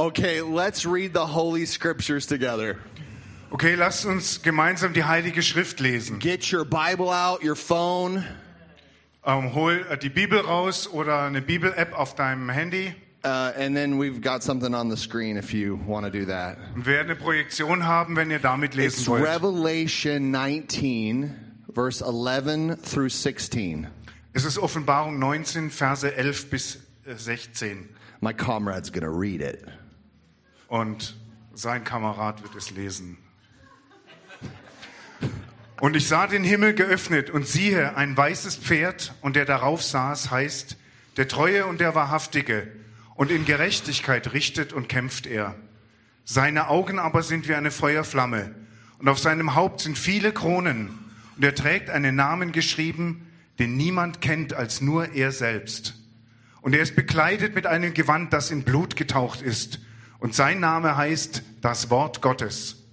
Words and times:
Okay, 0.00 0.40
let's 0.40 0.86
read 0.86 1.12
the 1.12 1.26
Holy 1.26 1.66
Scriptures 1.66 2.24
together. 2.24 2.78
Okay, 3.52 3.74
lasst 3.74 4.06
uns 4.06 4.40
gemeinsam 4.40 4.94
die 4.94 5.04
Heilige 5.04 5.42
Schrift 5.42 5.78
lesen. 5.78 6.18
Get 6.20 6.50
your 6.50 6.64
Bible 6.64 7.10
out, 7.10 7.44
your 7.44 7.54
phone, 7.54 8.24
Ähm, 9.26 9.54
hol 9.54 9.84
äh, 9.90 9.98
die 9.98 10.08
Bibel 10.08 10.40
raus 10.40 10.88
oder 10.88 11.24
eine 11.24 11.42
Bibel-App 11.42 11.92
auf 11.92 12.14
deinem 12.14 12.48
Handy. 12.48 12.94
uh, 13.24 13.52
and 13.54 13.76
then 13.76 13.98
we've 13.98 14.22
got 14.22 14.42
something 14.42 14.74
on 14.74 14.88
the 14.88 14.96
screen 14.96 15.36
if 15.36 15.52
you 15.52 15.78
want 15.86 16.06
to 16.06 16.10
do 16.10 16.24
that. 16.24 16.56
Und 16.74 16.86
wir 16.86 16.94
werden 16.94 17.10
eine 17.10 17.20
Projektion 17.20 17.84
haben, 17.84 18.16
wenn 18.16 18.30
ihr 18.30 18.38
damit 18.38 18.74
lesen 18.74 19.00
It's 19.00 19.06
wollt. 19.06 19.22
Revelation 19.22 20.30
19, 20.30 21.34
verse 21.74 22.02
11 22.02 22.78
through 22.82 23.10
16. 23.10 23.86
Es 24.32 24.46
ist 24.46 24.56
Offenbarung 24.56 25.18
19, 25.18 25.68
Verse 25.68 26.10
11 26.10 26.48
bis 26.48 26.78
äh, 27.04 27.16
16. 27.16 27.90
My 28.22 28.32
comrade's 28.32 28.90
to 28.90 29.10
read 29.10 29.42
it. 29.42 29.66
Und 30.70 31.16
sein 31.52 31.82
Kamerad 31.82 32.44
wird 32.44 32.54
es 32.54 32.70
lesen. 32.70 33.18
Und 35.80 35.96
ich 35.96 36.06
sah 36.06 36.28
den 36.28 36.44
Himmel 36.44 36.74
geöffnet 36.74 37.28
und 37.28 37.44
siehe, 37.44 37.96
ein 37.96 38.16
weißes 38.16 38.54
Pferd 38.54 39.12
und 39.20 39.34
der 39.34 39.46
darauf 39.46 39.82
saß, 39.82 40.30
heißt, 40.30 40.76
der 41.16 41.26
Treue 41.26 41.66
und 41.66 41.80
der 41.80 41.96
Wahrhaftige. 41.96 42.68
Und 43.16 43.32
in 43.32 43.46
Gerechtigkeit 43.46 44.32
richtet 44.32 44.72
und 44.72 44.88
kämpft 44.88 45.26
er. 45.26 45.56
Seine 46.24 46.68
Augen 46.68 47.00
aber 47.00 47.24
sind 47.24 47.48
wie 47.48 47.56
eine 47.56 47.72
Feuerflamme. 47.72 48.54
Und 49.00 49.08
auf 49.08 49.18
seinem 49.18 49.56
Haupt 49.56 49.80
sind 49.80 49.98
viele 49.98 50.30
Kronen. 50.30 50.90
Und 51.34 51.44
er 51.44 51.56
trägt 51.56 51.90
einen 51.90 52.14
Namen 52.14 52.52
geschrieben, 52.52 53.26
den 53.58 53.76
niemand 53.76 54.20
kennt 54.20 54.54
als 54.54 54.80
nur 54.80 55.14
er 55.14 55.32
selbst. 55.32 55.96
Und 56.60 56.76
er 56.76 56.80
ist 56.80 56.94
bekleidet 56.94 57.56
mit 57.56 57.66
einem 57.66 57.92
Gewand, 57.92 58.32
das 58.32 58.52
in 58.52 58.62
Blut 58.62 58.94
getaucht 58.94 59.42
ist. 59.42 59.80
Und 60.20 60.34
sein 60.34 60.60
Name 60.60 60.96
heißt 60.96 61.42
das 61.62 61.90
Wort 61.90 62.22
Gottes. 62.22 62.84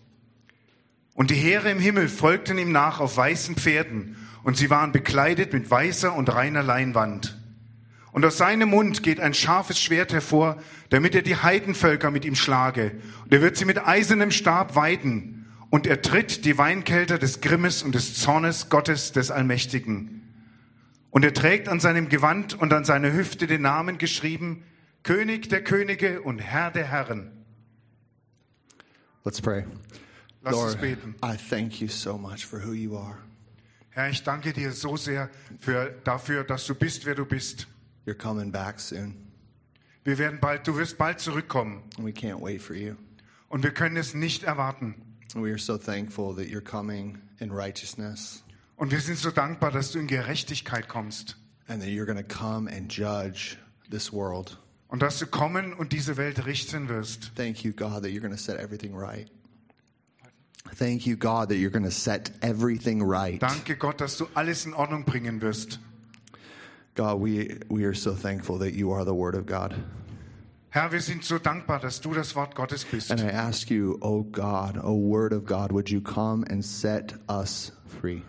Und 1.13 1.29
die 1.29 1.35
Heere 1.35 1.69
im 1.69 1.79
Himmel 1.79 2.07
folgten 2.09 2.57
ihm 2.57 2.71
nach 2.71 2.99
auf 2.99 3.17
weißen 3.17 3.55
Pferden, 3.55 4.15
und 4.43 4.55
sie 4.55 4.69
waren 4.69 4.93
bekleidet 4.93 5.51
mit 5.51 5.69
weißer 5.69 6.15
und 6.15 6.33
reiner 6.33 6.63
Leinwand. 6.63 7.37
Und 8.13 8.25
aus 8.25 8.37
seinem 8.37 8.69
Mund 8.69 9.03
geht 9.03 9.19
ein 9.19 9.33
scharfes 9.33 9.79
Schwert 9.79 10.13
hervor, 10.13 10.57
damit 10.89 11.15
er 11.15 11.21
die 11.21 11.35
Heidenvölker 11.35 12.11
mit 12.11 12.23
ihm 12.23 12.35
schlage. 12.35 12.93
Und 13.25 13.33
er 13.33 13.41
wird 13.41 13.57
sie 13.57 13.65
mit 13.65 13.85
eisernem 13.85 14.31
Stab 14.31 14.75
weiden. 14.75 15.45
Und 15.69 15.85
er 15.85 16.01
tritt 16.01 16.45
die 16.45 16.57
Weinkelter 16.57 17.19
des 17.19 17.41
Grimmes 17.41 17.83
und 17.83 17.93
des 17.93 18.15
Zornes 18.15 18.69
Gottes 18.69 19.11
des 19.11 19.31
Allmächtigen. 19.31 20.23
Und 21.11 21.25
er 21.25 21.33
trägt 21.33 21.67
an 21.67 21.79
seinem 21.79 22.09
Gewand 22.09 22.53
und 22.59 22.71
an 22.73 22.85
seiner 22.85 23.11
Hüfte 23.11 23.47
den 23.47 23.63
Namen 23.63 23.97
geschrieben, 23.97 24.63
König 25.07 25.47
der 25.47 25.63
Könige 25.63 26.21
und 26.21 26.39
Herr 26.39 26.69
der 26.69 26.85
Herren. 26.85 27.31
Let's 29.23 29.39
pray. 29.41 29.63
Lass 30.41 30.53
uns 30.53 30.73
Lord, 30.73 30.81
beten. 30.81 31.15
I 31.23 31.37
thank 31.37 31.79
you 31.79 31.87
so 31.87 32.17
much 32.17 32.45
for 32.45 32.59
who 32.59 32.73
you 32.73 32.97
are. 32.97 33.17
Herr, 33.91 34.09
ich 34.09 34.23
danke 34.23 34.51
dir 34.51 34.73
so 34.73 34.97
sehr 34.97 35.29
für, 35.59 35.95
dafür, 36.03 36.43
dass 36.43 36.65
du 36.67 36.75
bist, 36.75 37.05
wer 37.05 37.15
du 37.15 37.23
bist. 37.25 37.67
You're 38.05 38.17
coming 38.17 38.51
back 38.51 38.81
soon, 38.81 39.15
Wir 40.03 40.17
werden 40.17 40.39
bald, 40.41 40.67
du 40.67 40.75
wirst 40.75 40.97
bald 40.97 41.21
zurückkommen 41.21 41.83
and 41.97 42.05
we 42.05 42.11
can't 42.11 42.41
wait 42.41 42.61
for 42.61 42.75
you. 42.75 42.95
und 43.47 43.63
wir 43.63 43.71
können 43.71 43.95
es 43.95 44.13
nicht 44.13 44.43
erwarten. 44.43 44.93
And 45.35 45.43
we 45.43 45.51
are 45.51 45.57
so 45.57 45.77
thankful 45.77 46.35
that 46.35 46.47
you're 46.47 46.59
coming 46.59 47.17
in 47.39 47.49
righteousness 47.51 48.43
Und 48.75 48.91
wir 48.91 48.99
sind 48.99 49.17
so 49.17 49.31
dankbar, 49.31 49.71
dass 49.71 49.93
du 49.93 49.99
in 49.99 50.07
Gerechtigkeit 50.07 50.89
kommst 50.89 51.37
and 51.67 51.81
that 51.81 51.89
you're 51.89 52.05
going 52.05 52.21
to 52.21 52.23
come 52.23 52.69
and 52.69 52.91
judge 52.91 53.57
this 53.89 54.11
world. 54.11 54.57
Und 54.89 55.01
dass 55.01 55.19
du 55.19 55.27
kommen 55.27 55.73
und 55.73 55.91
diese 55.91 56.17
Welt 56.17 56.45
richten 56.45 56.89
wirst. 56.89 57.31
Thank 57.35 57.63
you, 57.63 57.73
God, 57.73 58.03
that 58.03 58.11
you're 58.11 58.21
going 58.21 58.35
to 58.35 58.37
set 58.37 58.59
everything 58.59 58.95
right. 58.95 59.29
Thank 60.75 61.05
you, 61.05 61.15
God, 61.15 61.49
that 61.49 61.57
you're 61.57 61.71
going 61.71 61.85
to 61.85 61.91
set 61.91 62.31
everything 62.41 63.01
right. 63.01 63.41
Danke 63.41 63.75
Gott, 63.77 64.01
dass 64.01 64.17
du 64.17 64.27
alles 64.33 64.65
in 64.65 64.73
Ordnung 64.73 65.05
bringen 65.05 65.41
wirst. 65.41 65.79
God, 66.95 67.19
we, 67.19 67.59
we 67.69 67.85
are 67.85 67.93
so 67.93 68.13
thankful 68.13 68.57
that 68.59 68.73
you 68.73 68.91
are 68.91 69.05
the 69.05 69.13
Word 69.13 69.35
of 69.35 69.45
God. 69.45 69.75
Herr, 70.69 70.91
wir 70.91 71.01
sind 71.01 71.23
so 71.23 71.39
dankbar, 71.39 71.79
dass 71.79 72.01
du 72.01 72.13
das 72.13 72.35
Wort 72.35 72.55
Gottes 72.55 72.85
bist. 72.85 73.11
And 73.11 73.21
I 73.21 73.29
ask 73.29 73.69
you, 73.69 73.97
oh 74.01 74.23
God, 74.23 74.77
oh 74.83 74.95
Word 74.95 75.31
of 75.33 75.45
God, 75.45 75.71
would 75.71 75.89
you 75.89 76.01
come 76.01 76.43
and 76.49 76.63
set 76.63 77.13
us 77.29 77.71
free? 77.99 78.21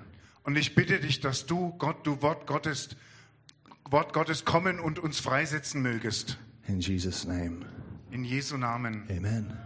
Und 0.45 0.57
ich 0.57 0.75
bitte 0.75 1.01
dich, 1.01 1.21
dass 1.21 1.47
du, 1.47 1.75
Gott, 1.79 2.07
du 2.07 2.23
Wort 2.23 2.47
Gottes, 2.47 2.91
Wort 3.91 4.13
Gottes 4.13 4.45
kommen 4.45 4.81
und 4.81 4.99
uns 4.99 5.21
freisetzen 5.21 5.83
mögest. 5.83 6.39
In 6.69 6.81
Jesus' 6.81 7.27
name, 7.27 7.65
In 8.12 8.25
Jesu 8.25 8.56
Namen. 8.56 9.06
amen. 9.11 9.56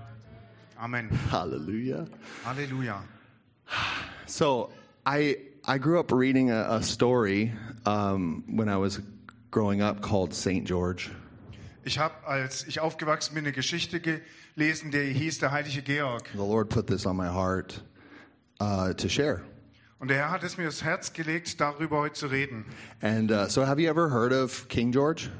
Amen. 0.81 1.09
Hallelujah. 1.31 2.07
Hallelujah. 2.45 3.03
So 4.27 4.71
I 5.07 5.37
I 5.67 5.79
grew 5.79 6.01
up 6.01 6.11
reading 6.11 6.51
a, 6.51 6.67
a 6.79 6.83
story 6.83 7.53
um, 7.87 8.45
when 8.49 8.69
I 8.69 8.77
was 8.77 9.01
growing 9.51 9.81
up 9.81 10.01
called 10.01 10.35
Saint 10.35 10.67
George. 10.67 11.11
Ich 11.85 11.99
habe, 11.99 12.15
als 12.27 12.65
ich 12.67 12.81
aufgewachsen 12.81 13.35
bin, 13.35 13.45
eine 13.45 13.53
Geschichte 13.53 14.01
gelesen, 14.01 14.91
die 14.93 15.13
hieß 15.13 15.39
der 15.41 15.51
heilige 15.53 15.83
Georg. 15.83 16.29
The 16.33 16.39
Lord 16.39 16.69
put 16.69 16.87
this 16.87 17.07
on 17.07 17.17
my 17.17 17.29
heart 17.29 17.81
uh, 18.61 18.93
to 18.95 19.09
share. 19.09 19.43
Und 19.99 20.09
der 20.09 20.17
Herr 20.19 20.31
hat 20.31 20.43
es 20.43 20.57
mir 20.59 20.67
aufs 20.69 20.83
Herz 20.83 21.13
gelegt, 21.13 21.61
darüber 21.61 21.99
heute 21.99 22.15
zu 22.15 22.27
reden. 22.29 22.65
And 23.03 23.31
uh, 23.31 23.49
so, 23.49 23.65
have 23.67 23.81
you 23.81 23.89
ever 23.89 24.09
heard 24.11 24.33
of 24.33 24.67
King 24.69 24.91
George? 24.93 25.31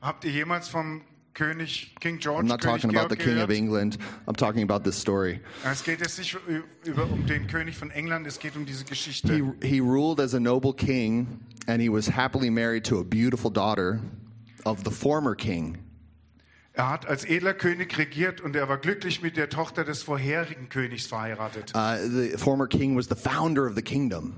Habt 0.00 0.24
ihr 0.24 0.30
jemals 0.32 0.68
vom 0.68 1.02
König 1.34 1.94
King 2.00 2.18
George 2.18 2.40
I'm 2.44 2.48
not 2.48 2.60
König 2.60 2.62
talking 2.82 2.90
about 2.96 3.08
the 3.08 3.16
Georg 3.16 3.36
King 3.36 3.42
of? 3.42 3.50
England. 3.50 3.98
I'm 4.26 4.34
talking 4.34 4.62
about 4.62 4.84
this 4.84 4.96
story. 4.96 5.40
Es 5.64 5.82
geht 5.82 6.00
jetzt 6.00 6.18
nicht 6.18 6.34
ü- 6.48 6.62
über, 6.84 7.04
um 7.10 7.26
den 7.26 7.46
König 7.46 7.76
von 7.76 7.90
England, 7.90 8.26
es 8.26 8.38
geht 8.38 8.56
um 8.56 8.66
diese 8.66 8.84
Geschichte. 8.84 9.32
He 9.32 9.42
he 9.66 9.80
ruled 9.80 10.20
as 10.20 10.34
a 10.34 10.40
noble 10.40 10.72
king, 10.74 11.40
and 11.66 11.80
he 11.80 11.88
was 11.88 12.06
happily 12.06 12.50
married 12.50 12.84
to 12.84 12.98
a 12.98 13.04
beautiful 13.04 13.50
daughter 13.50 14.00
of 14.64 14.84
the 14.84 14.90
former 14.90 15.34
king. 15.34 15.78
Er 16.74 16.88
hat 16.88 17.06
als 17.06 17.24
edler 17.26 17.52
König 17.52 17.98
regiert 17.98 18.40
und 18.40 18.56
er 18.56 18.66
war 18.68 18.78
glücklich 18.78 19.20
mit 19.22 19.36
der 19.36 19.50
Tochter 19.50 19.84
des 19.84 20.02
vorherigen 20.02 20.68
Königs 20.70 21.06
verheiratet. 21.06 21.72
Uh, 21.74 21.96
the 22.08 22.36
former 22.38 22.66
king 22.66 22.96
was 22.96 23.08
the 23.08 23.14
founder 23.14 23.66
of 23.66 23.74
the 23.74 23.82
kingdom. 23.82 24.34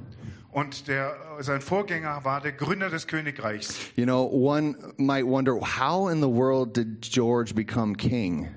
Und 0.55 0.87
der, 0.87 1.17
sein 1.41 1.61
Vorgänger 1.61 2.25
war 2.25 2.41
der 2.41 2.53
Gründer 2.53 2.89
des 2.89 3.09
Königreichs. 3.09 3.75
You 3.97 4.05
know, 4.05 4.25
one 4.25 4.77
might 4.99 5.27
wonder 5.27 5.57
how 5.57 6.09
in 6.09 6.21
the 6.21 6.29
world 6.29 6.77
did 6.77 7.03
George 7.03 7.53
become 7.55 7.97
king? 7.97 8.55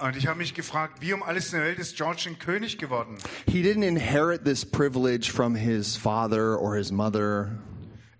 Und 0.00 0.16
ich 0.16 0.28
habe 0.28 0.38
mich 0.38 0.54
gefragt, 0.54 1.00
wie 1.00 1.12
um 1.12 1.24
alles 1.24 1.52
in 1.52 1.58
der 1.58 1.66
Welt 1.66 1.80
ist 1.80 1.96
George 1.96 2.26
ein 2.28 2.38
König 2.38 2.78
geworden? 2.78 3.18
He 3.48 3.64
didn't 3.64 3.82
inherit 3.82 4.44
this 4.44 4.64
privilege 4.64 5.28
from 5.28 5.56
his 5.56 5.96
father 5.96 6.56
or 6.56 6.76
his 6.76 6.92
mother. 6.92 7.50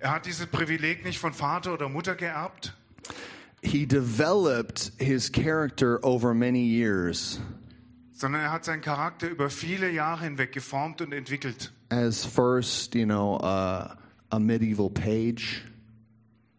Er 0.00 0.10
hat 0.10 0.26
dieses 0.26 0.46
Privileg 0.46 1.04
nicht 1.04 1.20
von 1.20 1.32
Vater 1.32 1.74
oder 1.74 1.88
Mutter 1.88 2.16
geerbt. 2.16 2.74
He 3.62 3.86
developed 3.86 4.90
his 4.98 5.30
character 5.30 6.00
over 6.02 6.34
many 6.34 6.64
years 6.64 7.38
sondern 8.12 8.42
er 8.42 8.50
hat 8.50 8.64
seinen 8.64 8.82
Charakter 8.82 9.28
über 9.28 9.48
viele 9.48 9.88
Jahre 9.88 10.24
hinweg 10.24 10.50
geformt 10.50 11.00
und 11.00 11.12
entwickelt. 11.12 11.72
As 11.90 12.24
first, 12.24 12.94
you 12.94 13.06
know, 13.06 13.36
uh, 13.36 13.94
a 14.30 14.40
medieval 14.40 14.90
page, 14.90 15.62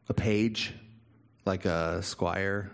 a 0.07 0.13
page, 0.13 0.73
like 1.45 1.65
a 1.65 2.01
squire. 2.01 2.71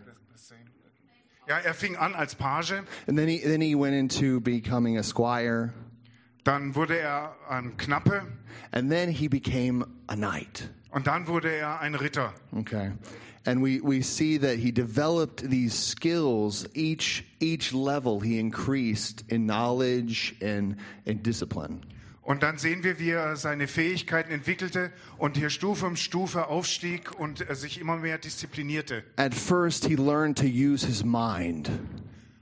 Ja, 1.47 1.59
er 1.63 1.73
fing 1.73 1.95
an 1.97 2.15
als 2.15 2.33
Page, 2.33 2.73
And 3.07 3.15
then 3.17 3.27
he, 3.27 3.37
then 3.37 3.61
he 3.61 3.75
went 3.75 3.93
into 3.93 4.39
becoming 4.39 4.97
a 4.97 5.03
squire. 5.03 5.73
dann 6.43 6.73
wurde 6.75 6.97
er 6.97 7.35
ein 7.49 7.77
Knappe 7.77 8.23
And 8.71 8.91
then 8.91 9.09
he 9.09 9.27
became 9.27 9.85
a 10.09 10.15
knight. 10.15 10.67
und 10.91 11.05
dann 11.05 11.27
wurde 11.27 11.51
er 11.51 11.79
ein 11.81 11.93
Ritter. 11.93 12.33
Okay. 12.57 12.93
And 13.45 13.61
we, 13.61 13.79
we 13.79 14.01
see 14.01 14.37
that 14.37 14.57
he 14.57 14.71
developed 14.71 15.47
these 15.47 15.75
skills. 15.75 16.65
Each 16.73 17.23
each 17.39 17.73
level 17.73 18.19
he 18.21 18.39
increased 18.39 19.23
in 19.29 19.45
knowledge 19.45 20.35
and, 20.41 20.77
and 21.05 21.21
discipline. 21.21 21.83
Und 22.25 22.41
dann 22.41 22.57
sehen 22.57 22.83
wir, 22.83 22.97
wie 22.97 23.11
er 23.11 23.35
seine 23.35 23.67
Fähigkeiten 23.67 24.31
entwickelte 24.31 24.91
und 25.19 25.37
hier 25.37 25.51
Stufe 25.51 25.85
um 25.85 25.95
Stufe 25.95 26.47
aufstieg 26.47 27.11
und 27.19 27.45
sich 27.51 27.79
immer 27.79 27.97
mehr 27.97 28.17
disziplinierte. 28.17 29.03
At 29.15 29.35
first 29.35 29.85
he 29.85 29.95
learned 29.95 30.35
to 30.39 30.45
use 30.45 30.85
his 30.85 31.03
mind. 31.03 31.69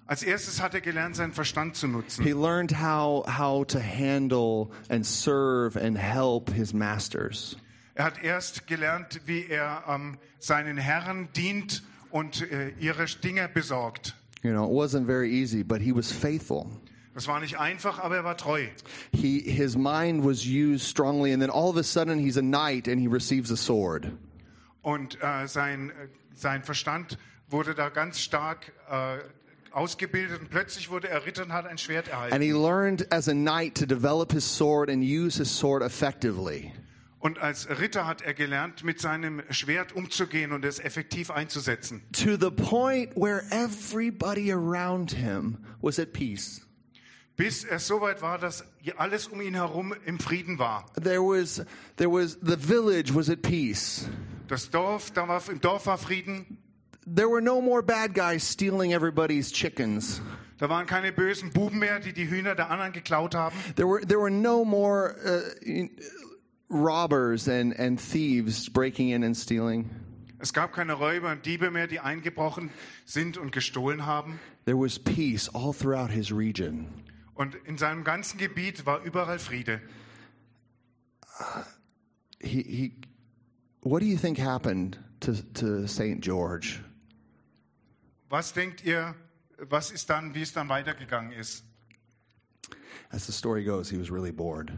Als 0.05 0.23
erstes 0.23 0.61
hat 0.61 0.73
er 0.73 0.79
gelernt, 0.79 1.17
seinen 1.17 1.33
Verstand 1.33 1.75
zu 1.75 1.89
nutzen. 1.89 2.23
He 2.23 2.31
learned 2.31 2.71
how 2.81 3.25
how 3.27 3.67
to 3.67 3.79
handle 3.79 4.69
and 4.87 5.05
serve 5.05 5.77
and 5.77 5.97
help 5.97 6.49
his 6.53 6.73
masters. 6.73 7.57
Er 7.95 8.05
hat 8.05 8.23
erst 8.23 8.67
gelernt, 8.67 9.19
wie 9.25 9.47
er 9.47 9.83
ähm, 9.89 10.17
seinen 10.39 10.77
Herren 10.77 11.27
dient 11.35 11.83
und 12.09 12.49
äh, 12.49 12.69
ihre 12.79 13.05
Dinge 13.05 13.49
besorgt. 13.49 14.15
You 14.43 14.51
know, 14.51 14.65
it 14.65 14.71
wasn't 14.71 15.05
very 15.05 15.29
easy, 15.29 15.61
but 15.61 15.81
he 15.81 15.93
was 15.93 16.09
faithful. 16.09 16.67
Das 17.13 17.27
war 17.27 17.39
nicht 17.39 17.59
einfach, 17.59 17.99
aber 17.99 18.17
er 18.17 18.23
war 18.23 18.37
treu. 18.37 18.67
He 19.11 19.39
his 19.39 19.77
mind 19.77 20.25
was 20.25 20.45
used 20.45 20.87
strongly 20.87 21.31
and 21.31 21.41
then 21.41 21.51
all 21.51 21.69
of 21.69 21.77
a 21.77 21.83
sudden 21.83 22.17
he's 22.17 22.37
a 22.37 22.41
knight 22.41 22.87
and 22.87 22.99
he 22.99 23.07
receives 23.07 23.51
a 23.51 23.57
sword. 23.57 24.11
Und 24.81 25.17
äh, 25.21 25.47
sein, 25.47 25.91
äh, 25.91 26.07
sein 26.33 26.63
Verstand 26.63 27.17
wurde 27.49 27.75
da 27.75 27.89
ganz 27.89 28.19
stark 28.19 28.73
äh, 28.89 29.19
ausgebildet 29.71 30.41
und 30.41 30.49
plötzlich 30.49 30.89
wurde 30.89 31.07
er 31.07 31.25
Ritter 31.25 31.43
und 31.43 31.53
hat 31.53 31.65
ein 31.65 31.77
Schwert 31.77 32.07
erhalten. 32.07 32.33
And 32.33 32.43
he 32.43 32.51
learned 32.51 33.11
as 33.11 33.27
a 33.27 33.33
knight 33.33 33.75
to 33.75 33.85
develop 33.85 34.31
his 34.31 34.43
sword 34.43 34.89
and 34.89 35.03
use 35.03 35.37
his 35.37 35.55
sword 35.55 35.83
effectively. 35.83 36.73
Und 37.19 37.39
als 37.39 37.69
Ritter 37.69 38.05
hat 38.05 38.21
er 38.21 38.33
gelernt, 38.33 38.83
mit 38.83 38.99
seinem 38.99 39.41
Schwert 39.49 39.93
umzugehen 39.93 40.51
und 40.51 40.65
es 40.65 40.79
effektiv 40.79 41.31
einzusetzen. 41.31 42.01
To 42.11 42.35
the 42.37 42.51
point 42.51 43.15
where 43.15 43.45
everybody 43.51 44.51
around 44.51 45.11
him 45.11 45.57
was 45.81 45.99
at 45.99 46.11
peace. 46.11 46.62
Bis 47.35 47.63
es 47.63 47.87
so 47.87 47.99
weit 48.01 48.21
war, 48.21 48.37
dass 48.37 48.63
alles 48.97 49.27
um 49.27 49.41
ihn 49.41 49.55
herum 49.55 49.95
im 50.05 50.19
Frieden 50.19 50.59
war. 50.59 50.85
There 51.01 51.21
was, 51.21 51.65
there 51.97 52.11
was, 52.11 52.37
the 52.41 52.57
village 52.57 53.13
was 53.13 53.29
at 53.29 53.41
peace. 53.41 54.07
Das 54.47 54.69
Dorf, 54.69 55.11
da 55.11 55.27
war, 55.27 55.41
im 55.49 55.59
Dorf 55.59 55.87
war 55.87 55.97
Frieden. 55.97 56.57
There 57.05 57.29
were 57.29 57.41
no 57.41 57.59
more 57.59 57.81
bad 57.81 58.13
guys 58.13 58.47
stealing 58.47 58.93
everybody's 58.93 59.51
chickens. 59.51 60.21
Da 60.59 60.69
waren 60.69 60.85
keine 60.85 61.11
bösen 61.11 61.51
Buben 61.51 61.79
mehr, 61.79 61.99
die 61.99 62.13
die 62.13 62.29
Hühner 62.29 62.55
der 62.55 62.69
anderen 62.69 62.93
geklaut 62.93 63.33
haben. 63.33 63.55
There 63.75 63.87
were, 63.87 64.05
there 64.05 64.19
were 64.19 64.29
no 64.29 64.63
more 64.63 65.15
uh, 65.25 65.87
robbers 66.69 67.47
and, 67.47 67.77
and 67.79 67.99
thieves 67.99 68.69
breaking 68.69 69.09
in 69.09 69.23
and 69.23 69.35
stealing. 69.35 69.89
Es 70.39 70.53
gab 70.53 70.73
keine 70.73 70.93
Räuber 70.93 71.31
und 71.31 71.45
Diebe 71.45 71.71
mehr, 71.71 71.87
die 71.87 71.99
eingebrochen 71.99 72.69
sind 73.05 73.37
und 73.37 73.51
gestohlen 73.51 74.05
haben. 74.05 74.39
There 74.65 74.77
was 74.77 74.99
peace 74.99 75.49
all 75.53 75.73
throughout 75.73 76.11
his 76.11 76.31
region. 76.31 76.87
Und 77.35 77.55
in 77.65 77.77
seinem 77.77 78.03
ganzen 78.03 78.37
Gebiet 78.37 78.85
war 78.85 79.01
überall 79.03 79.39
Friede. 79.39 79.81
He, 82.39 82.61
he, 82.61 82.93
what 83.81 84.01
do 84.01 84.05
you 84.05 84.17
think 84.17 84.37
happened 84.37 84.99
to, 85.21 85.33
to 85.53 85.87
St. 85.87 86.21
George? 86.21 86.83
Was 88.29 88.53
denkt 88.53 88.83
ihr, 88.83 89.15
was 89.57 89.91
ist 89.91 90.09
dann, 90.09 90.35
wie 90.35 90.41
es 90.41 90.53
dann 90.53 90.69
weitergegangen 90.69 91.31
ist? 91.31 91.63
As 93.09 93.25
the 93.25 93.31
story 93.31 93.63
goes, 93.63 93.89
he 93.89 93.97
was 93.97 94.09
really 94.11 94.31
bored. 94.31 94.71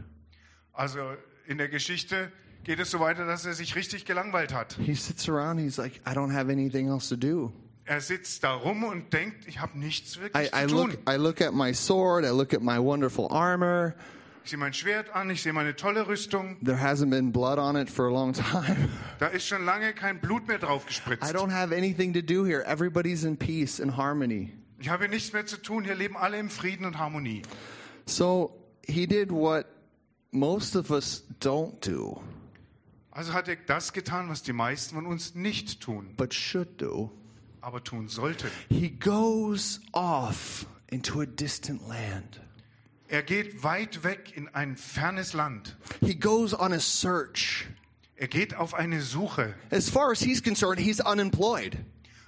Also 0.72 1.16
in 1.46 1.58
der 1.58 1.68
Geschichte 1.68 2.30
geht 2.64 2.80
es 2.80 2.90
so 2.90 3.00
weiter, 3.00 3.24
dass 3.24 3.46
er 3.46 3.54
sich 3.54 3.74
richtig 3.76 4.04
gelangweilt 4.04 4.52
hat. 4.52 4.74
He 4.74 4.94
sits 4.94 5.28
around, 5.28 5.58
he's 5.58 5.78
like, 5.78 6.00
I 6.06 6.12
don't 6.12 6.32
have 6.32 6.50
anything 6.50 6.88
else 6.88 7.08
to 7.08 7.16
do. 7.16 7.52
Er 7.86 8.00
sitzt 8.00 8.42
da 8.42 8.52
rum 8.54 8.82
und 8.84 9.12
denkt, 9.12 9.46
ich 9.46 9.60
habe 9.60 9.78
nichts 9.78 10.16
I, 10.16 10.20
wirklich 10.22 10.52
I, 10.52 10.66
zu 10.66 10.66
tun. 10.66 10.90
look, 10.90 10.98
I 11.08 11.16
look 11.16 11.40
at 11.40 11.54
my 11.54 11.72
sword, 11.72 12.24
I 12.24 12.30
look 12.30 12.52
at 12.52 12.60
my 12.62 12.78
wonderful 12.78 13.28
armor. 13.30 13.94
Ich 14.42 14.50
sehe 14.50 14.58
mein 14.58 14.72
Schwert 14.74 15.10
an, 15.14 15.30
ich 15.30 15.42
sehe 15.42 15.52
meine 15.52 15.74
tolle 15.74 16.06
Rüstung. 16.06 16.56
There 16.64 16.80
hasn't 16.80 17.10
been 17.10 17.32
blood 17.32 17.58
on 17.58 17.76
it 17.76 17.88
for 17.90 18.06
a 18.06 18.12
long 18.12 18.32
time. 18.32 18.88
Da 19.18 19.28
ist 19.28 19.46
schon 19.46 19.64
lange 19.64 19.92
kein 19.92 20.20
Blut 20.20 20.46
mehr 20.48 20.58
drauf 20.58 20.82
I 20.84 20.86
gespritzt. 20.88 21.34
don't 21.34 21.50
have 21.52 21.72
anything 21.74 22.12
to 22.12 22.20
do 22.22 22.44
here. 22.44 22.64
Everybody's 22.66 23.24
in 23.24 23.36
peace 23.36 23.80
and 23.80 23.96
harmony. 23.96 24.52
Ich 24.78 24.88
habe 24.88 25.08
nichts 25.08 25.32
mehr 25.32 25.46
zu 25.46 25.56
tun. 25.56 25.84
Hier 25.84 25.94
leben 25.94 26.16
alle 26.16 26.38
im 26.38 26.50
Frieden 26.50 26.84
und 26.86 26.98
Harmonie. 26.98 27.42
So 28.06 28.52
he 28.86 29.06
did 29.06 29.30
what 29.32 29.66
most 30.32 30.76
of 30.76 30.90
us 30.90 31.24
don't 31.40 31.80
do, 31.80 32.20
Also 33.10 33.32
hat 33.32 33.48
er 33.48 33.56
das 33.56 33.92
getan, 33.92 34.28
was 34.28 34.42
die 34.42 34.52
meisten 34.52 34.94
von 34.96 35.06
uns 35.06 35.34
nicht 35.34 35.80
tun, 35.80 36.14
but 36.16 36.34
should 36.34 36.80
do. 36.80 37.10
Aber 37.66 37.82
tun 37.82 38.08
sollten. 38.08 38.48
He 38.68 38.88
goes 38.88 39.80
off 39.92 40.66
into 40.88 41.20
a 41.20 41.26
distant 41.26 41.88
land. 41.88 42.40
Er 43.08 43.22
geht 43.22 43.64
weit 43.64 44.04
weg 44.04 44.36
in 44.36 44.48
ein 44.54 44.76
fernes 44.76 45.32
Land. 45.32 45.76
He 46.00 46.14
goes 46.14 46.54
on 46.54 46.72
a 46.72 46.78
search. 46.78 47.66
Er 48.14 48.28
geht 48.28 48.54
auf 48.54 48.72
eine 48.72 49.02
Suche. 49.02 49.54
As 49.70 49.90
far 49.90 50.12
as 50.12 50.20
he's 50.20 50.40
concerned, 50.40 50.78
he's 50.78 51.00
unemployed. 51.00 51.76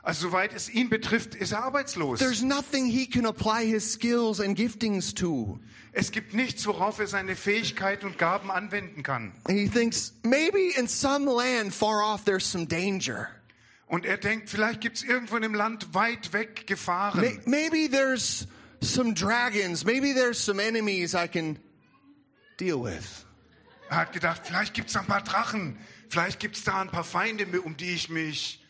Also 0.02 0.28
soweit 0.28 0.52
es 0.54 0.68
ihn 0.68 0.88
betrifft, 0.88 1.36
ist 1.36 1.52
er 1.52 1.62
arbeitslos. 1.62 2.18
There's 2.18 2.42
nothing 2.42 2.86
he 2.86 3.06
can 3.06 3.24
apply 3.24 3.64
his 3.64 3.92
skills 3.92 4.40
and 4.40 4.56
giftings 4.56 5.14
to. 5.14 5.60
Es 5.92 6.10
gibt 6.10 6.34
nichts, 6.34 6.66
worauf 6.66 6.98
er 6.98 7.06
seine 7.06 7.36
Fähigkeiten 7.36 8.06
und 8.06 8.18
Gaben 8.18 8.50
anwenden 8.50 9.04
kann. 9.04 9.32
And 9.44 9.56
he 9.56 9.68
thinks 9.68 10.14
maybe 10.24 10.72
in 10.76 10.88
some 10.88 11.30
land 11.30 11.72
far 11.72 12.02
off 12.02 12.24
there's 12.24 12.44
some 12.44 12.66
danger. 12.66 13.28
Und 13.88 14.04
er 14.04 14.18
denkt, 14.18 14.50
vielleicht 14.50 14.80
gibt 14.82 14.98
es 14.98 15.02
irgendwo 15.02 15.36
in 15.36 15.42
dem 15.42 15.54
Land 15.54 15.94
weit 15.94 16.32
weg 16.32 16.66
Gefahren. 16.66 17.20
May- 17.20 17.40
Maybe 17.46 17.88
there's 17.90 18.46
some 18.82 19.14
dragons. 19.14 19.84
Maybe 19.84 20.12
there's 20.14 20.38
some 20.38 20.62
enemies 20.62 21.14
I 21.14 21.26
can 21.26 21.58
deal 22.60 22.82
with. 22.84 23.24
Er 23.90 23.96
hat 23.96 24.12
gedacht, 24.12 24.42
vielleicht 24.44 24.74
gibt 24.74 24.90
es 24.90 24.96
ein 24.96 25.06
paar 25.06 25.22
Drachen. 25.22 25.78
Vielleicht 26.10 26.38
gibt 26.40 26.56
es 26.56 26.64
da 26.64 26.80
ein 26.80 26.88
paar 26.90 27.04
Feinde, 27.04 27.46
um 27.62 27.76
die 27.76 27.90
ich 27.94 28.10
mich 28.10 28.62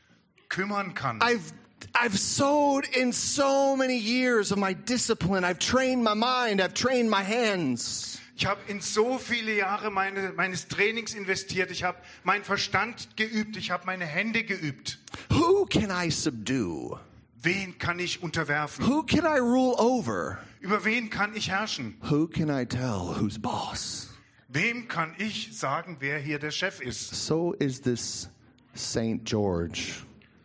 kümmern 0.48 0.94
kann. 0.94 1.20
I've 1.20 1.52
I've 1.94 2.16
sowed 2.16 2.84
in 2.96 3.12
so 3.12 3.76
many 3.76 3.96
years 3.96 4.50
of 4.52 4.58
my 4.58 4.74
discipline. 4.74 5.44
I've 5.44 5.58
trained 5.58 6.02
my 6.02 6.14
mind. 6.14 6.60
I've 6.60 6.74
trained 6.74 7.08
my 7.10 7.22
hands. 7.24 8.17
Ich 8.38 8.46
habe 8.46 8.60
in 8.68 8.80
so 8.80 9.18
viele 9.18 9.52
Jahre 9.52 9.90
meine, 9.90 10.32
meines 10.36 10.68
Trainings 10.68 11.12
investiert. 11.12 11.72
Ich 11.72 11.82
habe 11.82 11.98
meinen 12.22 12.44
Verstand 12.44 13.16
geübt. 13.16 13.56
Ich 13.56 13.72
habe 13.72 13.84
meine 13.84 14.06
Hände 14.06 14.44
geübt. 14.44 15.00
Who 15.28 15.66
can 15.66 15.90
I 15.90 16.08
subdue? 16.08 17.00
Wen 17.42 17.76
kann 17.78 17.98
ich 17.98 18.22
unterwerfen? 18.22 18.86
Who 18.86 19.02
can 19.02 19.24
I 19.24 19.40
rule 19.40 19.74
over? 19.76 20.38
Über 20.60 20.84
wen 20.84 21.10
kann 21.10 21.34
ich 21.34 21.50
herrschen? 21.50 21.96
Who 22.08 22.28
can 22.28 22.48
I 22.48 22.64
tell 22.64 23.16
who's 23.18 23.40
boss? 23.40 24.10
Wem 24.46 24.86
kann 24.86 25.16
ich 25.18 25.58
sagen, 25.58 25.96
wer 25.98 26.20
hier 26.20 26.38
der 26.38 26.52
Chef 26.52 26.80
ist? 26.80 27.26
So 27.26 27.54
is 27.54 27.80
this 27.80 28.30
Saint 28.72 29.24
George. 29.24 30.04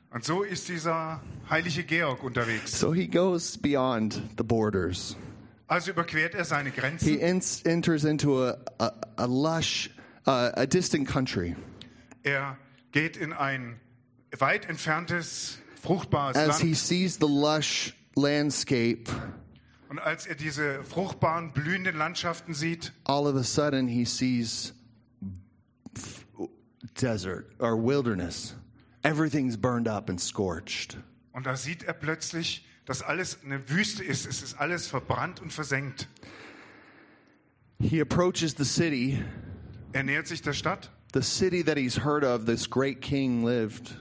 Und 0.10 0.26
so 0.26 0.42
ist 0.42 0.68
dieser 0.68 1.22
heilige 1.48 1.84
Georg 1.84 2.24
unterwegs. 2.24 2.80
So 2.80 2.92
he 2.92 3.08
goes 3.08 3.56
beyond 3.56 4.20
the 4.36 4.44
borders. 4.44 5.16
Also 5.68 5.92
überquert 5.92 6.36
er 6.36 6.46
seine 6.46 6.70
He 6.72 6.76
Grenzen. 6.80 7.20
ents- 7.20 7.66
enters 7.66 8.04
into 8.04 8.44
a, 8.46 8.58
a, 8.80 8.92
a 9.18 9.26
lush, 9.26 9.90
uh, 10.28 10.52
a 10.56 10.66
distant 10.66 11.08
country. 11.08 11.56
Er 12.24 12.58
geht 12.92 13.18
in 13.18 13.34
ein 13.34 13.80
weit 14.38 14.68
entferntes, 14.70 15.58
fruchtbares 15.82 16.36
As 16.36 16.60
he 16.60 16.68
Land. 16.70 16.78
sees 16.78 17.16
the 17.18 17.28
lush 17.28 17.94
landscape, 18.16 19.10
Und 19.90 20.00
als 20.00 20.26
er 20.26 20.36
diese 20.36 20.84
fruchtbaren, 20.84 21.52
blühenden 21.54 21.96
Landschaften 21.98 22.54
sieht, 22.54 22.92
all 23.06 23.26
of 23.28 23.36
a 23.36 23.44
sudden 23.44 23.88
he 23.88 24.06
sees 24.06 24.74
desert 26.96 27.46
or 27.60 27.76
wilderness. 27.78 28.56
Everything's 29.04 29.58
burned 29.58 29.88
up 29.88 30.10
and 30.10 30.20
scorched. 30.20 30.98
und 31.34 31.46
da 31.46 31.56
sieht 31.56 31.84
er 31.84 31.94
plötzlich, 31.94 32.66
dass 32.86 33.02
alles 33.02 33.40
eine 33.44 33.70
Wüste 33.70 34.04
ist. 34.04 34.26
Es 34.26 34.42
ist 34.42 34.60
alles 34.60 34.88
verbrannt 34.88 35.40
und 35.40 35.52
versenkt. 35.52 36.08
He 37.80 38.02
approaches 38.02 38.56
the 38.58 38.66
city, 38.66 39.24
Er 39.92 40.04
nähert 40.04 40.28
sich 40.28 40.42
der 40.42 40.54
Stadt, 40.54 40.92
the 41.14 41.22
city 41.22 41.64
that 41.64 41.78
he's 41.78 42.04
heard 42.04 42.24
of, 42.24 42.46
this 42.46 42.70
great 42.70 43.02
king 43.02 43.44
lived. 43.46 44.00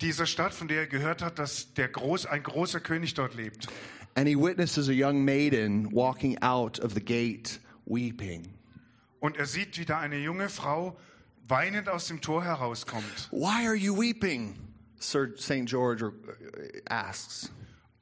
dieser 0.00 0.26
Stadt, 0.26 0.52
von 0.52 0.68
der 0.68 0.80
er 0.80 0.86
gehört 0.86 1.22
hat, 1.22 1.38
dass 1.38 1.74
der 1.74 1.88
groß, 1.88 2.26
ein 2.26 2.42
großer 2.42 2.80
König 2.80 3.14
dort 3.14 3.34
lebt. 3.34 3.68
And 4.14 4.28
he 4.28 4.36
witnesses 4.36 4.88
a 4.88 4.92
young 4.92 5.24
maiden 5.24 5.90
walking 5.92 6.36
out 6.42 6.80
of 6.80 6.92
the 6.92 7.00
gate 7.00 7.60
weeping. 7.86 8.52
Und 9.20 9.36
er 9.36 9.46
sieht, 9.46 9.78
wie 9.78 9.84
da 9.84 10.00
eine 10.00 10.18
junge 10.18 10.48
Frau 10.48 10.98
weinend 11.48 11.88
aus 11.88 12.08
dem 12.08 12.20
Tor 12.20 12.44
herauskommt. 12.44 13.28
Why 13.30 13.66
are 13.66 13.76
you 13.76 13.96
weeping? 13.96 14.54
Sir 14.98 15.32
St. 15.36 15.66
George 15.66 16.04
uh, 16.04 16.12
asks. 16.86 17.50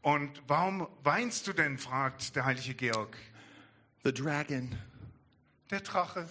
Und 0.03 0.31
warum 0.47 0.87
weinst 1.03 1.47
du 1.47 1.53
denn? 1.53 1.79
fragt 1.79 2.35
der 2.37 2.45
heilige 2.45 2.75
Georg. 2.75 3.17
The 4.05 4.13
dragon, 4.13 4.75
Der 5.71 5.81
Drache, 5.81 6.27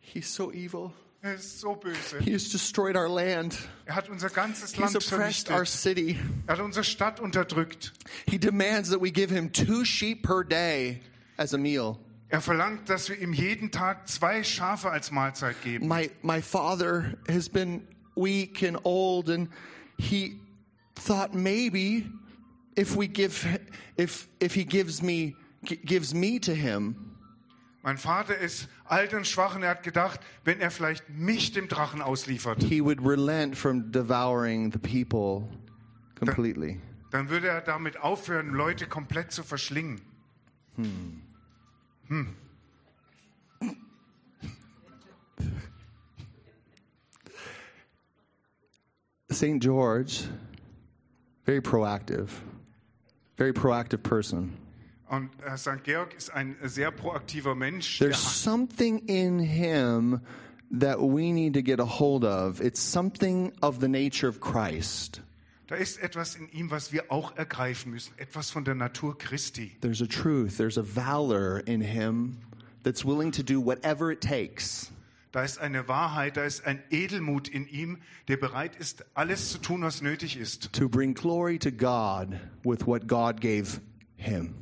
he's 0.00 0.34
so 0.34 0.50
evil. 0.52 0.92
er 1.22 1.34
ist 1.34 1.60
so 1.60 1.76
böse. 1.76 2.18
He 2.18 2.32
has 2.32 2.48
destroyed 2.50 2.96
our 2.96 3.08
land. 3.08 3.56
Er 3.86 3.94
hat 3.94 4.08
unser 4.08 4.28
ganzes 4.28 4.72
He's 4.72 4.80
Land 4.80 4.96
oppressed 4.96 5.50
our 5.50 5.64
city. 5.64 6.18
Er 6.48 6.56
hat 6.56 6.60
unsere 6.64 6.82
Stadt 6.84 7.20
unterdrückt. 7.20 7.92
He 8.28 8.38
demands 8.38 8.90
that 8.90 9.00
we 9.00 9.12
give 9.12 9.30
him 9.32 9.52
two 9.52 9.84
sheep 9.84 10.24
per 10.24 10.42
day 10.42 11.00
as 11.36 11.54
a 11.54 11.58
meal. 11.58 11.96
Er 12.28 12.40
verlangt, 12.40 12.88
dass 12.88 13.08
wir 13.08 13.18
ihm 13.20 13.32
jeden 13.32 13.70
Tag 13.70 14.08
zwei 14.08 14.42
Schafe 14.42 14.90
als 14.90 15.12
Mahlzeit 15.12 15.62
geben. 15.62 15.86
My 15.86 16.10
my 16.22 16.42
father 16.42 17.16
has 17.28 17.48
been 17.48 17.86
weak 18.16 18.64
and 18.64 18.78
old 18.84 19.30
and 19.30 19.48
he 19.96 20.40
thought 20.96 21.34
maybe 21.34 22.10
if 22.76 22.96
we 22.96 23.06
give 23.08 23.46
if 23.96 24.28
if 24.40 24.54
he 24.54 24.64
gives 24.64 25.02
me 25.02 25.34
gi- 25.64 25.76
gives 25.84 26.14
me 26.14 26.38
to 26.40 26.52
him 26.52 26.96
Mein 27.84 27.98
Vater 27.98 28.36
ist 28.38 28.68
alt 28.84 29.12
und 29.12 29.26
schwach 29.26 29.56
und 29.56 29.64
er 29.64 29.70
hat 29.70 29.82
gedacht, 29.82 30.20
wenn 30.44 30.60
er 30.60 30.70
vielleicht 30.70 31.08
mich 31.10 31.50
dem 31.52 31.66
Drachen 31.66 32.00
ausliefert, 32.00 32.62
he 32.62 32.80
would 32.80 33.00
relent 33.04 33.56
from 33.56 33.90
devouring 33.90 34.70
the 34.72 34.78
people 34.78 35.48
completely. 36.16 36.78
dann 37.10 37.28
würde 37.28 37.48
er 37.48 37.60
damit 37.60 37.96
aufhören, 37.98 38.50
Leute 38.50 38.86
komplett 38.86 39.32
zu 39.32 39.42
verschlingen. 39.42 40.00
St. 49.30 49.60
George, 49.60 50.28
very 51.44 51.60
proactive. 51.60 52.28
Very 53.36 53.52
proactive 53.52 54.02
person. 54.02 54.56
Und 55.08 55.30
äh, 55.44 55.58
St. 55.58 55.84
Georg 55.84 56.14
ist 56.14 56.32
ein 56.32 56.56
sehr 56.62 56.90
proaktiver 56.90 57.54
Mensch. 57.54 57.98
There's 57.98 58.18
something 58.18 59.00
in 59.08 59.38
him 59.38 60.20
that 60.70 60.98
we 60.98 61.32
need 61.32 61.52
to 61.54 61.62
get 61.62 61.80
a 61.80 61.84
hold 61.84 62.24
of. 62.24 62.60
It's 62.60 62.80
something 62.80 63.52
of 63.60 63.80
the 63.80 63.88
nature 63.88 64.28
of 64.28 64.40
Christ. 64.40 65.20
da 65.72 65.78
ist 65.78 66.02
etwas 66.02 66.36
in 66.36 66.48
ihm, 66.52 66.70
was 66.70 66.92
wir 66.92 67.10
auch 67.10 67.34
ergreifen 67.36 67.92
müssen. 67.92 68.12
Etwas 68.18 68.50
von 68.50 68.64
der 68.64 68.74
Natur 68.74 69.16
Christi. 69.16 69.72
There's 69.80 70.02
a 70.02 70.06
truth, 70.06 70.58
there's 70.58 70.76
a 70.76 70.82
valor 70.82 71.62
in 71.66 71.80
him 71.80 72.36
that's 72.82 73.04
willing 73.04 73.32
to 73.32 73.42
do 73.42 73.58
whatever 73.58 74.12
it 74.12 74.20
takes 74.20 74.91
Da 75.32 75.42
ist 75.42 75.58
eine 75.58 75.88
Wahrheit, 75.88 76.36
da 76.36 76.44
ist 76.44 76.66
ein 76.66 76.82
Edelmut 76.90 77.48
in 77.48 77.66
ihm, 77.66 77.98
der 78.28 78.36
bereit 78.36 78.76
ist, 78.76 79.04
alles 79.14 79.50
zu 79.50 79.58
tun, 79.58 79.80
was 79.82 80.02
nötig 80.02 80.36
ist, 80.36 80.72
to 80.74 80.88
bring 80.90 81.14
glory 81.14 81.58
to 81.58 81.70
God 81.72 82.38
with 82.64 82.86
what 82.86 83.08
God 83.08 83.40
gave 83.40 83.80
him. 84.16 84.54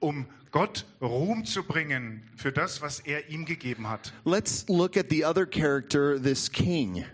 um 0.00 0.26
Gott 0.50 0.84
Ruhm 1.00 1.44
zu 1.44 1.62
bringen 1.62 2.22
für 2.34 2.50
das, 2.50 2.82
was 2.82 2.98
er 2.98 3.28
ihm 3.28 3.44
gegeben 3.44 3.88
hat. 3.88 4.12
Let's 4.24 4.66
look 4.68 4.96
at 4.96 5.06
the 5.10 5.24
other 5.24 5.46
character, 5.46 6.20
this 6.20 6.50
king. 6.50 7.04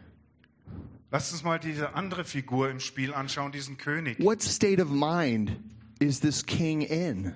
Lasst 1.10 1.32
uns 1.32 1.44
mal 1.44 1.58
diese 1.58 1.94
andere 1.94 2.24
Figur 2.24 2.70
im 2.70 2.80
Spiel 2.80 3.12
anschauen, 3.12 3.52
diesen 3.52 3.76
König. 3.76 4.18
What 4.20 4.42
state 4.42 4.82
of 4.82 4.88
mind 4.90 5.52
is 5.98 6.20
this 6.20 6.44
king 6.44 6.80
in? 6.80 7.34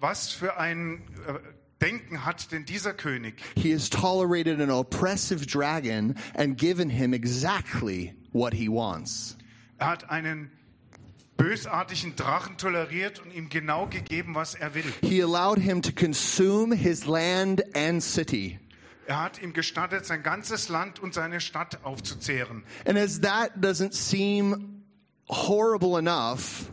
Was 0.00 0.30
für 0.30 0.58
ein 0.58 1.02
äh, 1.26 1.38
Denken 1.80 2.24
hat 2.24 2.50
denn 2.52 2.64
dieser 2.64 2.92
König? 2.92 3.34
He 3.56 3.72
has 3.72 3.90
tolerated 3.90 4.60
an 4.60 4.70
oppressive 4.70 5.46
dragon 5.46 6.14
and 6.34 6.56
given 6.56 6.88
him 6.88 7.12
exactly 7.12 8.14
what 8.32 8.54
he 8.54 8.68
wants. 8.68 9.36
Er 9.78 9.88
hat 9.88 10.10
einen 10.10 10.50
bösartigen 11.36 12.14
Drachen 12.16 12.56
toleriert 12.56 13.20
und 13.20 13.34
ihm 13.34 13.48
genau 13.48 13.86
gegeben, 13.86 14.34
was 14.34 14.54
er 14.54 14.74
will. 14.74 14.84
He 15.02 15.20
allowed 15.20 15.58
him 15.58 15.82
to 15.82 15.92
consume 15.92 16.74
his 16.74 17.06
land 17.06 17.62
and 17.76 18.02
city. 18.02 18.58
Er 19.06 19.22
hat 19.22 19.42
ihm 19.42 19.52
gestattet, 19.52 20.06
sein 20.06 20.22
ganzes 20.22 20.68
Land 20.68 20.98
und 21.00 21.12
seine 21.12 21.40
Stadt 21.40 21.84
aufzuzehren. 21.84 22.62
And 22.86 22.96
as 22.96 23.20
that 23.20 23.60
doesn't 23.60 23.92
seem 23.92 24.84
horrible 25.28 25.98
enough, 25.98 26.70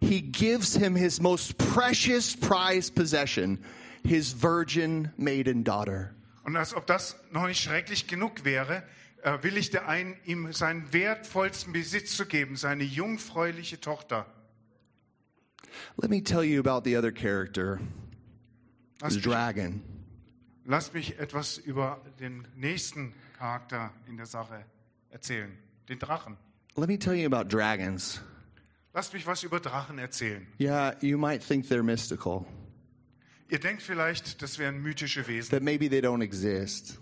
he 0.00 0.22
gives 0.22 0.74
him 0.74 0.94
his 0.94 1.20
most 1.20 1.58
precious 1.58 2.34
prized 2.34 2.94
possession, 2.94 3.58
his 4.06 4.42
virgin 4.42 5.10
maiden 5.16 5.64
daughter. 5.64 6.10
Und 6.44 6.56
als 6.56 6.74
ob 6.74 6.86
das 6.86 7.16
noch 7.30 7.46
nicht 7.46 7.62
schrecklich 7.62 8.06
genug 8.06 8.44
wäre, 8.44 8.82
äh, 9.22 9.38
willigt 9.42 9.74
er 9.74 9.88
ein, 9.88 10.16
ihm 10.24 10.52
seinen 10.52 10.92
wertvollsten 10.92 11.72
Besitz 11.72 12.16
zu 12.16 12.26
geben, 12.26 12.56
seine 12.56 12.84
jungfräuliche 12.84 13.80
Tochter. 13.80 14.26
Let 15.96 16.10
me 16.10 16.22
tell 16.22 16.42
you 16.44 16.60
about 16.60 16.82
the 16.84 16.96
other 16.96 17.10
character, 17.12 17.80
Lass 19.00 19.14
the 19.14 19.18
mich, 19.18 19.24
dragon. 19.26 19.82
lass 20.64 20.92
mich 20.92 21.18
etwas 21.18 21.58
über 21.58 22.00
den 22.20 22.46
nächsten 22.54 23.14
Charakter 23.38 23.90
in 24.06 24.16
der 24.16 24.26
Sache 24.26 24.64
erzählen, 25.10 25.50
den 25.88 25.98
Drachen. 25.98 26.36
Let 26.76 26.88
me 26.88 26.98
tell 26.98 27.14
you 27.14 27.26
about 27.26 27.48
dragons. 27.48 28.20
Lass 28.92 29.12
mich 29.12 29.26
was 29.26 29.42
über 29.42 29.58
Drachen 29.60 29.98
erzählen. 29.98 30.46
Yeah, 30.60 30.94
you 31.00 31.18
might 31.18 31.42
think 31.42 31.66
they're 31.66 31.82
mystical, 31.82 32.46
Ihr 33.48 33.58
denkt 33.58 33.82
vielleicht, 33.82 34.42
das 34.42 34.58
wären 34.58 34.82
mythische 34.82 35.26
Wesen. 35.26 35.50
that 35.50 35.62
maybe 35.62 35.88
they 35.88 36.00
don't 36.00 36.22
exist. 36.22 36.98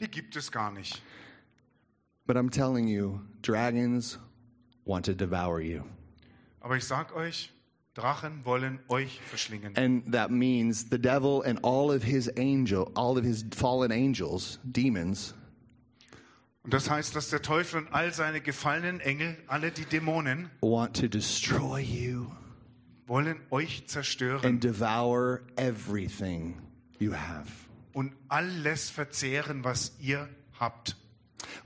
Die 0.00 0.08
gibt 0.08 0.36
es 0.36 0.50
gar 0.50 0.72
nicht. 0.72 1.02
But 2.26 2.36
I'm 2.36 2.50
telling 2.50 2.88
you, 2.88 3.20
dragons 3.42 4.18
want 4.84 5.04
to 5.06 5.12
devour 5.14 5.60
you. 5.60 5.82
Aber 6.60 6.76
ich 6.76 6.84
sag 6.84 7.14
euch, 7.14 7.52
Drachen 7.94 8.44
wollen 8.44 8.78
euch 8.88 9.20
verschlingen. 9.20 9.76
And 9.76 10.10
that 10.12 10.30
means 10.30 10.86
the 10.90 10.98
devil 10.98 11.42
and 11.44 11.58
all 11.62 11.90
of 11.94 12.02
his 12.02 12.28
angel, 12.38 12.90
all 12.94 13.18
of 13.18 13.24
his 13.24 13.44
fallen 13.54 13.92
angels, 13.92 14.58
demons, 14.64 15.34
Und 16.64 16.72
das 16.72 16.88
heißt, 16.88 17.16
dass 17.16 17.28
der 17.28 17.42
Teufel 17.42 17.80
und 17.80 17.92
all 17.92 18.12
seine 18.14 18.40
gefallenen 18.40 19.00
Engel, 19.00 19.36
alle 19.48 19.72
die 19.72 19.84
Dämonen, 19.84 20.48
want 20.60 20.96
to 20.96 21.08
destroy 21.08 21.80
you 21.80 22.30
wollen 23.12 23.38
euch 23.50 23.86
zerstören 23.88 24.42
and 24.42 24.64
devour 24.64 25.42
everything 25.56 26.56
you 26.98 27.12
have. 27.12 27.46
und 27.92 28.14
alles 28.28 28.88
verzehren, 28.88 29.64
was 29.64 29.92
ihr 30.00 30.30
habt. 30.58 30.96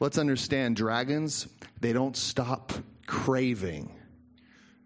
Let's 0.00 0.18
understand 0.18 0.76
dragons, 0.76 1.48
they 1.80 1.92
don't 1.92 2.16
stop 2.16 2.72
craving. 3.06 3.88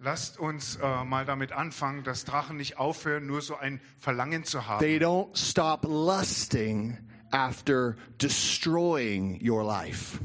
Lasst 0.01 0.39
uns 0.39 0.77
äh, 0.77 1.05
mal 1.05 1.25
damit 1.25 1.53
anfangen, 1.53 2.05
dass 2.05 2.27
Drachen 2.27 2.59
nicht 2.59 2.77
aufhören, 2.77 3.27
nur 3.27 3.41
so 3.41 3.57
ein 3.57 3.81
Verlangen 3.99 4.45
zu 4.45 4.67
haben. 4.67 4.81
They 4.81 4.99
don't 4.99 5.35
stop 5.35 5.85
lusting 5.85 6.99
after 7.31 7.97
destroying 8.21 9.41
your 9.43 9.65
life. 9.65 10.19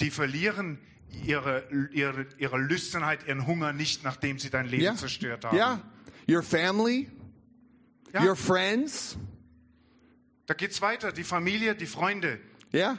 Die 0.00 0.10
verlieren 0.10 0.78
ihre, 1.24 1.64
ihre, 1.92 2.26
ihre 2.38 2.58
Lüsternheit, 2.58 3.26
ihren 3.26 3.46
Hunger 3.46 3.72
nicht, 3.72 4.04
nachdem 4.04 4.38
sie 4.38 4.50
dein 4.50 4.66
Leben 4.66 4.82
Yeah. 4.82 4.96
zerstört 4.96 5.44
haben. 5.44 5.56
Yeah. 5.56 5.80
Your 6.28 6.42
family, 6.42 7.08
Ja, 8.12 8.24
your 8.24 8.36
friends, 8.36 9.16
da 10.46 10.54
geht's 10.54 10.80
weiter. 10.80 11.12
Die 11.12 11.24
Familie, 11.24 11.74
die 11.74 11.86
Freunde, 11.86 12.38
yeah. 12.72 12.96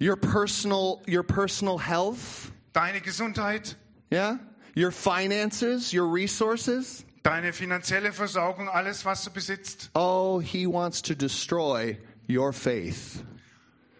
Your 0.00 0.16
personal 0.16 1.02
your 1.08 1.22
personal 1.22 1.78
health, 1.78 2.50
deine 2.72 3.00
Gesundheit, 3.00 3.76
yeah. 4.10 4.38
Your 4.76 4.92
finances, 4.92 5.92
your 5.92 6.08
resources. 6.14 7.04
deine 7.22 7.52
finanzielle 7.52 8.12
Versorgung, 8.12 8.68
alles, 8.68 9.04
was 9.04 9.24
du 9.24 9.30
besitzt. 9.30 9.90
Oh, 9.94 10.40
he 10.40 10.66
wants 10.66 11.02
to 11.02 11.14
destroy 11.14 11.98
your 12.28 12.52
faith. 12.52 13.22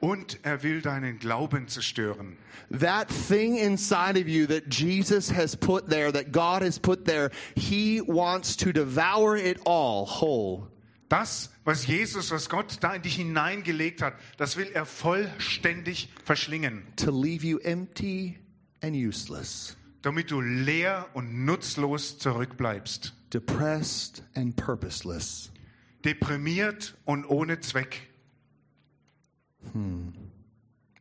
Und 0.00 0.38
er 0.42 0.62
will 0.62 0.80
deinen 0.80 1.18
Glauben 1.18 1.68
zerstören. 1.68 2.38
That 2.70 3.08
thing 3.28 3.56
inside 3.56 4.18
of 4.18 4.26
you 4.26 4.46
that 4.46 4.72
Jesus 4.74 5.30
has 5.32 5.56
put 5.56 5.88
there, 5.90 6.10
that 6.12 6.32
God 6.32 6.62
has 6.62 6.78
put 6.78 7.04
there, 7.04 7.30
he 7.54 8.00
wants 8.06 8.56
to 8.56 8.72
devour 8.72 9.36
it 9.36 9.58
all 9.66 10.06
whole. 10.06 10.68
Das, 11.10 11.50
was 11.64 11.86
Jesus, 11.86 12.30
was 12.30 12.48
Gott 12.48 12.78
da 12.80 12.94
in 12.94 13.02
dich 13.02 13.16
hineingelegt 13.16 14.00
hat, 14.00 14.14
das 14.38 14.56
will 14.56 14.70
er 14.72 14.86
vollständig 14.86 16.08
verschlingen, 16.24 16.84
to 16.96 17.10
leave 17.10 17.44
you 17.44 17.58
empty 17.58 18.38
and 18.80 18.94
useless, 18.94 19.76
damit 20.02 20.30
du 20.30 20.40
leer 20.40 21.08
und 21.14 21.44
nutzlos 21.44 22.18
zurückbleibst. 22.18 23.12
depressed 23.30 24.22
and 24.34 24.56
purposeless. 24.56 25.50
Deprimiert 26.04 26.94
und 27.04 27.24
ohne 27.26 27.60
Zweck. 27.60 28.09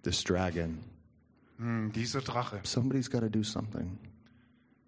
This 0.03 0.23
dragon. 0.23 0.79
Hm, 1.57 1.91
dieser 1.91 2.21
Drache. 2.21 2.59
Somebody's 2.63 3.09
got 3.09 3.21
to 3.21 3.29
do 3.29 3.43
something. 3.43 3.97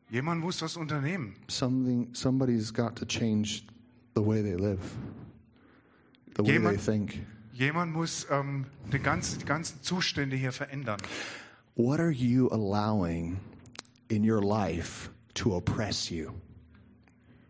Jemand 0.10 0.42
muss 0.42 0.62
was 0.62 0.78
unternehmen. 0.78 1.36
Something 1.48 2.10
somebody's 2.14 2.72
got 2.72 2.96
to 2.98 3.06
change 3.06 3.64
the 4.14 4.22
way 4.22 4.42
they 4.42 4.56
live. 4.56 4.80
The 6.36 6.44
way 6.44 6.48
they 6.48 6.54
Jemand- 6.60 6.82
think. 6.82 7.26
Jemand 7.54 7.94
muss 7.94 8.26
ähm, 8.30 8.66
den 8.92 9.04
ganzen, 9.04 9.40
die 9.40 9.46
ganzen 9.46 9.82
Zustände 9.84 10.36
hier 10.38 10.52
verändern. 10.52 11.00
What 11.76 12.00
are 12.00 12.12
you 12.12 12.48
allowing 12.50 13.40
in 14.10 14.24
your 14.30 14.42
life 14.42 15.10
to 15.36 15.56
oppress 15.56 16.10
you? 16.10 16.32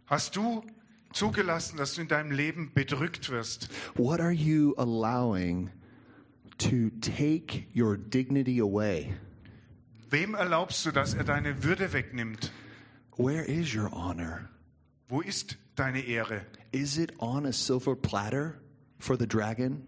Hast 0.08 0.36
du 0.36 0.64
zugelassen, 1.14 1.78
dass 1.78 1.96
du 1.96 2.02
in 2.02 2.08
deinem 2.08 2.32
Leben 2.32 2.72
bedrückt 2.74 3.30
wirst? 3.30 3.70
What 3.96 4.20
are 4.20 4.32
you 4.34 4.74
allowing 4.78 5.70
to 6.70 6.90
take 7.02 7.66
your 7.74 7.98
dignity 7.98 8.60
away? 8.60 9.14
Wem 10.10 10.36
erlaubst 10.36 10.86
du, 10.86 10.92
dass 10.92 11.14
er 11.14 11.24
deine 11.24 11.64
Würde 11.64 11.94
wegnimmt? 11.94 12.52
Where 13.18 13.44
is 13.44 13.74
your 13.74 13.92
honor? 13.94 14.50
Wo 15.08 15.22
ist 15.22 15.58
deine 15.76 16.02
Ehre? 16.02 16.46
Is 16.72 16.98
it 16.98 17.14
on 17.20 17.46
a 17.46 17.54
silver 17.54 17.96
platter 17.96 18.62
for 19.00 19.18
the 19.18 19.28
dragon? 19.28 19.88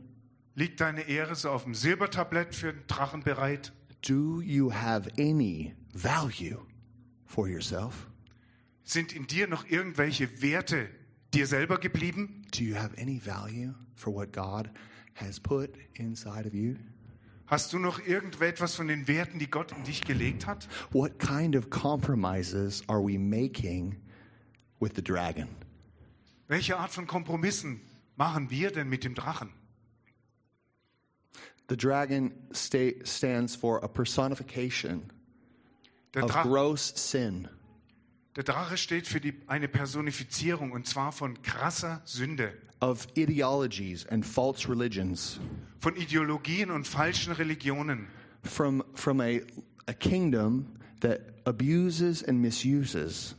Liegt 0.56 0.82
deine 0.82 1.08
Ehre 1.08 1.36
so 1.36 1.50
auf 1.50 1.64
dem 1.64 1.74
Silbertablett 1.74 2.56
für 2.56 2.74
den 2.74 2.88
Drachen 2.88 3.24
bereit? 3.24 3.72
Do 4.02 4.42
you 4.42 4.72
have 4.72 5.10
any 5.18 5.74
value 5.94 6.60
for 7.26 7.48
yourself? 7.48 8.08
Sind 8.84 9.14
in 9.14 9.28
dir 9.28 9.48
noch 9.48 9.66
irgendwelche 9.70 10.42
Werte 10.42 10.90
dir 11.34 11.48
selber 11.48 11.80
geblieben? 11.80 12.46
Do 12.52 12.64
you 12.64 12.76
have 12.76 12.98
any 12.98 13.20
value 13.24 13.74
for 13.96 14.14
what 14.14 14.34
God 14.34 14.70
has 15.16 15.40
put 15.40 15.76
inside 15.96 16.46
of 16.48 16.54
you? 16.54 16.76
Hast 17.48 17.74
du 17.74 17.80
noch 17.80 18.00
irgendetwas 18.00 18.76
von 18.76 18.88
den 18.88 19.08
Werten, 19.08 19.38
die 19.38 19.50
Gott 19.50 19.72
in 19.74 19.84
dich 19.84 20.02
gelegt 20.02 20.48
hat? 20.48 20.68
What 20.92 21.20
kind 21.20 21.56
of 21.56 21.70
compromises 21.70 22.82
are 22.88 23.02
we 23.02 23.18
making 23.20 23.96
with 24.80 24.94
the 24.96 25.04
dragon? 25.04 25.48
Welche 26.48 26.78
Art 26.78 26.92
von 26.92 27.06
Kompromissen 27.06 27.82
machen 28.16 28.50
wir 28.50 28.72
denn 28.72 28.90
mit 28.90 29.04
dem 29.04 29.14
Drachen? 29.14 29.50
The 31.70 31.78
dragon 31.78 32.32
sta- 32.54 33.04
stands 33.06 33.56
for 33.56 33.84
a 33.84 33.88
personification 33.88 35.12
Der, 36.14 36.26
of 36.26 36.32
Dra 36.32 36.44
gross 36.44 36.94
sin. 36.96 37.48
Der 38.36 38.44
Drache 38.44 38.78
steht 38.78 39.08
für 39.08 39.22
die, 39.22 39.34
eine 39.46 39.68
Personifizierung 39.68 40.72
und 40.72 40.88
zwar 40.88 41.12
von 41.12 41.42
krasser 41.44 42.02
Sünde, 42.06 42.54
of 42.82 43.08
ideologies 43.16 44.08
and 44.08 44.26
false 44.26 44.68
religions, 44.68 45.40
von 45.80 45.96
Ideologien 45.96 46.72
und 46.72 46.88
falschen 46.88 47.34
Religionen, 47.34 48.08
from, 48.44 48.84
from 48.96 49.22
a, 49.22 49.40
a 49.88 49.94
kingdom 49.94 50.66
that 51.02 51.22
abuses 51.46 52.24
and 52.24 52.42
misuses 52.42 53.36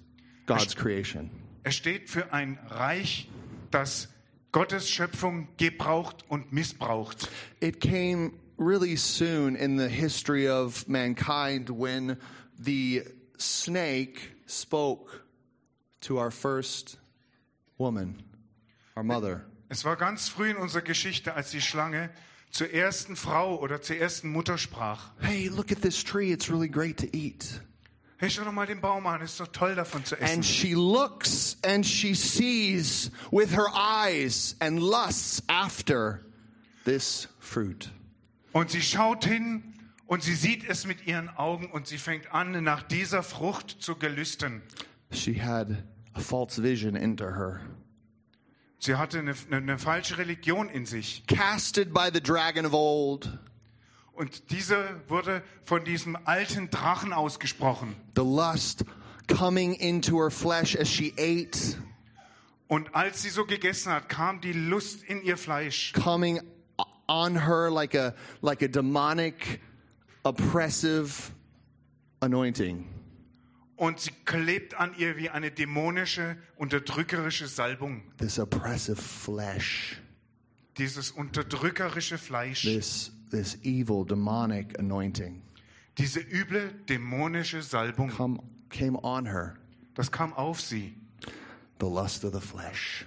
God's 0.46 0.76
creation. 0.76 1.30
Er 1.64 1.72
steht 1.72 2.08
für 2.08 2.32
ein 2.32 2.58
Reich, 2.68 3.28
das 3.70 4.08
Gottes 4.52 4.88
Schöpfung 4.88 5.48
gebraucht 5.56 6.24
und 6.28 6.52
missbraucht. 6.52 7.28
It 7.60 7.80
came 7.80 8.32
really 8.58 8.96
soon 8.96 9.56
in 9.56 9.76
the 9.76 9.88
history 9.88 10.48
of 10.48 10.86
mankind 10.86 11.68
when 11.68 12.16
the 12.56 13.02
snake 13.38 14.33
spoke 14.46 15.24
to 16.00 16.18
our 16.18 16.30
first 16.30 16.98
woman, 17.78 18.22
our 18.96 19.02
mother. 19.02 19.44
Es 19.68 19.84
war 19.84 19.96
ganz 19.96 20.28
früh 20.28 20.50
in 20.50 20.56
unserer 20.56 20.82
Geschichte, 20.82 21.34
als 21.34 21.50
die 21.50 21.60
Schlange 21.60 22.10
zur 22.50 22.70
ersten 22.72 23.16
Frau 23.16 23.58
oder 23.58 23.82
zur 23.82 23.96
ersten 23.96 24.30
Mutter 24.30 24.58
sprach. 24.58 25.10
Hey, 25.20 25.48
look 25.48 25.72
at 25.72 25.82
this 25.82 26.04
tree. 26.04 26.30
It's 26.32 26.48
really 26.48 26.68
great 26.68 26.98
to 26.98 27.06
eat. 27.12 27.60
Hey, 28.18 28.30
schau 28.30 28.44
doch 28.44 28.52
mal 28.52 28.66
den 28.66 28.80
Baum 28.80 29.06
an, 29.06 29.20
ist 29.22 29.40
doch 29.40 29.48
toll 29.48 29.74
davon 29.74 30.04
zu 30.04 30.16
essen. 30.16 30.36
And 30.36 30.44
she 30.44 30.74
looks 30.74 31.56
and 31.64 31.84
she 31.84 32.14
sees 32.14 33.10
with 33.32 33.52
her 33.56 33.66
eyes 33.74 34.56
and 34.60 34.78
lusts 34.80 35.42
after 35.48 36.24
this 36.84 37.28
fruit. 37.40 37.90
Und 38.52 38.70
sie 38.70 38.82
schaut 38.82 39.24
hin 39.24 39.74
und 40.06 40.22
sie 40.22 40.34
sieht 40.34 40.68
es 40.68 40.86
mit 40.86 41.06
ihren 41.06 41.28
Augen 41.30 41.70
und 41.70 41.86
sie 41.86 41.98
fängt 41.98 42.32
an, 42.32 42.62
nach 42.64 42.82
dieser 42.82 43.22
Frucht 43.22 43.70
zu 43.80 43.96
gelüsten. 43.96 44.62
She 45.12 45.40
had 45.42 45.68
a 46.14 46.20
false 46.20 46.62
vision 46.62 46.96
into 46.96 47.24
her. 47.24 47.60
Sie 48.78 48.96
hatte 48.96 49.18
eine, 49.18 49.34
eine, 49.50 49.56
eine 49.56 49.78
falsche 49.78 50.18
Religion 50.18 50.68
in 50.68 50.84
sich. 50.84 51.24
Casted 51.26 51.94
by 51.94 52.10
the 52.12 52.20
dragon 52.20 52.66
of 52.66 52.74
old, 52.74 53.38
Und 54.12 54.50
diese 54.50 55.00
wurde 55.08 55.42
von 55.64 55.84
diesem 55.84 56.16
alten 56.24 56.70
Drachen 56.70 57.12
ausgesprochen. 57.12 57.96
the 58.14 58.22
lust 58.22 58.84
coming 59.26 59.74
into 59.74 60.18
her 60.20 60.30
flesh 60.30 60.76
as 60.76 60.88
she 60.88 61.12
ate, 61.16 61.76
Und 62.68 62.94
als 62.94 63.22
sie 63.22 63.30
so 63.30 63.44
gegessen 63.46 63.92
hat, 63.92 64.08
kam 64.08 64.40
die 64.40 64.52
Lust 64.52 65.02
in 65.04 65.22
ihr 65.22 65.36
Fleisch. 65.36 65.92
coming 65.94 66.40
on 67.08 67.34
her 67.46 67.70
like 67.70 67.94
a 67.94 68.14
like 68.42 68.62
a 68.62 68.68
demonic 68.68 69.60
oppressive 70.24 71.32
anointing. 72.20 72.86
Und 73.76 73.98
sie 74.00 74.12
klebt 74.24 74.74
an 74.74 74.94
ihr 74.96 75.16
wie 75.16 75.30
eine 75.30 75.50
dämonische, 75.50 76.36
unterdrückerische 76.56 77.48
Salbung. 77.48 78.02
This 78.18 78.38
oppressive 78.38 78.96
flesh, 78.96 80.00
Dieses 80.78 81.10
unterdrückerische 81.10 82.18
Fleisch. 82.18 82.62
this 82.62 83.10
this 83.30 83.56
evil 83.64 84.04
demonic 84.04 84.78
anointing 84.78 85.42
Diese 85.98 86.20
üble, 86.20 86.72
dämonische 86.88 87.62
Salbung. 87.62 88.10
come 88.10 88.40
came 88.70 88.96
on 89.02 89.26
her, 89.26 89.56
Das 89.94 90.10
kam 90.10 90.32
auf 90.34 90.60
sie. 90.60 90.94
the 91.80 91.86
lust 91.86 92.24
of 92.24 92.32
the 92.32 92.40
flesh. 92.40 93.04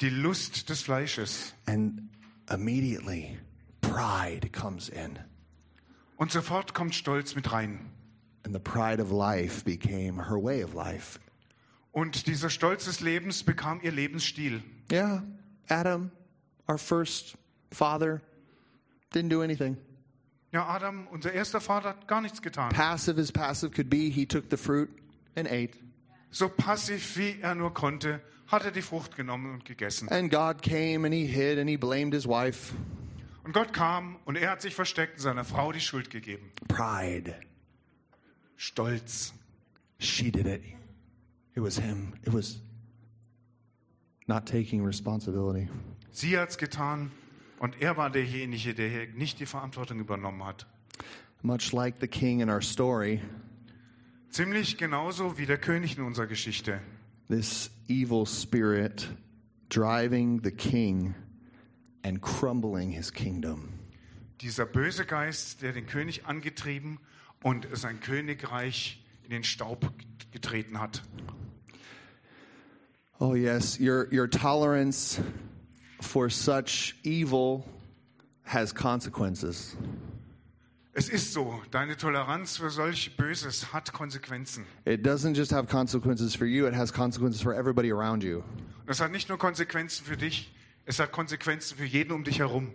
Die 0.00 0.08
Lust 0.10 0.68
des 0.68 0.82
Fleisches. 0.82 1.54
And 1.66 2.08
immediately 2.50 3.38
pride 3.80 4.50
comes 4.50 4.88
in. 4.88 5.18
Und 6.20 6.30
sofort 6.30 6.74
kommt 6.74 6.94
Stolz 6.94 7.34
mit 7.34 7.50
rein. 7.50 7.80
And 8.44 8.54
the 8.54 8.60
pride 8.60 9.00
of 9.00 9.10
life 9.10 9.64
became 9.64 10.28
her 10.28 10.36
way 10.36 10.62
of 10.62 10.74
life. 10.74 11.18
Und 11.92 12.26
dieser 12.26 12.50
Stolz 12.50 12.84
des 12.84 13.00
Lebens 13.00 13.42
bekam 13.42 13.80
ihr 13.82 13.90
Lebensstil. 13.90 14.62
Yeah, 14.92 15.22
Adam, 15.70 16.10
our 16.68 16.76
first 16.76 17.38
father, 17.72 18.20
didn't 19.14 19.30
do 19.30 19.40
anything. 19.40 19.78
Ja, 20.52 20.66
Adam, 20.66 21.08
unser 21.10 21.32
erster 21.32 21.58
Vater, 21.58 21.88
hat 21.88 22.06
gar 22.06 22.20
nichts 22.20 22.42
getan. 22.42 22.70
Passive 22.70 23.18
as 23.18 23.32
passive 23.32 23.72
could 23.72 23.88
be, 23.88 24.10
he 24.10 24.26
took 24.26 24.50
the 24.50 24.58
fruit 24.58 24.90
and 25.36 25.48
ate. 25.48 25.78
So 26.30 26.50
passiv 26.50 27.16
wie 27.16 27.40
er 27.40 27.54
nur 27.54 27.72
konnte, 27.72 28.20
hat 28.46 28.66
er 28.66 28.72
die 28.72 28.82
Frucht 28.82 29.16
genommen 29.16 29.54
und 29.54 29.64
gegessen. 29.64 30.10
And 30.10 30.30
God 30.30 30.60
came 30.60 31.06
and 31.06 31.14
he 31.14 31.24
hid 31.24 31.58
and 31.58 31.66
he 31.66 31.78
blamed 31.78 32.12
his 32.12 32.26
wife. 32.26 32.74
Und 33.50 33.54
Gott 33.54 33.72
kam 33.72 34.14
und 34.26 34.36
er 34.36 34.48
hat 34.48 34.62
sich 34.62 34.76
versteckt 34.76 35.14
und 35.14 35.22
seiner 35.22 35.42
Frau 35.42 35.72
die 35.72 35.80
Schuld 35.80 36.08
gegeben. 36.08 36.52
Pride. 36.68 37.34
Stolz. 38.54 39.34
She 39.98 40.30
did 40.30 40.46
it. 40.46 40.62
It 41.56 41.60
was 41.64 41.76
him. 41.76 42.12
It 42.24 42.32
was 42.32 42.60
not 44.28 44.46
taking 44.46 44.86
responsibility. 44.86 45.68
Sie 46.12 46.38
hat's 46.38 46.58
getan 46.58 47.10
und 47.58 47.82
er 47.82 47.96
war 47.96 48.08
derjenige, 48.08 48.72
der 48.72 48.88
hier 48.88 49.08
nicht 49.14 49.40
die 49.40 49.46
Verantwortung 49.46 49.98
übernommen 49.98 50.44
hat. 50.44 50.68
Much 51.42 51.72
like 51.72 51.96
the 52.00 52.06
king 52.06 52.38
in 52.38 52.48
our 52.48 52.62
story, 52.62 53.20
Ziemlich 54.28 54.78
genauso 54.78 55.38
wie 55.38 55.46
der 55.46 55.58
König 55.58 55.98
in 55.98 56.04
unserer 56.04 56.28
Geschichte. 56.28 56.80
this 57.28 57.68
evil 57.88 58.24
spirit 58.24 59.08
driving 59.70 60.40
the 60.44 60.52
king 60.52 61.16
and 62.02 62.20
crumbling 62.20 62.90
his 62.90 63.12
kingdom. 63.12 63.68
Dieser 64.40 64.66
böse 64.66 65.04
Geist, 65.04 65.62
der 65.62 65.72
den 65.72 65.86
König 65.86 66.26
angetrieben 66.26 66.98
und 67.42 67.68
sein 67.72 68.00
Königreich 68.00 69.04
in 69.22 69.30
den 69.30 69.44
Staub 69.44 69.92
getreten 70.32 70.80
hat. 70.80 71.02
Oh, 73.18 73.34
yes, 73.34 73.78
your, 73.78 74.08
your 74.10 74.26
tolerance 74.26 75.20
for 76.00 76.30
such 76.30 76.94
evil 77.04 77.64
has 78.44 78.72
consequences. 78.72 79.76
Es 80.92 81.08
ist 81.08 81.32
so, 81.32 81.62
deine 81.70 81.96
Toleranz 81.96 82.56
für 82.56 82.70
solch 82.70 83.16
Böses 83.16 83.72
hat 83.72 83.92
Konsequenzen. 83.92 84.64
It 84.84 85.06
doesn't 85.06 85.36
just 85.36 85.52
have 85.52 85.68
consequences 85.68 86.34
for 86.34 86.46
you, 86.46 86.66
it 86.66 86.74
has 86.74 86.92
consequences 86.92 87.40
for 87.40 87.54
everybody 87.54 87.92
around 87.92 88.24
you. 88.24 88.42
Das 88.86 89.00
hat 89.00 89.12
nicht 89.12 89.28
nur 89.28 89.38
Konsequenzen 89.38 90.04
für 90.04 90.16
dich, 90.16 90.52
es 90.90 90.98
hat 90.98 91.12
Konsequenzen 91.12 91.76
für 91.78 91.84
jeden 91.84 92.10
um 92.12 92.24
dich 92.24 92.40
herum. 92.40 92.72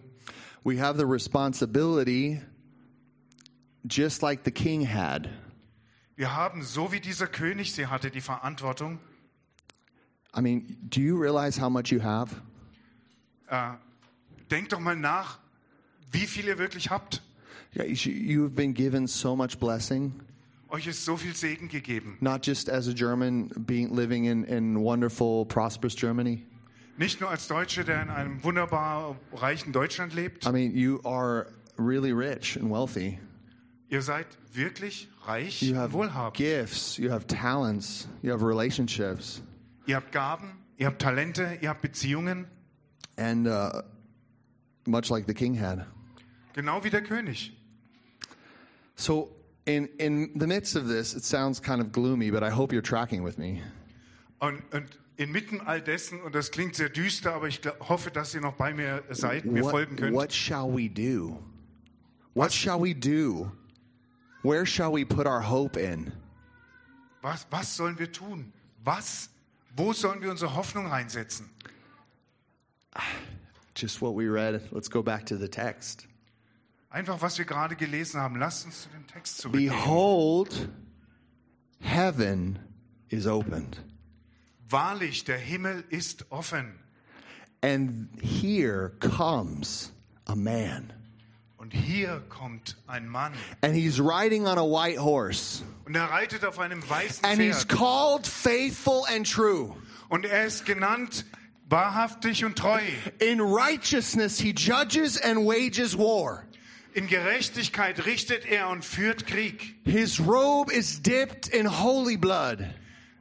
We 0.63 0.79
have 0.81 0.97
the 0.97 1.03
responsibility, 1.05 2.39
just 3.83 4.21
like 4.23 4.41
the 4.45 4.51
king 4.51 4.81
had, 4.87 5.29
Wir 6.15 6.33
haben, 6.33 6.63
so 6.63 6.93
wie 6.93 7.01
dieser 7.01 7.27
König 7.27 7.73
sie 7.73 7.87
hatte, 7.87 8.09
die 8.09 8.21
Verantwortung. 8.21 8.99
I 10.33 10.39
mean, 10.41 10.77
do 10.89 11.01
you 11.01 11.17
realize 11.21 11.59
how 11.59 11.69
much 11.69 11.91
you 11.91 12.01
have? 12.01 12.33
Äh, 13.47 13.73
denkt 14.49 14.71
doch 14.71 14.79
mal 14.79 14.95
nach, 14.95 15.39
wie 16.11 16.25
viel 16.25 16.45
ihr 16.47 16.57
wirklich 16.57 16.89
habt. 16.89 17.21
Yeah, 17.75 17.83
you 17.85 17.95
should- 17.95 18.15
you 18.15 18.43
have 18.43 18.55
been 18.55 18.73
given 18.73 19.07
so 19.07 19.35
much 19.35 19.59
blessing, 19.59 20.13
Euch 20.69 20.87
ist 20.87 21.03
so 21.03 21.17
viel 21.17 21.35
Segen 21.35 21.67
gegeben. 21.67 22.17
not 22.21 22.45
just 22.45 22.69
as 22.69 22.87
a 22.87 22.93
German 22.93 23.49
being 23.67 23.93
living 23.93 24.23
in, 24.25 24.45
in 24.45 24.79
wonderful, 24.79 25.45
prosperous 25.45 25.95
Germany. 25.95 26.45
Nicht 26.97 27.19
nur 27.19 27.29
als 27.29 27.47
Deutsche, 27.47 27.83
der 27.83 28.01
in 28.01 28.09
einem 28.09 28.43
wunderbar 28.43 29.17
reichen 29.33 29.73
Deutschland 29.73 30.13
lebt. 30.13 30.45
I 30.45 30.51
mean, 30.51 30.73
you 30.75 31.01
are 31.03 31.47
really 31.77 32.11
rich 32.13 32.57
and 32.57 32.71
wealthy. 32.71 33.19
Ihr 33.89 34.01
seid 34.01 34.25
wirklich 34.53 35.09
reich 35.25 35.61
You 35.61 35.73
und 35.73 35.79
have 35.79 35.93
wohlhabend. 35.93 36.35
gifts, 36.35 36.97
you 36.97 37.11
have 37.11 37.27
talents, 37.27 38.07
you 38.21 38.31
have 38.31 38.41
relationships, 38.45 39.41
Ihr 39.85 39.97
habt 39.97 40.11
Gaben, 40.11 40.51
ihr 40.77 40.87
habt 40.87 41.01
Talente, 41.01 41.57
ihr 41.61 41.69
habt 41.69 41.81
Beziehungen. 41.81 42.47
and 43.17 43.47
uh, 43.47 43.81
much 44.87 45.09
like 45.09 45.25
the 45.27 45.33
king 45.33 45.53
had. 45.53 45.85
Genau 46.53 46.83
wie 46.83 46.89
der 46.89 47.01
König. 47.03 47.51
So, 48.95 49.29
in, 49.65 49.87
in 49.99 50.31
the 50.35 50.47
midst 50.47 50.75
of 50.75 50.87
this, 50.87 51.13
it 51.13 51.23
sounds 51.23 51.59
kind 51.61 51.81
of 51.81 51.91
gloomy, 51.91 52.31
but 52.31 52.41
I 52.43 52.49
hope 52.49 52.71
you're 52.73 52.81
tracking 52.81 53.23
with 53.23 53.37
me. 53.37 53.61
Und, 54.39 54.61
und 54.73 54.97
inmitten 55.17 55.61
all 55.61 55.81
dessen, 55.81 56.21
und 56.21 56.35
das 56.35 56.51
klingt 56.51 56.75
sehr 56.75 56.89
düster, 56.89 57.33
aber 57.33 57.47
ich 57.47 57.61
hoffe, 57.79 58.11
dass 58.11 58.33
ihr 58.33 58.41
noch 58.41 58.55
bei 58.55 58.73
mir 58.73 59.03
seid, 59.09 59.45
mir 59.45 59.63
folgen 59.63 59.93
What, 59.93 59.99
könnt. 59.99 60.15
what 60.15 60.33
shall 60.33 60.67
we 60.75 60.89
do? 60.89 61.39
What 62.33 62.51
shall 62.51 62.81
we 62.81 62.93
do? 62.93 63.51
Where 64.43 64.65
shall 64.65 64.91
we 64.93 65.05
put 65.05 65.25
our 65.25 65.41
hope 65.41 65.79
in? 65.79 66.11
Was, 67.21 67.47
was 67.49 67.75
sollen 67.75 67.97
wir 67.97 68.11
tun? 68.11 68.51
Was? 68.83 69.29
Wo 69.75 69.93
sollen 69.93 70.21
wir 70.21 70.29
unsere 70.29 70.53
Hoffnung 70.55 70.87
reinsetzen? 70.87 71.49
Just 73.75 74.01
what 74.01 74.15
we 74.15 74.27
read. 74.27 74.61
Let's 74.71 74.89
go 74.89 75.01
back 75.01 75.25
to 75.25 75.35
the 75.37 75.47
text. 75.49 76.07
Einfach, 76.89 77.21
was 77.21 77.37
wir 77.37 77.45
gerade 77.45 77.75
gelesen 77.75 78.21
haben. 78.21 78.37
Lasst 78.37 78.65
uns 78.65 78.83
zu 78.83 78.89
dem 78.89 79.05
Text 79.07 79.39
zurückgehen. 79.39 79.69
Behold, 79.69 80.69
heaven 81.81 82.57
is 83.09 83.27
opened, 83.27 83.77
Wahrlich, 84.69 85.23
der 85.23 85.37
Himmel 85.37 85.83
ist 85.89 86.31
offen. 86.31 86.79
and 87.61 88.07
here 88.21 88.91
comes 88.99 89.91
a 90.27 90.35
man. 90.35 90.91
Und 91.57 91.73
hier 91.73 92.21
kommt 92.29 92.75
ein 92.87 93.07
Mann 93.07 93.33
and 93.63 93.73
he's 93.75 93.99
riding 93.99 94.45
on 94.45 94.57
a 94.59 94.63
white 94.63 94.99
horse. 94.99 95.63
und 95.85 95.95
er 95.95 96.09
reitet 96.11 96.45
auf 96.45 96.59
einem 96.59 96.87
weißen 96.87 97.25
And 97.25 97.41
he's 97.41 97.67
called 97.67 98.27
faithful 98.27 99.03
and 99.07 99.25
true. 99.27 99.75
Und 100.09 100.25
er 100.25 100.45
ist 100.45 100.65
genannt 100.65 101.25
wahrhaftig 101.67 102.45
und 102.45 102.55
treu. 102.55 102.81
In 103.19 103.41
righteousness, 103.41 104.39
he 104.39 104.51
judges 104.51 105.19
and 105.19 105.39
wages 105.39 105.97
war. 105.97 106.43
In 106.93 107.07
Gerechtigkeit 107.07 108.05
richtet 108.05 108.45
er 108.45 108.69
und 108.69 108.85
führt 108.85 109.25
Krieg. 109.25 109.75
His 109.85 110.19
robe 110.19 110.71
is 110.71 111.01
dipped 111.01 111.47
in 111.47 111.65
holy 111.65 112.15
blood. 112.15 112.59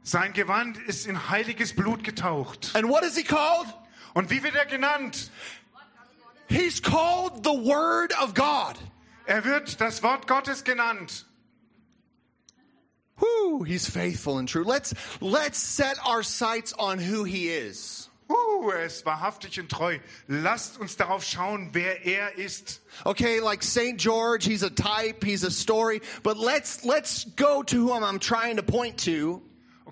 Sein 0.05 0.33
Gewand 0.33 0.77
ist 0.77 1.07
in 1.07 1.29
heiliges 1.31 1.75
Blut 1.75 2.03
getaucht. 2.03 2.75
And 2.75 2.87
what 2.87 3.03
is 3.03 3.17
he 3.17 3.23
called? 3.23 3.65
Und 4.13 4.29
wie 4.29 4.43
wird 4.43 4.53
er 4.53 4.67
genannt? 4.67 5.31
He's 6.47 6.79
called 6.79 7.43
the 7.43 7.49
Word 7.49 8.13
of 8.21 8.35
God. 8.35 8.77
Er 9.25 9.43
wird 9.43 9.81
das 9.81 10.03
Wort 10.03 10.27
Gottes 10.27 10.63
genannt. 10.63 11.25
Whoo, 13.17 13.63
he's 13.63 13.89
faithful 13.89 14.37
and 14.37 14.47
true. 14.47 14.63
Let's 14.63 14.93
let's 15.21 15.57
set 15.57 15.97
our 16.05 16.21
sights 16.21 16.71
on 16.77 16.99
who 16.99 17.23
he 17.23 17.49
is. 17.49 18.07
Uh, 18.29 18.69
er 18.69 18.85
ist 18.85 19.07
wahrhaftig 19.07 19.59
und 19.59 19.69
treu. 19.69 19.97
Lasst 20.27 20.77
uns 20.79 20.97
darauf 20.97 21.23
schauen, 21.23 21.69
wer 21.73 22.05
er 22.05 22.37
ist. 22.37 22.81
Okay, 23.05 23.39
like 23.39 23.63
St. 23.63 23.97
George, 23.97 24.45
he's 24.45 24.61
a 24.61 24.69
type, 24.69 25.23
he's 25.23 25.43
a 25.43 25.51
story, 25.51 26.01
but 26.21 26.37
let's 26.37 26.85
let's 26.85 27.25
go 27.35 27.63
to 27.63 27.87
whom 27.87 28.03
I'm 28.03 28.19
trying 28.19 28.57
to 28.57 28.63
point 28.63 28.99
to. 29.05 29.41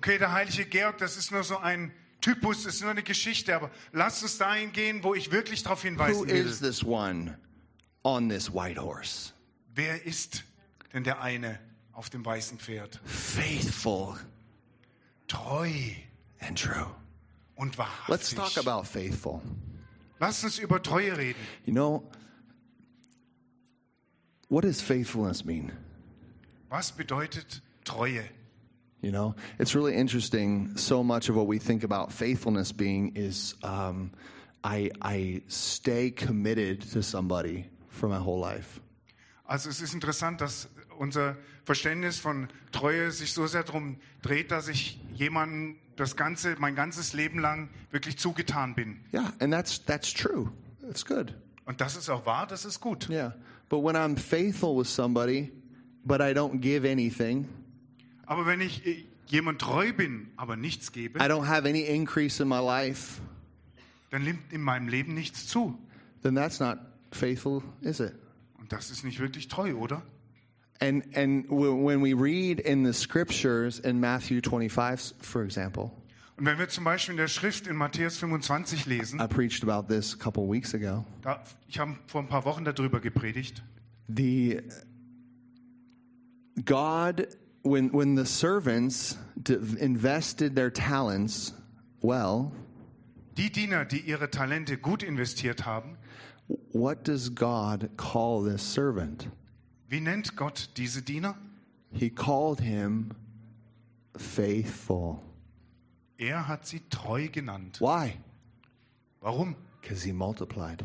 Okay, 0.04 0.18
der 0.18 0.32
heilige 0.32 0.66
Georg, 0.66 0.98
das 0.98 1.16
ist 1.16 1.32
nur 1.32 1.42
so 1.44 1.56
ein 1.56 1.90
Typus, 2.20 2.64
das 2.64 2.74
ist 2.74 2.82
nur 2.82 2.90
eine 2.90 3.02
Geschichte, 3.02 3.56
aber 3.56 3.70
lasst 3.90 4.22
uns 4.22 4.36
dahin 4.36 4.70
gehen, 4.70 5.02
wo 5.02 5.14
ich 5.14 5.32
wirklich 5.32 5.62
darauf 5.62 5.82
Who 5.82 5.88
hinweisen 5.88 6.28
will. 6.28 6.46
is 6.46 6.58
this 6.58 6.84
one 6.84 7.38
on 8.02 8.28
this 8.28 8.52
white 8.52 8.78
horse? 8.78 9.32
Wer 9.74 10.04
ist 10.04 10.44
denn 10.92 11.04
der 11.04 11.22
eine 11.22 11.58
auf 11.94 12.10
dem 12.10 12.22
weißen 12.22 12.58
Pferd? 12.58 13.00
Faithful 13.06 14.16
Treu 15.26 15.70
and 16.40 16.58
true. 16.58 16.94
und 17.54 17.78
Let's 17.78 18.36
wahrhaftig. 18.36 18.36
talk 18.36 18.58
about 18.58 18.84
faithful. 18.86 19.40
Lasst 20.20 20.44
uns 20.44 20.58
über 20.58 20.82
Treue 20.82 21.16
reden. 21.16 21.40
You 21.64 21.72
know, 21.72 22.12
what 24.50 24.64
does 24.64 24.82
faithfulness 24.82 25.46
mean? 25.46 25.72
Was 26.68 26.92
bedeutet 26.92 27.62
Treue? 27.84 28.22
You 29.04 29.12
know, 29.12 29.34
it's 29.58 29.74
really 29.74 29.94
interesting. 29.94 30.76
So 30.76 31.04
much 31.04 31.28
of 31.28 31.36
what 31.36 31.46
we 31.46 31.58
think 31.58 31.84
about 31.84 32.10
faithfulness 32.10 32.72
being 32.72 33.12
is 33.14 33.54
um, 33.62 34.12
I, 34.64 34.90
I 35.02 35.42
stay 35.46 36.10
committed 36.10 36.80
to 36.92 37.02
somebody 37.02 37.66
for 37.90 38.08
my 38.08 38.18
whole 38.18 38.40
life. 38.40 38.80
Also 39.46 39.68
es 39.68 39.82
ist 39.82 39.92
interessant, 39.92 40.40
dass 40.40 40.68
unser 40.98 41.36
Verständnis 41.66 42.18
von 42.18 42.48
Treue 42.72 43.10
sich 43.10 43.34
so 43.34 43.46
sehr 43.46 43.62
darum 43.62 43.96
dreht, 44.22 44.50
dass 44.50 44.68
ich 44.68 44.98
jemandem 45.12 45.76
das 45.96 46.16
ganze, 46.16 46.56
mein 46.58 46.74
ganzes 46.74 47.12
Leben 47.12 47.40
lang 47.40 47.68
wirklich 47.90 48.16
zugetan 48.16 48.74
bin. 48.74 49.00
Yeah, 49.12 49.34
and 49.38 49.52
that's 49.52 49.84
that's 49.84 50.14
true. 50.14 50.50
That's 50.80 51.04
good. 51.04 51.34
Und 51.66 51.82
das 51.82 51.96
ist 51.96 52.08
auch 52.08 52.24
wahr, 52.24 52.46
das 52.46 52.64
ist 52.64 52.80
gut. 52.80 53.10
Yeah, 53.10 53.34
but 53.68 53.84
when 53.84 53.96
I'm 53.96 54.16
faithful 54.16 54.74
with 54.78 54.88
somebody, 54.88 55.52
but 56.06 56.22
I 56.22 56.32
don't 56.32 56.60
give 56.60 56.88
anything, 56.88 57.48
Aber 58.26 58.46
wenn 58.46 58.60
ich 58.60 58.86
äh, 58.86 59.04
jemand 59.26 59.60
treu 59.60 59.92
bin, 59.92 60.28
aber 60.36 60.56
nichts 60.56 60.92
gebe, 60.92 61.18
I 61.18 61.22
don't 61.22 61.46
have 61.46 61.68
any 61.68 61.82
increase 61.82 62.42
in 62.42 62.48
my 62.48 62.60
life, 62.60 63.20
dann 64.10 64.24
nimmt 64.24 64.52
in 64.52 64.60
meinem 64.62 64.88
Leben 64.88 65.14
nichts 65.14 65.46
zu. 65.46 65.78
then 66.22 66.34
that's 66.34 66.60
not 66.60 66.78
faithful, 67.10 67.62
is 67.82 68.00
it? 68.00 68.14
Und 68.58 68.72
das 68.72 68.90
ist 68.90 69.04
nicht 69.04 69.20
wirklich 69.20 69.48
treu, 69.48 69.74
oder? 69.74 70.02
And 70.80 71.04
and 71.16 71.48
when 71.50 72.02
we 72.02 72.14
read 72.14 72.60
in 72.60 72.84
the 72.84 72.92
scriptures 72.92 73.78
in 73.78 74.00
Matthew 74.00 74.40
25, 74.42 75.14
for 75.20 75.42
example, 75.42 75.90
Und 76.36 76.46
wenn 76.46 76.58
wir 76.58 76.68
zum 76.68 76.82
Beispiel 76.82 77.12
in 77.12 77.16
der 77.18 77.28
Schrift 77.28 77.68
in 77.68 77.76
Matthäus 77.76 78.18
25 78.18 78.86
lesen, 78.86 79.20
I 79.20 79.28
preached 79.28 79.62
about 79.62 79.86
this 79.92 80.14
a 80.14 80.16
couple 80.22 80.42
weeks 80.50 80.74
ago. 80.74 81.04
da, 81.22 81.42
ich 81.68 81.78
habe 81.78 81.96
vor 82.06 82.22
ein 82.22 82.28
paar 82.28 82.44
Wochen 82.44 82.64
darüber 82.64 83.00
gepredigt, 83.00 83.62
The 84.08 84.60
God, 86.64 87.28
when 87.64 87.90
when 87.90 88.14
the 88.14 88.26
servants 88.26 89.16
invested 89.80 90.54
their 90.54 90.70
talents 90.70 91.52
well, 92.02 92.52
die 93.34 93.48
Diener, 93.48 93.84
die 93.84 94.00
ihre 94.06 94.30
Talente 94.30 94.76
gut 94.76 95.02
investiert 95.02 95.64
haben, 95.64 95.96
what 96.72 97.04
does 97.04 97.30
God 97.30 97.90
call 97.96 98.42
this 98.42 98.62
servant? 98.62 99.28
wie 99.88 100.00
nennt 100.00 100.36
Gott 100.36 100.70
diese 100.76 101.02
Diener? 101.02 101.36
He 101.92 102.10
called 102.10 102.60
him 102.60 103.12
faithful. 104.16 105.22
Er 106.18 106.48
hat 106.48 106.66
sie 106.66 106.80
treu 106.90 107.28
genannt. 107.28 107.80
Why? 107.80 108.18
Warum? 109.20 109.54
Because 109.80 110.02
he 110.02 110.12
multiplied. 110.12 110.82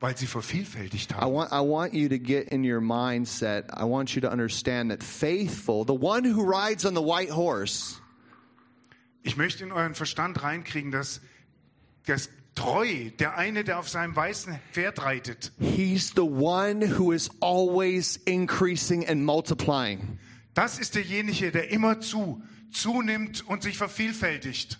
Weil 0.00 0.16
sie 0.16 0.26
vervielfältigt 0.26 1.10
I 1.10 1.14
haben. 1.14 1.32
want, 1.34 1.50
I 1.50 1.60
want 1.60 1.92
you 1.92 2.08
to 2.08 2.18
get 2.18 2.48
in 2.52 2.62
your 2.64 2.80
mindset, 2.80 3.64
I 3.76 3.84
want 3.84 4.14
you 4.14 4.20
to 4.20 4.30
understand 4.30 4.90
that 4.92 5.02
faithful, 5.02 5.84
the 5.84 5.92
one 5.92 6.24
who 6.24 6.42
rides 6.44 6.84
on 6.86 6.94
the 6.94 7.02
white 7.02 7.30
horse, 7.30 8.00
Ich 9.24 9.36
möchte 9.36 9.64
in 9.64 9.72
euren 9.72 9.94
Verstand 9.94 10.42
reinkriegen, 10.42 10.90
dass 10.92 11.20
das 12.06 12.30
treu, 12.54 13.10
der 13.18 13.36
eine, 13.36 13.64
der 13.64 13.78
auf 13.78 13.88
seinem 13.88 14.14
weißen 14.14 14.58
Pferd 14.72 15.02
reitet, 15.02 15.52
he's 15.60 16.12
the 16.14 16.22
one 16.22 16.80
who 16.98 17.12
is 17.12 17.28
always 17.40 18.16
increasing 18.24 19.04
and 19.08 19.24
multiplying. 19.24 20.18
das 20.54 20.78
ist 20.78 20.94
derjenige, 20.94 21.50
der 21.50 21.70
immer 21.70 22.00
zu, 22.00 22.40
zunimmt 22.70 23.44
und 23.48 23.64
sich 23.64 23.76
vervielfältigt. 23.76 24.78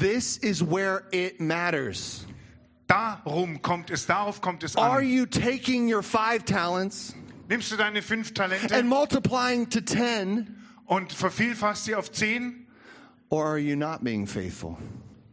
This 0.00 0.36
is 0.36 0.62
where 0.64 1.02
it 1.12 1.40
matters. 1.40 2.24
Darum 2.90 3.62
kommt 3.62 3.90
es, 3.90 4.06
darauf 4.06 4.40
kommt 4.40 4.64
es 4.64 4.74
Are 4.76 4.98
an. 4.98 5.08
you 5.08 5.24
taking 5.24 5.86
your 5.92 6.02
five 6.02 6.44
talents 6.44 7.14
Nimmst 7.48 7.70
du 7.70 7.76
deine 7.76 8.02
fünf 8.02 8.28
and 8.30 8.36
Talente 8.38 8.82
multiplying 8.82 9.68
to 9.70 9.80
10, 9.80 10.56
und 10.86 11.12
vervielfachst 11.12 11.84
sie 11.84 11.94
auf 11.94 12.10
zehn? 12.10 12.66
or 13.28 13.46
are 13.46 13.58
you 13.58 13.76
not 13.76 14.02
being 14.02 14.26
faithful 14.26 14.76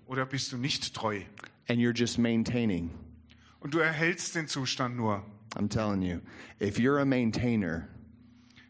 Oder 0.05 0.27
bist 0.27 0.51
du 0.51 0.57
nicht 0.57 0.93
treu? 0.93 1.21
and 1.67 1.79
you're 1.79 1.97
just 1.97 2.19
maintaining? 2.19 2.91
Und 3.59 3.73
du 3.73 3.79
erhältst 3.79 4.35
den 4.35 4.47
Zustand 4.47 4.95
nur. 4.95 5.23
I'm 5.55 5.67
telling 5.67 6.03
you, 6.03 6.19
if 6.61 6.77
you're 6.77 7.01
a 7.01 7.05
maintainer, 7.05 7.87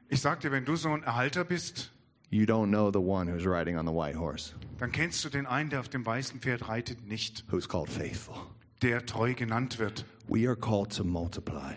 Ich 0.07 0.21
sag 0.21 0.39
dir, 0.39 0.51
wenn 0.53 0.63
du 0.63 0.77
so 0.77 0.93
ein 0.93 1.03
Erhalter 1.03 1.43
bist, 1.43 1.91
you 2.29 2.45
don't 2.45 2.69
know 2.69 2.89
the 2.89 3.01
one 3.01 3.27
who's 3.29 3.45
riding 3.45 3.77
on 3.77 3.85
the 3.85 3.91
white 3.91 4.17
horse, 4.17 4.53
dann 4.77 4.93
kennst 4.93 5.25
du 5.25 5.29
den 5.29 5.45
einen, 5.45 5.69
der 5.69 5.81
auf 5.81 5.89
dem 5.89 6.05
weißen 6.05 6.39
Pferd 6.39 6.69
reitet, 6.69 7.05
nicht, 7.05 7.43
who's 7.51 7.67
called 7.67 7.89
faithful. 7.89 8.37
Der 8.81 9.05
treu 9.05 9.33
genannt 9.33 9.79
wird. 9.79 10.05
We 10.27 10.47
are 10.47 10.55
called 10.55 10.95
to 10.95 11.03
multiply. 11.03 11.75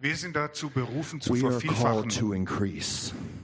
Wir 0.00 0.16
sind 0.16 0.34
dazu 0.34 0.68
berufen 0.68 1.20
zu 1.20 1.32
We 1.32 1.38
vervielfachen. 1.38 2.10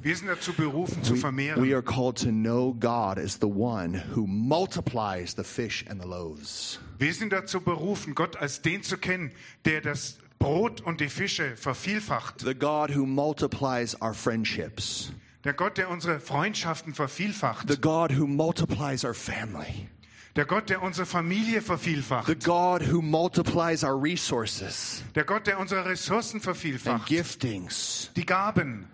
Wir 0.02 0.16
sind 0.16 0.26
dazu 0.26 0.52
berufen 0.54 1.04
zu 1.04 1.14
We, 1.14 1.18
vermehren. 1.18 1.62
we 1.62 1.72
are 1.72 1.84
called 1.84 2.18
to 2.18 2.30
know 2.30 2.74
God 2.74 3.16
as 3.16 3.38
the 3.40 3.46
one 3.46 4.02
who 4.12 4.26
multiplies 4.26 5.36
the 5.36 5.44
fish 5.44 5.84
and 5.88 6.02
the 6.02 6.08
loaves. 6.08 6.80
Wir 6.98 7.14
sind 7.14 7.32
dazu 7.32 7.60
berufen, 7.60 8.16
Gott 8.16 8.36
als 8.36 8.60
den 8.60 8.82
zu 8.82 8.98
kennen, 8.98 9.30
der 9.66 9.82
das 9.82 10.18
Brot 10.40 10.80
und 10.80 11.00
die 11.00 11.08
Fische 11.08 11.54
vervielfacht. 11.56 12.40
The 12.40 12.54
God 12.54 12.94
who 12.94 13.06
multiplies 13.06 13.94
our 14.02 14.12
friendships. 14.12 15.12
Der 15.44 15.52
Gott, 15.52 15.78
der 15.78 15.88
unsere 15.88 16.18
Freundschaften 16.18 16.92
vervielfacht. 16.92 17.70
The 17.70 17.80
God 17.80 18.18
who 18.18 18.26
multiplies 18.26 19.04
our 19.04 19.14
family. 19.14 19.88
Der 20.36 20.44
Gott, 20.44 20.68
der 20.70 20.82
unsere 20.82 21.06
Familie 21.06 21.60
The 21.60 21.66
vervielfacht. 21.66 22.44
God 22.44 22.82
who 22.92 23.02
multiplies 23.02 23.82
our 23.82 24.00
resources 24.00 25.02
Der 25.14 25.24
Gott, 25.24 25.46
der 25.46 25.58
unsere 25.58 25.84
Ressourcen 25.84 26.36
and 26.36 26.44
vervielfacht. 26.44 27.06
giftings. 27.08 28.10
Die 28.14 28.24
Gaben. 28.24 28.88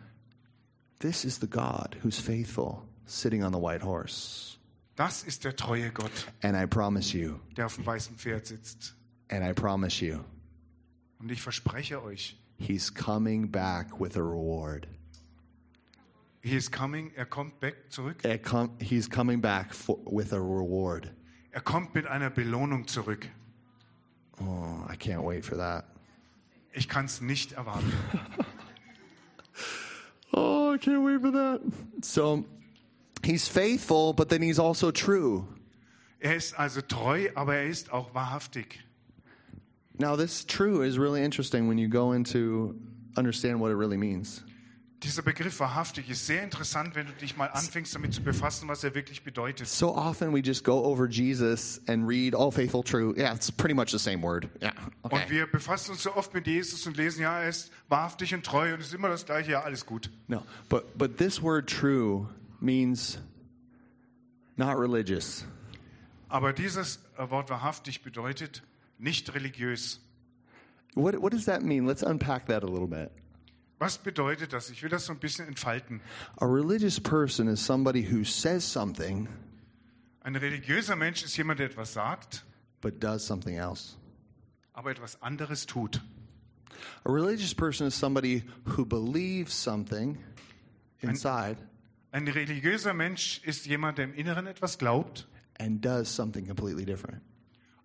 This 1.00 1.24
is 1.24 1.38
the 1.40 1.46
God 1.48 1.96
who's 2.02 2.18
faithful, 2.18 2.82
sitting 3.04 3.42
on 3.44 3.52
the 3.52 3.58
white 3.60 3.84
horse. 3.84 4.56
Das 4.96 5.22
ist 5.24 5.44
der 5.44 5.54
treue 5.56 5.90
Gott, 5.90 6.12
And 6.42 6.56
I 6.56 6.66
promise 6.66 7.16
you, 7.16 7.34
der 7.56 7.66
auf 7.66 7.74
dem 7.74 7.84
weißen 7.84 8.16
Pferd 8.16 8.46
sitzt. 8.46 8.94
and 9.28 9.44
I 9.44 9.52
promise 9.52 10.02
you, 10.04 10.20
Und 11.18 11.30
ich 11.30 11.42
verspreche 11.42 12.02
euch, 12.02 12.38
he's 12.58 12.94
coming 12.94 13.50
back 13.50 13.88
with 14.00 14.16
a 14.16 14.20
reward. 14.20 14.86
he 16.42 16.56
is 16.56 16.70
coming, 16.70 17.10
er 17.16 17.26
kommt 17.26 17.58
back 17.60 17.90
zurück. 17.90 18.24
Er 18.24 18.38
com- 18.38 18.70
he's 18.80 19.10
coming 19.10 19.40
back 19.42 19.74
for, 19.74 19.98
with 20.06 20.32
a 20.32 20.38
reward. 20.38 21.10
Er 21.54 21.60
kommt 21.60 21.94
mit 21.94 22.08
einer 22.08 22.30
Belohnung 22.30 22.88
zurück. 22.88 23.28
Oh, 24.40 24.92
I 24.92 24.96
can't 24.96 25.22
wait 25.22 25.44
for 25.44 25.56
that. 25.56 25.84
Ich 26.72 26.88
kann 26.88 27.04
es 27.04 27.20
nicht 27.20 27.52
erwarten. 27.52 27.92
Oh, 30.36 30.74
I 30.74 30.78
can't 30.78 31.04
wait 31.04 31.20
for 31.20 31.30
that. 31.30 31.60
So 32.02 32.44
he's 33.22 33.46
faithful, 33.46 34.12
but 34.12 34.28
then 34.30 34.42
he's 34.42 34.58
also 34.58 34.90
true. 34.90 35.46
Er 36.18 36.34
ist 36.34 36.58
also 36.58 36.80
treu, 36.80 37.28
aber 37.36 37.54
er 37.54 37.68
ist 37.68 37.92
auch 37.92 38.12
wahrhaftig. 38.14 38.80
Now, 39.96 40.16
this 40.16 40.44
true 40.44 40.82
is 40.82 40.98
really 40.98 41.22
interesting 41.22 41.68
when 41.68 41.78
you 41.78 41.86
go 41.86 42.14
into 42.14 42.74
understand 43.16 43.60
what 43.60 43.70
it 43.70 43.76
really 43.76 43.96
means. 43.96 44.42
Dieser 45.02 45.22
Begriff 45.22 45.60
wahrhaftig 45.60 46.08
ist 46.08 46.26
sehr 46.26 46.42
interessant, 46.42 46.94
wenn 46.94 47.06
du 47.06 47.12
dich 47.12 47.36
mal 47.36 47.48
anfängst 47.48 47.94
damit 47.94 48.14
zu 48.14 48.22
befassen, 48.22 48.68
was 48.68 48.84
er 48.84 48.94
wirklich 48.94 49.22
bedeutet. 49.22 49.68
So 49.68 49.94
often 49.94 50.32
we 50.32 50.40
just 50.40 50.64
go 50.64 50.82
over 50.82 51.06
Jesus 51.06 51.80
and 51.88 52.08
read, 52.08 52.34
oh, 52.34 52.50
faithful, 52.50 52.82
true. 52.82 53.14
Yeah, 53.16 53.34
it's 53.34 53.50
pretty 53.50 53.74
much 53.74 53.90
the 53.90 53.98
same 53.98 54.22
word. 54.22 54.48
Yeah. 54.62 54.72
Okay. 55.02 55.16
Und 55.16 55.30
wir 55.30 55.46
befassen 55.46 55.90
uns 55.90 56.02
so 56.02 56.14
oft 56.14 56.32
mit 56.32 56.46
Jesus 56.46 56.86
und 56.86 56.96
lesen, 56.96 57.22
ja, 57.22 57.40
er 57.40 57.50
ist 57.50 57.70
wahrhaftig 57.88 58.34
und 58.34 58.46
treu 58.46 58.72
und 58.72 58.80
es 58.80 58.86
ist 58.88 58.94
immer 58.94 59.08
das 59.08 59.26
Gleiche, 59.26 59.52
ja, 59.52 59.62
alles 59.62 59.84
gut. 59.84 60.10
No, 60.28 60.42
but 60.70 60.96
but 60.96 61.18
this 61.18 61.42
word 61.42 61.68
true 61.68 62.26
means 62.60 63.18
not 64.56 64.78
religious. 64.78 65.44
Aber 66.28 66.52
dieses 66.54 66.98
äh, 67.18 67.28
Wort 67.28 67.50
wahrhaftig 67.50 68.02
bedeutet 68.02 68.62
nicht 68.98 69.34
religiös. 69.34 70.00
What 70.94 71.20
what 71.20 71.32
does 71.32 71.44
that 71.44 71.62
mean? 71.62 71.86
Let's 71.86 72.02
unpack 72.02 72.46
that 72.46 72.62
a 72.62 72.66
little 72.66 72.88
bit. 72.88 73.10
Was 73.78 73.98
bedeutet 73.98 74.52
das? 74.52 74.70
Ich 74.70 74.82
will 74.82 74.88
das 74.90 75.06
so 75.06 75.12
ein 75.12 75.18
bisschen 75.18 75.46
entfalten. 75.48 76.00
A 76.36 76.46
religious 76.46 77.00
person 77.00 77.48
is 77.48 77.64
somebody 77.64 78.02
who 78.10 78.24
says 78.24 78.64
something 78.64 79.28
Ein 80.20 80.36
religiöser 80.36 80.96
Mensch 80.96 81.22
ist 81.24 81.36
jemand, 81.36 81.58
der 81.60 81.66
etwas 81.66 81.92
sagt, 81.92 82.44
but 82.80 83.02
does 83.02 83.26
something 83.26 83.56
else. 83.56 83.96
aber 84.72 84.90
etwas 84.90 85.20
anderes 85.22 85.66
tut. 85.66 86.00
A 87.04 87.10
religious 87.10 87.54
person 87.54 87.86
is 87.86 87.94
somebody 87.98 88.42
who 88.76 88.84
believes 88.86 89.52
something 89.54 90.18
inside 91.00 91.56
Ein 92.12 92.28
religiöser 92.28 92.94
Mensch 92.94 93.40
ist 93.44 93.66
jemand, 93.66 93.98
der 93.98 94.04
im 94.06 94.14
Inneren 94.14 94.46
etwas 94.46 94.78
glaubt, 94.78 95.26
and 95.58 95.84
does 95.84 96.14
something 96.14 96.46
completely 96.46 96.84
different. 96.84 97.20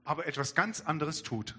aber 0.05 0.25
etwas 0.27 0.53
ganz 0.55 0.81
anderes 0.81 1.23
tut. 1.23 1.55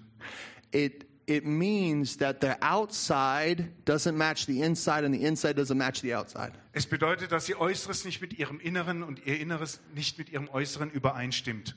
It 0.71 1.05
it 1.31 1.45
means 1.45 2.17
that 2.17 2.41
the 2.41 2.57
outside 2.61 3.71
doesn't 3.85 4.17
match 4.17 4.45
the 4.45 4.61
inside 4.61 5.05
and 5.05 5.13
the 5.13 5.23
inside 5.23 5.55
doesn't 5.55 5.77
match 5.77 6.01
the 6.01 6.13
outside. 6.13 6.51
Es 6.73 6.85
bedeutet, 6.85 7.31
dass 7.31 7.47
ihr 7.47 7.59
Äußeres 7.59 8.05
nicht 8.05 8.21
mit 8.21 8.37
ihrem 8.37 8.59
Inneren 8.59 9.03
und 9.03 9.25
ihr 9.25 9.39
Inneres 9.39 9.79
nicht 9.95 10.17
mit 10.17 10.29
ihrem 10.29 10.49
Äußeren 10.49 10.91
übereinstimmt. 10.91 11.75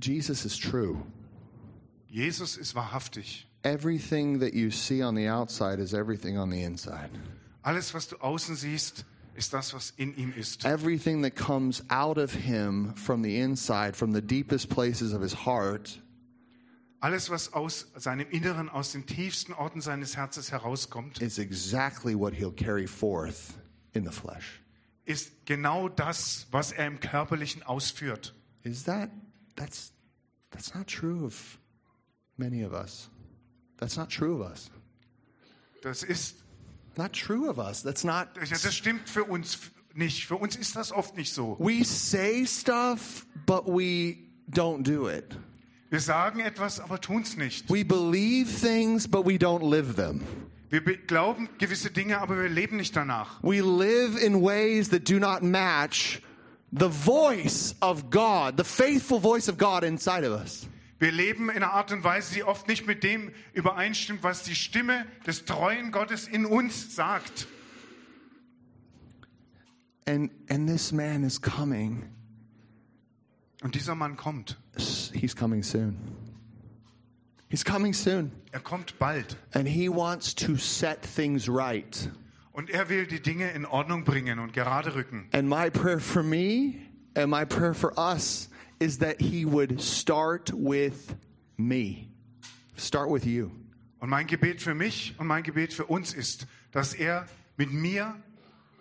Jesus 0.00 0.44
is 0.44 0.58
true. 0.58 1.02
Jesus 2.08 2.56
ist 2.56 2.74
wahrhaftig. 2.74 3.46
Everything 3.62 4.40
that 4.40 4.54
you 4.54 4.70
see 4.70 5.02
on 5.02 5.16
the 5.16 5.28
outside 5.28 5.80
is 5.80 5.92
everything 5.92 6.38
on 6.38 6.50
the 6.50 6.62
inside. 6.62 7.10
Alles, 7.62 7.92
was 7.94 8.08
du 8.08 8.16
außen 8.16 8.56
siehst, 8.56 9.04
ist 9.34 9.52
das, 9.52 9.74
was 9.74 9.92
in 9.96 10.16
ihm 10.16 10.32
ist. 10.36 10.64
Everything 10.64 11.22
that 11.22 11.34
comes 11.34 11.82
out 11.90 12.16
of 12.16 12.32
him 12.32 12.94
from 12.94 13.22
the 13.22 13.38
inside, 13.38 13.94
from 13.96 14.12
the 14.12 14.22
deepest 14.22 14.68
places 14.68 15.12
of 15.12 15.20
his 15.20 15.34
heart, 15.34 16.00
Alles, 17.06 17.30
was 17.30 17.52
aus 17.52 17.86
seinem 17.94 18.28
Inneren, 18.30 18.68
aus 18.68 18.90
den 18.90 19.06
tiefsten 19.06 19.52
Orten 19.52 19.80
seines 19.80 20.16
Herzens 20.16 20.50
herauskommt, 20.50 21.22
is 21.22 21.38
exactly 21.38 22.18
what 22.18 22.34
he'll 22.34 22.50
carry 22.50 22.88
forth 22.88 23.54
in 23.92 24.04
the 24.04 24.10
flesh. 24.10 24.60
ist 25.04 25.30
genau 25.46 25.88
das, 25.88 26.48
was 26.50 26.72
er 26.72 26.88
im 26.88 26.98
Körperlichen 26.98 27.62
ausführt. 27.62 28.34
Is 28.64 28.82
that 28.86 29.08
that's 29.54 29.92
that's 30.50 30.74
not 30.74 30.88
true 30.88 31.24
of 31.24 31.60
many 32.38 32.64
of 32.64 32.72
us. 32.72 33.08
That's 33.76 33.96
not 33.96 34.10
true 34.10 34.42
of 34.42 34.50
us. 34.50 34.68
Das 35.82 36.02
ist, 36.02 36.34
Not 36.96 37.12
true 37.12 37.48
of 37.48 37.58
us. 37.58 37.84
That's 37.84 38.02
not 38.02 38.30
das 38.34 38.74
stimmt 38.74 39.08
für 39.08 39.22
uns 39.22 39.70
nicht. 39.94 40.26
Für 40.26 40.38
uns 40.38 40.56
ist 40.56 40.74
das 40.74 40.90
oft 40.90 41.16
nicht 41.16 41.32
so. 41.32 41.56
We 41.60 41.84
say 41.84 42.44
stuff 42.44 43.24
but 43.46 43.68
we 43.68 44.16
don't 44.50 44.82
do 44.82 45.08
it. 45.08 45.38
Wir 45.90 46.00
sagen 46.00 46.40
etwas, 46.40 46.80
aber 46.80 47.00
tun 47.00 47.22
es 47.22 47.36
nicht. 47.36 47.70
We 47.70 47.84
believe 47.84 48.50
things 48.60 49.06
but 49.06 49.24
we 49.24 49.34
don't 49.36 49.62
live 49.68 49.94
them. 49.94 50.20
Wir 50.68 50.82
be- 50.82 50.96
glauben 50.98 51.48
gewisse 51.58 51.90
Dinge, 51.90 52.18
aber 52.18 52.36
wir 52.38 52.48
leben 52.48 52.76
nicht 52.76 52.96
danach. 52.96 53.40
We 53.42 53.60
live 53.60 54.16
in 54.20 54.42
ways 54.42 54.88
that 54.90 55.08
do 55.08 55.18
not 55.20 55.42
match 55.42 56.20
the 56.72 56.88
voice 56.90 57.76
of 57.80 58.10
God, 58.10 58.56
the 58.58 58.64
faithful 58.64 59.20
voice 59.20 59.48
of 59.48 59.58
God 59.58 59.84
inside 59.84 60.24
of 60.28 60.40
us. 60.40 60.66
Wir 60.98 61.12
leben 61.12 61.50
in 61.50 61.56
einer 61.56 61.72
Art 61.72 61.92
und 61.92 62.02
Weise, 62.04 62.34
die 62.34 62.42
oft 62.42 62.66
nicht 62.68 62.86
mit 62.86 63.04
dem 63.04 63.30
übereinstimmt, 63.52 64.22
was 64.24 64.42
die 64.42 64.54
Stimme 64.56 65.06
des 65.26 65.44
treuen 65.44 65.92
Gottes 65.92 66.26
in 66.26 66.46
uns 66.46 66.96
sagt. 66.96 67.46
And 70.08 70.30
and 70.48 70.68
this 70.68 70.90
man 70.92 71.22
is 71.24 71.40
coming. 71.40 72.04
Und 73.62 73.74
dieser 73.74 73.94
Mann 73.94 74.16
kommt. 74.16 74.58
He's 75.12 75.34
coming 75.34 75.62
soon. 75.62 75.96
He's 77.48 77.64
coming 77.64 77.94
soon. 77.94 78.32
Er 78.52 78.60
kommt 78.60 78.98
bald. 78.98 79.36
And 79.52 79.66
he 79.68 79.88
wants 79.88 80.34
to 80.34 80.56
set 80.56 81.02
things 81.02 81.48
right. 81.48 82.10
Und 82.52 82.70
er 82.70 82.88
will 82.88 83.06
die 83.06 83.20
Dinge 83.20 83.50
in 83.50 83.64
Ordnung 83.66 84.04
bringen 84.04 84.38
und 84.38 84.52
gerade 84.52 84.94
rücken. 84.94 85.28
And 85.32 85.48
my 85.48 85.70
prayer 85.70 86.00
for 86.00 86.22
me 86.22 86.76
and 87.14 87.30
my 87.30 87.44
prayer 87.44 87.74
for 87.74 87.92
us 87.98 88.48
is 88.78 88.98
that 88.98 89.20
he 89.20 89.44
would 89.44 89.80
start 89.80 90.52
with 90.52 91.14
me. 91.56 92.08
Start 92.76 93.10
with 93.10 93.24
you. 93.24 93.50
Und 94.00 94.10
mein 94.10 94.26
Gebet 94.26 94.60
für 94.60 94.74
mich 94.74 95.14
und 95.18 95.26
mein 95.26 95.42
Gebet 95.42 95.72
für 95.72 95.86
uns 95.86 96.12
ist, 96.12 96.46
dass 96.72 96.94
er 96.94 97.26
mit 97.56 97.72
mir 97.72 98.14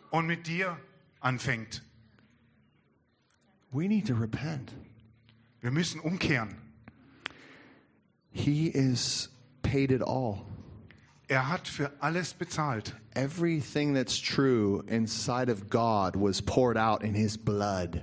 und 0.09 0.27
mit 0.27 0.47
dir 0.47 0.77
anfängt. 1.19 1.81
We 3.75 3.89
need 3.89 4.07
to 4.07 4.15
repent. 4.15 4.71
Wir 5.59 5.69
müssen 5.69 5.99
umkehren. 5.99 6.55
He 8.31 8.67
is 8.67 9.27
paid 9.63 9.91
it 9.91 10.01
all. 10.01 10.45
Er 11.27 11.49
hat 11.49 11.67
für 11.67 11.91
alles 11.99 12.33
bezahlt. 12.33 12.93
Everything 13.15 13.93
that's 13.93 14.17
true 14.17 14.81
inside 14.87 15.49
of 15.49 15.69
God 15.69 16.15
was 16.15 16.41
poured 16.41 16.77
out 16.77 17.03
in 17.03 17.13
his 17.13 17.37
blood. 17.37 18.01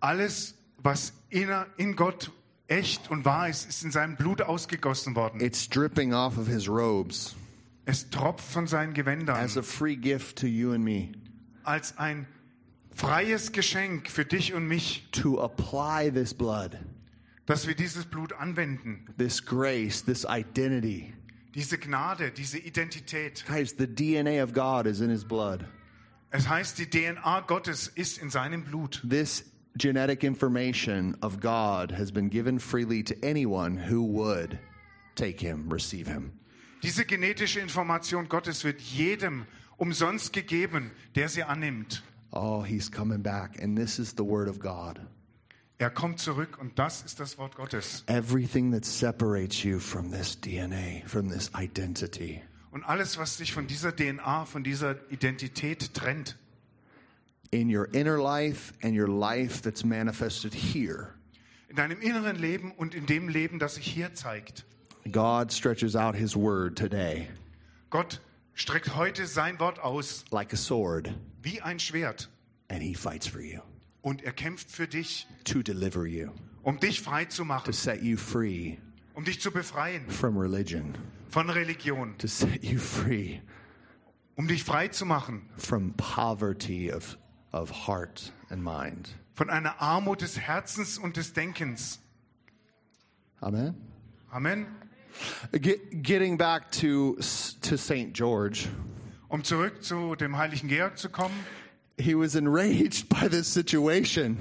Alles, 0.00 0.54
was 0.82 1.12
inner, 1.28 1.66
in 1.76 1.94
Gott 1.94 2.30
echt 2.68 3.10
und 3.10 3.26
wahr 3.26 3.50
ist, 3.50 3.68
ist 3.68 3.84
in 3.84 3.90
seinem 3.90 4.16
Blut 4.16 4.40
ausgegossen 4.40 5.14
worden. 5.14 5.42
It's 5.42 5.68
dripping 5.68 6.14
off 6.14 6.38
of 6.38 6.46
his 6.46 6.70
robes 6.70 7.34
Es 7.84 8.08
tropft 8.08 8.50
von 8.50 8.66
seinen 8.66 8.94
Gewändern 8.94 9.36
as 9.36 9.58
a 9.58 9.62
free 9.62 9.96
gift 9.96 10.38
to 10.38 10.46
you 10.46 10.72
and 10.72 10.82
me 10.82 11.12
als 11.66 11.98
ein 11.98 12.26
freies 12.96 13.52
Geschenk 13.52 14.10
für 14.10 14.24
dich 14.24 14.54
und 14.54 14.66
mich, 14.66 15.06
to 15.12 15.40
apply 15.40 16.10
this 16.10 16.34
blood, 16.34 16.78
dass 17.46 17.66
wir 17.66 17.74
dieses 17.74 18.06
Blut 18.06 18.32
anwenden. 18.32 19.06
this 19.18 19.44
grace, 19.44 20.02
this 20.02 20.24
identity. 20.28 21.12
Diese 21.54 21.78
Gnade, 21.78 22.32
diese 22.32 22.58
Identität. 22.58 23.44
Guys, 23.46 23.74
the 23.78 23.86
DNA 23.86 24.42
of 24.42 24.52
God 24.52 24.86
is 24.86 25.00
in 25.00 25.08
his 25.10 25.24
blood. 25.24 25.64
Es 26.30 26.48
heißt, 26.48 26.78
die 26.78 26.86
DNA 26.86 27.40
Gottes 27.46 27.88
ist 27.88 28.18
in 28.18 28.30
seinem 28.30 28.64
Blut. 28.64 29.00
This 29.08 29.44
genetic 29.78 30.22
information 30.24 31.16
of 31.22 31.40
God 31.40 31.92
has 31.92 32.10
been 32.10 32.28
given 32.28 32.58
freely 32.58 33.02
to 33.04 33.14
anyone 33.22 33.78
who 33.78 34.02
would 34.02 34.58
take 35.14 35.40
him, 35.40 35.70
receive 35.70 36.06
him. 36.06 36.32
Diese 36.82 37.04
genetische 37.04 37.60
Information 37.60 38.28
Gottes 38.28 38.64
wird 38.64 38.80
jedem 38.80 39.46
umsonst 39.78 40.32
gegeben, 40.32 40.90
der 41.14 41.28
sie 41.28 41.42
annimmt. 41.42 42.02
Oh, 42.36 42.62
he's 42.62 42.90
coming 42.90 43.22
back, 43.22 43.62
and 43.62 43.76
this 43.76 43.98
is 43.98 44.12
the 44.12 44.24
word 44.24 44.48
of 44.48 44.58
God. 44.58 45.00
Er 45.78 45.90
kommt 45.90 46.20
zurück 46.20 46.58
und 46.58 46.78
das 46.78 47.02
ist 47.04 47.20
das 47.20 47.36
Wort 47.38 47.54
Gottes. 47.54 48.02
Everything 48.08 48.72
that 48.72 48.84
separates 48.84 49.62
you 49.62 49.78
from 49.78 50.10
this 50.10 50.36
DNA, 50.36 51.06
from 51.06 51.28
this 51.28 51.50
identity, 51.54 52.42
Und 52.72 52.84
alles, 52.84 53.16
was 53.18 53.38
dich 53.38 53.52
von 53.54 53.66
dieser 53.66 53.90
DNA, 53.92 54.44
von 54.44 54.62
dieser 54.62 54.96
Identität 55.10 55.94
trennt, 55.94 56.36
in 57.50 57.68
your 57.74 57.88
inner 57.94 58.18
life 58.18 58.74
and 58.82 58.94
your 58.94 59.08
life 59.08 59.62
that's 59.62 59.84
manifested 59.84 60.52
here, 60.52 61.14
in 61.68 61.76
deinem 61.76 62.00
inneren 62.00 62.36
Leben 62.36 62.72
und 62.72 62.94
in 62.94 63.06
dem 63.06 63.28
Leben, 63.28 63.58
das 63.58 63.76
sich 63.76 63.86
hier 63.86 64.14
zeigt. 64.14 64.64
God 65.10 65.52
stretches 65.52 65.94
out 65.94 66.14
his 66.14 66.34
word 66.36 66.76
today 66.76 67.28
Gott 67.90 68.20
streckt 68.56 68.96
heute 68.96 69.26
sein 69.26 69.60
Wort 69.60 69.78
aus. 69.78 70.24
Like 70.32 70.52
a 70.52 70.56
sword, 70.56 71.14
wie 71.42 71.60
ein 71.60 71.78
Schwert. 71.78 72.28
And 72.68 72.82
he 72.82 72.94
fights 72.94 73.28
for 73.28 73.40
you. 73.40 73.60
Und 74.02 74.24
er 74.24 74.32
kämpft 74.32 74.70
für 74.70 74.88
dich, 74.88 75.28
to 75.44 75.62
deliver 75.62 76.06
you, 76.06 76.30
um 76.62 76.80
dich 76.80 77.00
frei 77.00 77.26
zu 77.26 77.42
to 77.42 77.44
machen, 77.44 77.72
set 77.72 78.02
you 78.02 78.16
free. 78.16 78.78
Um 79.14 79.24
dich 79.24 79.40
zu 79.40 79.50
befreien. 79.52 80.08
From 80.10 80.36
religion, 80.36 80.96
von 81.28 81.48
Religion, 81.50 82.16
to 82.18 82.26
set 82.26 82.64
you 82.64 82.78
free. 82.78 83.40
Um 84.34 84.48
dich 84.48 84.64
frei 84.64 84.88
zu 84.88 85.06
machen. 85.06 85.48
From 85.56 85.94
poverty 85.94 86.92
of, 86.92 87.16
of 87.52 87.70
heart 87.70 88.32
and 88.50 88.62
mind. 88.62 89.14
von 89.36 89.50
einer 89.50 89.80
Armut 89.82 90.22
des 90.22 90.40
Herzens 90.40 90.98
und 90.98 91.16
des 91.16 91.34
Denkens. 91.34 92.00
Amen. 93.40 93.74
Amen. 94.30 94.66
Get, 95.52 96.02
getting 96.02 96.36
back 96.36 96.70
to 96.80 97.16
to 97.62 97.76
Saint 97.76 98.12
George, 98.14 98.68
Um 99.28 99.42
zurück 99.42 99.82
zu 99.82 100.14
dem 100.16 100.36
heiligen 100.36 100.68
Georg 100.68 100.98
zu 100.98 101.08
kommen, 101.08 101.34
he 101.98 102.14
was 102.14 102.34
enraged 102.34 103.08
by 103.08 103.28
this 103.28 103.52
situation. 103.52 104.36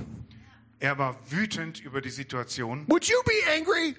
er 0.80 0.98
war 0.98 1.16
wütend 1.30 1.80
über 1.84 2.02
die 2.02 2.10
Situation. 2.12 2.86
Would 2.88 3.08
you 3.08 3.22
be 3.26 3.42
angry? 3.52 3.96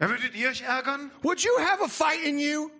Ja, 0.00 0.08
würdet 0.08 0.34
ihr 0.34 0.48
euch 0.50 0.62
ärgern? 0.62 1.10
Would 1.22 1.42
you 1.44 1.52
have 1.58 1.80
a 1.82 1.88
fight 1.88 2.22
in 2.24 2.38
you? 2.38 2.70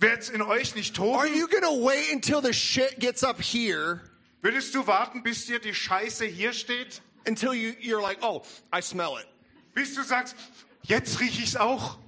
Wird's 0.00 0.30
in 0.30 0.42
euch 0.42 0.74
nicht 0.74 0.98
Are 0.98 1.26
toben? 1.26 1.34
you 1.36 1.46
gonna 1.46 1.70
wait 1.84 2.10
until 2.12 2.40
the 2.42 2.52
shit 2.52 2.98
gets 2.98 3.22
up 3.22 3.40
here 3.40 4.00
Würdest 4.42 4.74
du 4.74 4.84
warten, 4.88 5.22
bis 5.22 5.46
dir 5.46 5.60
die 5.60 5.74
Scheiße 5.74 6.24
hier 6.24 6.52
steht? 6.52 7.00
until 7.28 7.54
you, 7.54 7.74
you're 7.80 8.02
like, 8.02 8.18
oh, 8.22 8.42
I 8.72 8.80
smell 8.80 9.16
it? 9.20 9.26
Bis 9.74 9.94
du 9.94 10.02
sagst, 10.02 10.34
jetzt 10.82 11.20
riech 11.20 11.38
ich's 11.40 11.54
auch? 11.56 11.98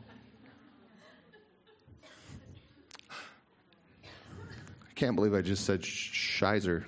Can't 4.95 5.17
believe 5.17 5.35
I 5.35 5.43
just 5.43 5.65
said 5.65 5.85
sh- 5.85 6.41
Shizer. 6.41 6.85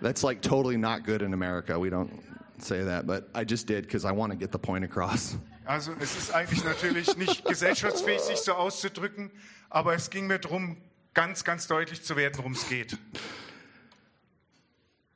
That's 0.00 0.22
like 0.22 0.40
totally 0.40 0.76
not 0.76 1.04
good 1.04 1.22
in 1.22 1.32
America. 1.32 1.78
We 1.78 1.90
don't 1.90 2.22
say 2.58 2.82
that, 2.82 3.06
but 3.06 3.28
I 3.34 3.44
just 3.44 3.66
did 3.66 3.84
because 3.84 4.04
I 4.04 4.12
want 4.12 4.32
to 4.32 4.36
get 4.38 4.52
the 4.52 4.58
point 4.58 4.84
across. 4.84 5.36
Also 5.66 5.92
es 6.00 6.16
ist 6.16 6.32
eigentlich 6.32 6.64
natürlich 6.64 7.16
nicht 7.16 7.44
gesellschaftsfähig, 7.44 8.20
sich 8.20 8.38
so 8.38 8.52
auszudrücken, 8.54 9.30
aber 9.68 9.94
es 9.94 10.10
ging 10.10 10.28
mir 10.28 10.38
darum, 10.38 10.76
ganz, 11.12 11.42
ganz 11.42 11.66
deutlich 11.66 12.02
zu 12.02 12.14
werden, 12.14 12.38
worum 12.38 12.52
es 12.52 12.68
geht. 12.68 12.96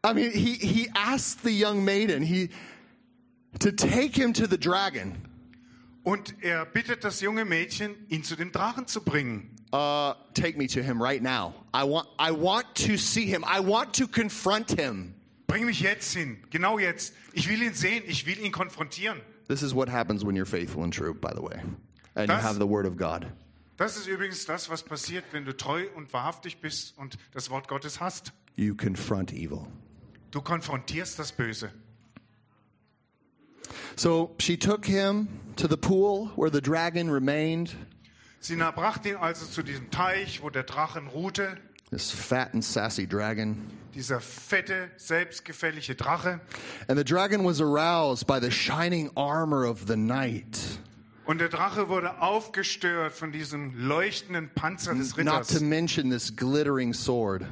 I 0.03 0.13
mean, 0.13 0.33
he, 0.33 0.55
he 0.55 0.89
asked 0.95 1.45
the 1.45 1.53
young 1.53 1.85
maiden 1.85 2.23
he, 2.23 2.49
to 3.61 3.71
take 3.71 4.17
him 4.17 4.33
to 4.33 4.47
the 4.47 4.57
dragon. 4.57 5.15
Und 6.03 6.43
er 6.43 6.65
bittet 6.67 7.05
das 7.05 7.21
junge 7.21 7.45
Mädchen, 7.45 7.95
ihn 8.09 8.25
zu 8.25 8.37
dem 8.37 8.53
Drachen 8.53 8.87
zu 8.87 9.03
bringen. 9.05 9.55
Uh, 9.73 10.15
take 10.35 10.57
me 10.57 10.67
to 10.67 10.81
him 10.81 11.01
right 11.01 11.23
now. 11.23 11.55
I 11.75 11.85
want, 11.85 12.09
I 12.19 12.31
want 12.33 12.67
to 12.87 12.97
see 12.97 13.27
him. 13.27 13.45
I 13.45 13.61
want 13.61 13.95
to 13.99 14.09
confront 14.09 14.71
him. 14.81 15.15
Bring 15.47 15.67
mich 15.67 15.81
jetzt 15.81 16.13
hin, 16.15 16.39
genau 16.51 16.79
jetzt. 16.79 17.13
Ich 17.33 17.49
will 17.49 17.63
ihn 17.63 17.75
sehen, 17.75 18.03
ich 18.07 18.25
will 18.27 18.39
ihn 18.41 18.51
konfrontieren. 18.53 19.21
This 19.49 19.63
is 19.63 19.75
what 19.75 19.89
happens 19.89 20.25
when 20.25 20.37
you're 20.37 20.47
faithful 20.47 20.83
and 20.83 20.93
true, 20.95 21.13
by 21.13 21.31
the 21.35 21.43
way, 21.43 21.61
and 22.15 22.29
you 22.29 22.35
Das- 22.37 22.43
have 22.45 22.57
the 22.59 22.69
word 22.69 22.87
of 22.87 22.97
God. 22.97 23.27
Das 23.77 23.97
ist 23.97 24.07
übrigens 24.07 24.45
das, 24.45 24.69
was 24.71 24.83
passiert, 24.83 25.25
wenn 25.33 25.45
du 25.45 25.57
treu 25.57 25.87
und 25.97 26.13
wahrhaftig 26.13 26.61
bist 26.61 26.97
und 26.99 27.17
das 27.33 27.51
Wort 27.51 27.67
Gottes 27.67 28.01
hast. 28.01 28.33
You 28.57 28.75
confront 28.77 29.33
evil. 29.33 29.67
Du 30.31 30.41
konfrontierst 30.43 31.19
das 31.19 31.33
Böse. 31.33 31.73
So 33.97 34.35
she 34.39 34.57
took 34.57 34.85
him 34.85 35.29
to 35.57 35.67
the 35.69 35.77
pool 35.77 36.31
where 36.37 36.51
the 36.51 36.61
dragon 36.61 37.11
remained. 37.11 37.75
Sie 38.41 38.57
brachte 38.57 39.11
ihn 39.11 39.17
also 39.17 39.45
zu 39.47 39.63
diesem 39.63 39.91
Teich, 39.91 40.43
wo 40.43 40.49
der 40.51 40.63
Drachen 40.65 41.09
ruhte. 41.09 41.57
This 41.91 42.11
fat 42.11 42.55
and 42.55 42.65
sassy 42.65 43.07
dragon. 43.07 43.57
Dieser 43.95 44.21
fette, 44.21 44.91
selbstgefällige 44.97 45.95
Drache. 45.97 46.41
And 46.89 46.97
the 46.97 47.05
dragon 47.05 47.45
was 47.45 47.61
aroused 47.61 48.27
by 48.27 48.39
the 48.41 48.51
shining 48.51 49.11
armor 49.17 49.65
of 49.69 49.87
the 49.89 49.97
night. 49.97 50.59
Und 51.27 51.39
der 51.41 51.49
Drache 51.49 51.89
wurde 51.89 52.21
aufgestört 52.23 53.13
von 53.13 53.31
diesem 53.33 53.73
leuchtenden 53.77 54.51
Panzer 54.55 54.95
des 54.95 55.17
Not 55.17 55.27
to 55.27 55.33
Ritters 55.37 55.61
mention 55.61 56.11
this 56.11 56.35
glittering 56.35 56.93
sword. 56.95 57.45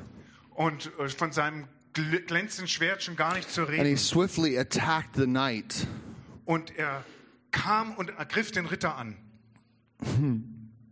und 0.55 0.91
äh, 0.99 1.09
von 1.09 1.33
seinem 1.33 1.67
gl- 1.95 2.21
glänzenden 2.27 2.69
Schwert 2.69 3.03
schon 3.03 3.15
gar 3.17 3.35
nicht 3.35 3.51
zu 3.51 3.63
And 3.63 3.71
he 3.71 3.77
reden. 3.83 3.97
swiftly 3.99 4.59
attacked 4.59 5.17
the 5.17 5.27
knight. 5.27 5.87
Und 6.49 6.75
er 6.79 7.05
kam 7.51 7.93
und 7.93 8.09
ergriff 8.09 8.53
den 8.53 8.65
Ritter 8.65 8.97
an. 8.97 9.19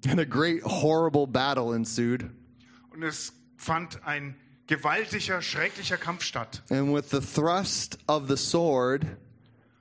And 0.07 0.21
a 0.21 0.27
great, 0.27 0.63
horrible 0.63 1.27
battle 1.27 1.75
ensued. 1.75 2.29
Und 2.93 3.03
es 3.03 3.33
fand 3.57 4.05
ein 4.05 4.37
gewaltiger, 4.67 5.41
schrecklicher 5.41 5.97
Kampf 5.97 6.25
statt. 6.25 6.63
And 6.69 6.93
with 6.95 7.09
the 7.11 7.23
thrust 7.23 7.97
of 8.07 8.29
the 8.29 8.37
sword, 8.37 9.07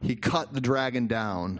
he 0.01 0.15
cut 0.15 0.53
the 0.53 0.61
dragon 0.61 1.09
down. 1.09 1.59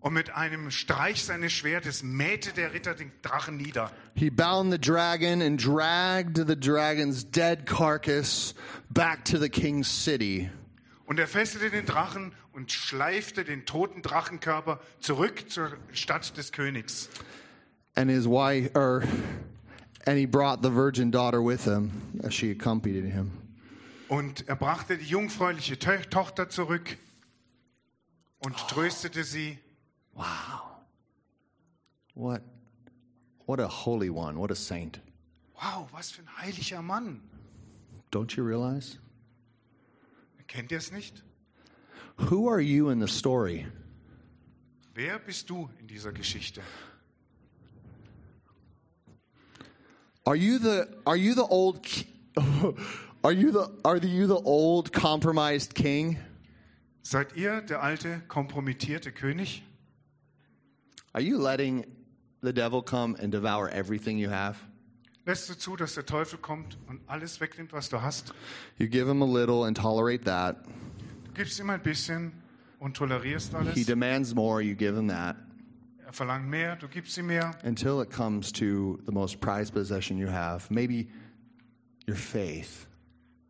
Und 0.00 0.14
mit 0.14 0.30
einem 0.34 0.72
Streich 0.72 1.22
seines 1.22 1.52
Schwertes 1.52 2.02
mähte 2.02 2.52
der 2.52 2.74
Ritter 2.74 2.94
den 2.94 3.12
Drachen 3.22 3.56
nieder. 3.56 3.92
He 4.16 4.30
bound 4.30 4.72
the 4.72 4.80
dragon 4.80 5.40
and 5.40 5.64
dragged 5.64 6.44
the 6.44 6.56
dragon's 6.56 7.24
dead 7.24 7.66
carcass 7.66 8.52
back 8.90 9.24
to 9.26 9.38
the 9.38 9.48
king's 9.48 9.86
city. 9.86 10.50
Und 11.06 11.18
er 11.18 11.26
fesselte 11.26 11.70
den 11.70 11.84
Drachen 11.84 12.32
und 12.52 12.72
schleifte 12.72 13.44
den 13.44 13.66
toten 13.66 14.02
Drachenkörper 14.02 14.80
zurück 15.00 15.50
zur 15.50 15.76
Stadt 15.92 16.36
des 16.36 16.52
Königs. 16.52 17.10
And 17.94 18.10
his 18.10 18.26
wife, 18.26 18.70
or, 18.74 19.02
and 20.06 20.18
he 20.18 20.26
brought 20.26 20.62
the 20.62 20.70
virgin 20.70 21.10
daughter 21.10 21.44
with 21.44 21.64
him 21.64 21.90
as 22.24 22.34
she 22.34 22.50
accompanied 22.50 23.04
him. 23.04 23.32
Und 24.08 24.48
er 24.48 24.56
brachte 24.56 24.98
die 24.98 25.06
jungfräuliche 25.06 25.78
To 25.78 25.96
Tochter 26.10 26.48
zurück 26.48 26.96
und 28.40 28.56
tröstete 28.68 29.24
sie. 29.24 29.58
What, 32.14 32.42
what 33.46 33.60
a 33.60 33.68
holy 33.68 34.08
one! 34.08 34.38
What 34.38 34.50
a 34.50 34.54
saint! 34.54 35.00
Wow, 35.54 35.88
was 35.92 36.10
für 36.10 36.22
ein 36.22 36.28
heiliger 36.38 36.82
Mann. 36.82 37.20
Don't 38.10 38.36
you 38.36 38.44
realize? 38.44 38.98
Kennt 40.54 40.70
ihr 40.70 40.78
es 40.78 40.92
nicht? 40.92 41.20
Who 42.30 42.48
are 42.48 42.60
you 42.60 42.88
in 42.90 43.00
the 43.00 43.08
story? 43.08 43.66
Wer 44.94 45.18
bist 45.18 45.50
du 45.50 45.68
in 45.80 45.88
dieser 45.88 46.12
Geschichte? 46.12 46.62
Are 50.24 50.36
you 50.36 50.60
the 50.60 50.86
are 51.06 51.16
you 51.16 51.34
the 51.34 51.42
old 51.42 51.84
are 53.24 53.32
you 53.32 53.50
the 53.50 53.68
are 53.84 53.96
you 53.96 54.28
the 54.28 54.40
old 54.44 54.92
compromised 54.92 55.74
king? 55.74 56.18
Seid 57.02 57.36
ihr 57.36 57.60
der 57.62 57.82
alte, 57.82 58.22
kompromittierte 58.28 59.10
König? 59.10 59.62
Are 61.14 61.20
you 61.20 61.36
letting 61.36 61.84
the 62.42 62.52
devil 62.52 62.80
come 62.80 63.16
and 63.20 63.32
devour 63.32 63.68
everything 63.70 64.18
you 64.18 64.30
have? 64.30 64.56
Lässt 65.26 65.48
du 65.48 65.54
zu, 65.56 65.74
dass 65.76 65.94
der 65.94 66.04
Teufel 66.04 66.38
kommt 66.38 66.76
und 66.86 67.00
alles 67.06 67.40
wegnimmt, 67.40 67.72
was 67.72 67.88
du 67.88 68.02
hast? 68.02 68.34
You 68.78 68.88
give 68.88 69.06
him 69.08 69.22
a 69.22 69.26
little 69.26 69.64
and 69.66 69.76
tolerate 69.76 70.24
that. 70.24 70.56
Du 71.24 71.32
gibst 71.32 71.58
ihm 71.58 71.70
ein 71.70 71.82
bisschen 71.82 72.32
und 72.78 72.96
tolerierst 72.96 73.54
alles. 73.54 73.74
He 73.74 73.84
demands 73.84 74.34
more, 74.34 74.60
you 74.62 74.74
give 74.74 74.94
him 74.96 75.08
that 75.08 75.36
Er 76.06 76.12
verlangt 76.12 76.48
mehr, 76.48 76.76
du 76.76 76.88
gibst 76.88 77.16
ihm 77.16 77.26
mehr. 77.28 77.52
until 77.64 78.02
it 78.02 78.10
comes 78.10 78.52
to 78.52 78.98
the 79.06 79.12
most 79.12 79.40
prized 79.40 79.72
possession 79.72 80.18
you 80.18 80.28
have, 80.28 80.70
maybe 80.72 81.08
your 82.06 82.16
faith. 82.16 82.86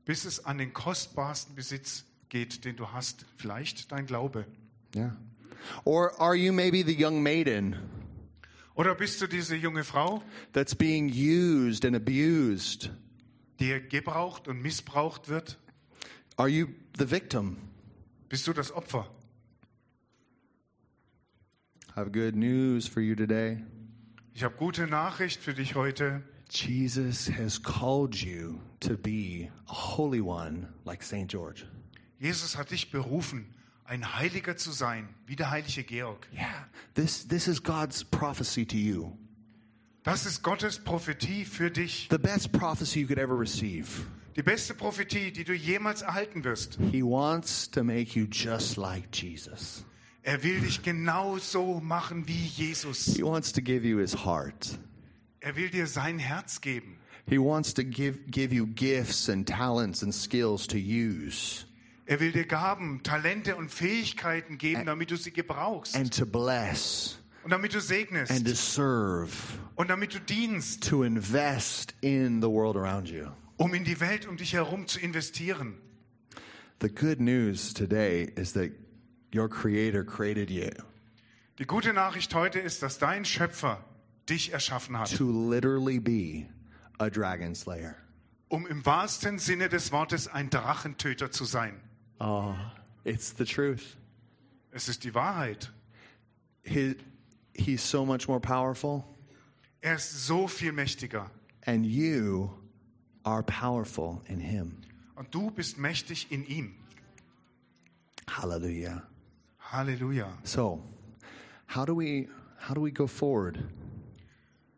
bis 0.04 0.24
es 0.24 0.44
an 0.44 0.58
den 0.58 0.72
kostbarsten 0.72 1.56
Besitz 1.56 2.04
geht, 2.28 2.64
den 2.64 2.76
du 2.76 2.92
hast. 2.92 3.26
Vielleicht 3.36 3.90
dein 3.90 4.06
Glaube. 4.06 4.46
Yeah. 4.94 5.16
Or 5.84 6.12
are 6.20 6.36
you 6.36 6.52
maybe 6.52 6.84
the 6.84 6.94
young 6.96 7.20
maiden 7.22 7.74
Oder 8.74 8.94
bist 8.94 9.20
du 9.20 9.26
diese 9.26 9.54
junge 9.54 9.84
Frau, 9.84 10.22
that's 10.52 10.74
being 10.74 11.08
used 11.08 11.84
and 11.84 11.94
abused? 11.94 12.90
die 13.60 13.80
gebraucht 13.88 14.48
und 14.48 14.60
missbraucht 14.60 15.28
wird? 15.28 15.58
Are 16.36 16.48
you 16.48 16.68
the 16.98 17.10
victim? 17.10 17.56
Bist 18.28 18.46
du 18.46 18.52
das 18.52 18.72
Opfer? 18.72 19.08
I 21.96 22.00
have 22.00 22.10
good 22.10 22.34
news 22.34 22.88
for 22.88 23.00
you 23.00 23.14
today. 23.14 23.62
Ich 24.32 24.42
habe 24.42 24.56
gute 24.56 24.88
Nachricht 24.88 25.40
für 25.40 25.54
dich 25.54 25.76
heute. 25.76 26.22
Jesus 26.50 27.30
has 27.30 27.62
called 27.62 28.16
you 28.16 28.60
to 28.80 28.96
be 28.96 29.48
a 29.68 29.96
holy 29.96 30.20
one 30.20 30.68
like 30.84 31.04
St. 31.04 31.28
George. 31.28 31.64
Jesus 32.18 32.56
hat 32.56 32.70
dich 32.72 32.90
berufen, 32.90 33.54
ein 33.86 34.14
Heiliger 34.14 34.56
zu 34.56 34.72
sein, 34.72 35.08
wie 35.26 35.36
der 35.36 35.50
heilige 35.50 35.84
Georg. 35.84 36.26
Yeah. 36.32 36.68
This 36.94 37.26
this 37.26 37.48
is 37.48 37.62
God's 37.62 38.04
prophecy 38.04 38.64
to 38.66 38.76
you. 38.76 39.16
Das 40.02 40.26
ist 40.26 40.42
Gottes 40.42 40.78
Prophetie 40.78 41.44
für 41.44 41.70
dich. 41.70 42.08
The 42.10 42.18
best 42.18 42.52
prophecy 42.52 43.00
you 43.00 43.06
could 43.06 43.18
ever 43.18 43.38
receive. 43.38 43.86
Die 44.36 44.42
beste 44.42 44.74
Prophetie, 44.74 45.30
die 45.30 45.44
du 45.44 45.54
jemals 45.54 46.02
erhalten 46.02 46.44
wirst. 46.44 46.78
He 46.90 47.02
wants 47.02 47.70
to 47.70 47.84
make 47.84 48.18
you 48.18 48.26
just 48.30 48.76
like 48.76 49.08
Jesus. 49.12 49.84
Er 50.22 50.42
will 50.42 50.60
dich 50.60 50.82
genauso 50.82 51.80
machen 51.80 52.26
wie 52.26 52.46
Jesus. 52.46 53.14
He 53.16 53.22
wants 53.22 53.52
to 53.52 53.60
give 53.60 53.86
you 53.86 53.98
his 53.98 54.24
heart. 54.24 54.78
Er 55.40 55.54
will 55.56 55.70
dir 55.70 55.86
sein 55.86 56.18
Herz 56.18 56.60
geben. 56.60 56.98
He 57.26 57.38
wants 57.38 57.72
to 57.74 57.82
give 57.82 58.18
give 58.30 58.52
you 58.52 58.66
gifts 58.66 59.28
and 59.28 59.48
talents 59.48 60.02
and 60.02 60.12
skills 60.12 60.66
to 60.66 60.76
use 60.76 61.64
Er 62.06 62.20
will 62.20 62.32
dir 62.32 62.44
Gaben, 62.46 63.02
Talente 63.02 63.56
und 63.56 63.70
Fähigkeiten 63.70 64.58
geben, 64.58 64.84
damit 64.84 65.10
du 65.10 65.16
sie 65.16 65.32
gebrauchst 65.32 65.96
and 65.96 66.14
to 66.14 66.26
bless 66.26 67.18
und 67.44 67.50
damit 67.50 67.72
du 67.72 67.78
and 67.78 67.88
to 67.88 67.94
segnest 67.94 68.74
serve, 68.74 69.32
und 69.76 69.88
damit 69.88 70.14
du 70.14 70.20
dienst, 70.20 70.86
to 70.86 71.02
invest 71.02 71.94
in 72.02 72.42
the 72.42 72.48
world 72.48 72.76
around 72.76 73.08
you. 73.08 73.26
um 73.56 73.72
in 73.72 73.84
die 73.84 74.00
Welt 74.00 74.26
um 74.26 74.36
dich 74.36 74.52
herum 74.52 74.86
zu 74.86 75.00
investieren. 75.00 75.76
The 76.80 76.88
good 76.90 77.20
news 77.20 77.72
today 77.72 78.24
is 78.36 78.52
that 78.52 78.70
your 79.34 79.48
creator 79.48 80.04
created 80.04 80.50
you 80.50 80.70
Die 81.58 81.64
gute 81.66 81.92
Nachricht 81.94 82.34
heute 82.34 82.58
ist, 82.58 82.82
dass 82.82 82.98
dein 82.98 83.24
Schöpfer 83.24 83.82
dich 84.28 84.52
erschaffen 84.52 84.98
hat, 84.98 85.16
to 85.16 85.30
literally 85.50 85.98
be 86.00 86.46
a 86.98 87.08
dragon 87.08 87.54
slayer. 87.54 87.94
um 88.48 88.66
im 88.66 88.84
wahrsten 88.84 89.38
Sinne 89.38 89.70
des 89.70 89.90
Wortes 89.90 90.28
ein 90.28 90.50
Drachentöter 90.50 91.30
zu 91.30 91.44
sein. 91.46 91.80
Oh, 92.26 92.54
it's 93.04 93.32
the 93.34 93.44
truth. 93.44 93.96
Es 94.72 94.88
ist 94.88 95.04
die 95.04 95.14
Wahrheit. 95.14 95.68
His, 96.62 96.94
He's 97.54 97.82
so 97.82 98.04
much 98.06 98.26
more 98.28 98.40
powerful, 98.40 99.04
Er 99.82 99.96
ist 99.96 100.26
so 100.26 100.46
viel 100.48 100.72
mächtiger. 100.72 101.30
and 101.66 101.84
you 101.84 102.50
are 103.26 103.42
powerful 103.42 104.22
in 104.26 104.40
Him. 104.40 104.78
Und 105.16 105.30
du 105.34 105.50
bist 105.50 105.76
mächtig 105.78 106.26
in 106.30 106.44
ihm. 106.46 106.74
Hallelujah. 108.26 109.02
Hallelujah. 109.58 110.32
So, 110.44 110.82
how 111.66 111.84
do 111.84 111.94
we 111.94 112.28
how 112.58 112.74
do 112.74 112.80
we 112.80 112.90
go 112.90 113.06
forward? 113.06 113.58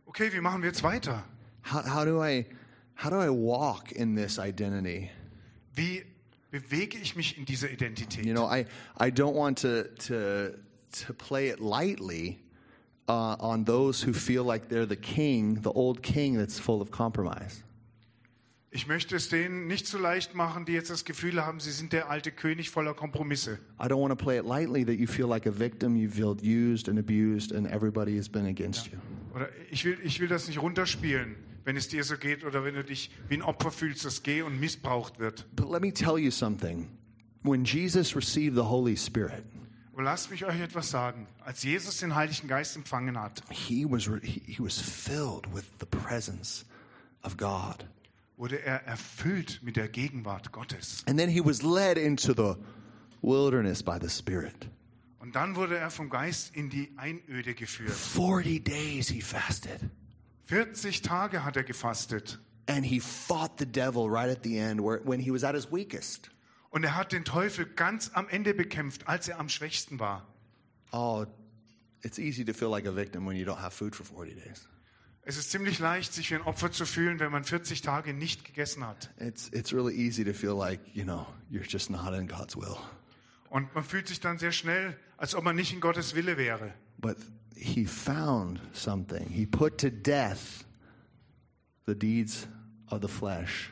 Okay, 0.09 0.33
wie 0.33 0.41
machen 0.41 0.63
wir 0.63 0.71
jetzt 0.71 0.83
weiter? 0.83 1.23
How, 1.63 1.83
how 1.85 2.05
do 2.05 2.21
I 2.21 2.47
how 2.95 3.09
do 3.11 3.21
I 3.21 3.31
walk 3.31 3.93
in 3.93 4.15
this 4.17 4.39
identity? 4.39 5.11
Wie 5.75 6.03
bewege 6.51 6.99
ich 6.99 7.17
mich 7.17 7.37
in 7.39 7.45
dieser 7.45 7.71
Identität? 7.71 8.25
You 8.25 8.35
know, 8.35 8.49
I 8.51 8.67
I 9.01 9.11
don't 9.11 9.35
want 9.35 9.61
to 9.61 9.85
to 10.09 10.57
to 11.07 11.13
play 11.15 11.49
it 11.49 11.61
lightly 11.61 12.39
uh, 13.09 13.37
on 13.39 13.65
those 13.65 14.03
who 14.03 14.13
feel 14.13 14.45
like 14.45 14.69
they're 14.69 14.87
the 14.87 14.97
king, 14.97 15.61
the 15.63 15.73
old 15.73 16.03
king 16.03 16.37
that's 16.37 16.59
full 16.59 16.81
of 16.81 16.91
compromise. 16.91 17.63
Ich 18.71 18.87
möchte 18.87 19.17
es 19.17 19.31
denen 19.31 19.69
nicht 19.69 19.87
so 19.87 19.97
leicht 19.97 20.35
machen, 20.35 20.67
die 20.67 20.73
jetzt 20.73 20.91
das 20.91 21.07
Gefühl 21.07 21.43
haben, 21.43 21.61
sie 21.61 21.71
sind 21.71 21.95
der 21.95 22.11
alte 22.11 22.31
König 22.31 22.69
voller 22.69 22.93
Kompromisse. 22.93 23.59
I 23.81 23.85
don't 23.85 24.03
want 24.03 24.11
to 24.11 24.23
play 24.23 24.39
it 24.39 24.45
lightly 24.45 24.85
that 24.85 24.99
you 24.99 25.07
feel 25.07 25.27
like 25.27 25.47
a 25.47 25.51
victim, 25.51 25.97
you 25.97 26.11
feel 26.11 26.37
used 26.43 26.89
and 26.89 26.99
abused, 26.99 27.53
and 27.53 27.67
everybody 27.67 28.19
has 28.19 28.29
been 28.29 28.47
against 28.47 28.89
you. 28.89 28.99
Oder 29.35 29.49
ich 29.71 29.85
will, 29.87 29.97
ich 30.03 30.21
will 30.21 30.29
das 30.29 30.47
nicht 30.47 30.61
runterspielen, 30.61 31.37
wenn 31.67 31.77
es 31.77 31.89
dir 31.89 32.05
so 32.05 32.17
geht 32.17 32.45
oder 32.45 32.65
wenn 32.65 32.75
du 32.75 32.85
dich 32.85 33.11
wie 33.29 33.35
ein 33.35 33.43
Opfer 33.43 33.73
fühlst, 33.73 34.05
das 34.05 34.23
geh 34.23 34.41
und 34.43 34.59
missbraucht 34.61 35.19
wird. 35.19 35.45
But 35.57 35.69
let 35.69 35.83
me 35.83 35.93
tell 35.93 36.17
you 36.17 36.31
something. 36.31 36.89
When 37.43 37.65
Jesus 37.65 38.15
received 38.15 38.55
the 38.55 38.63
Holy 38.63 38.97
Spirit, 38.97 39.45
Aber 39.93 40.05
lasst 40.05 40.31
mich 40.31 40.45
euch 40.45 40.61
etwas 40.61 40.91
sagen. 40.91 41.27
Als 41.45 41.65
Jesus 41.65 41.99
den 41.99 42.15
Heiligen 42.15 42.47
Geist 42.49 42.77
empfangen 42.77 43.21
hat, 43.21 43.43
he 43.51 43.85
was 43.85 44.09
he 44.23 44.59
was 44.61 44.79
filled 44.79 45.53
with 45.53 45.65
the 45.81 45.87
presence 45.87 46.65
of 47.25 47.37
God. 47.37 47.85
wurde 48.37 48.63
er 48.63 48.85
erfüllt 48.87 49.61
mit 49.63 49.77
der 49.77 49.89
Gegenwart 49.89 50.53
Gottes. 50.53 51.03
And 51.09 51.19
then 51.19 51.29
he 51.29 51.45
was 51.45 51.63
led 51.63 51.99
into 51.99 52.33
the 52.33 52.55
wilderness 53.23 53.83
by 53.83 53.99
the 54.01 54.09
Spirit. 54.09 54.69
Und 55.19 55.35
dann 55.35 55.57
wurde 55.57 55.77
er 55.79 55.91
vom 55.91 56.11
Geist 56.11 56.55
in 56.55 56.71
die 56.71 56.93
Einöde 56.97 57.55
geführt. 57.55 57.91
40 57.91 58.63
days 58.65 59.09
he 59.09 59.21
fasted. 59.21 59.81
40 60.47 61.03
Tage 61.03 61.45
hat 61.45 61.57
er 61.57 61.65
gefastet. 61.65 62.39
And 62.69 62.85
he 62.85 63.01
fought 63.01 63.59
the 63.59 63.67
devil 63.67 64.09
right 64.09 64.31
at 64.31 64.43
the 64.43 64.59
end 64.59 64.81
where, 64.81 65.01
when 65.05 65.21
he 65.21 65.31
was 65.31 65.45
at 65.45 65.55
his 65.55 65.71
weakest. 65.71 66.31
Und 66.71 66.85
er 66.85 66.97
hat 66.97 67.13
den 67.13 67.25
Teufel 67.25 67.67
ganz 67.67 68.11
am 68.15 68.29
Ende 68.29 68.55
bekämpft, 68.55 69.09
als 69.09 69.29
er 69.29 69.39
am 69.39 69.49
schwächsten 69.49 69.99
war. 70.01 70.27
Oh, 70.93 71.25
it's 72.03 72.19
easy 72.19 72.45
to 72.45 72.53
feel 72.53 72.69
like 72.69 72.87
a 72.87 72.95
victim 72.95 73.27
when 73.27 73.37
you 73.37 73.45
don't 73.45 73.61
have 73.61 73.73
food 73.73 73.95
for 73.95 74.05
40 74.05 74.35
days. 74.35 74.69
Es 75.23 75.37
ist 75.37 75.51
ziemlich 75.51 75.81
leicht, 75.81 76.13
sich 76.13 76.31
wie 76.31 76.37
ein 76.37 76.43
Opfer 76.43 76.71
zu 76.71 76.87
fühlen, 76.87 77.19
wenn 77.19 77.33
man 77.33 77.43
40 77.43 77.83
Tage 77.83 78.15
nicht 78.15 78.45
gegessen 78.45 78.87
hat. 78.87 79.11
It's, 79.19 79.49
it's 79.49 79.73
really 79.73 79.95
easy 79.95 80.25
to 80.25 80.33
feel 80.33 80.57
like, 80.57 80.81
you 80.95 81.03
know, 81.03 81.27
you're 81.51 81.67
just 81.69 81.91
not 81.91 82.15
in 82.15 82.29
God's 82.29 82.57
will. 82.57 82.77
Und 83.51 83.75
man 83.75 83.83
fühlt 83.83 84.07
sich 84.07 84.21
dann 84.21 84.39
sehr 84.39 84.53
schnell, 84.53 84.97
als 85.17 85.35
ob 85.35 85.43
man 85.43 85.57
nicht 85.57 85.73
in 85.73 85.81
Gottes 85.81 86.15
Wille 86.15 86.37
wäre. 86.37 86.73
But 86.99 87.17
he 87.55 87.85
found 87.85 88.61
something. 88.73 89.29
He 89.29 89.47
put 89.47 89.79
to 89.79 89.91
death 89.91 90.65
the 91.87 91.95
deeds 91.95 92.47
of 92.91 93.03
the 93.03 93.09
flesh. 93.09 93.71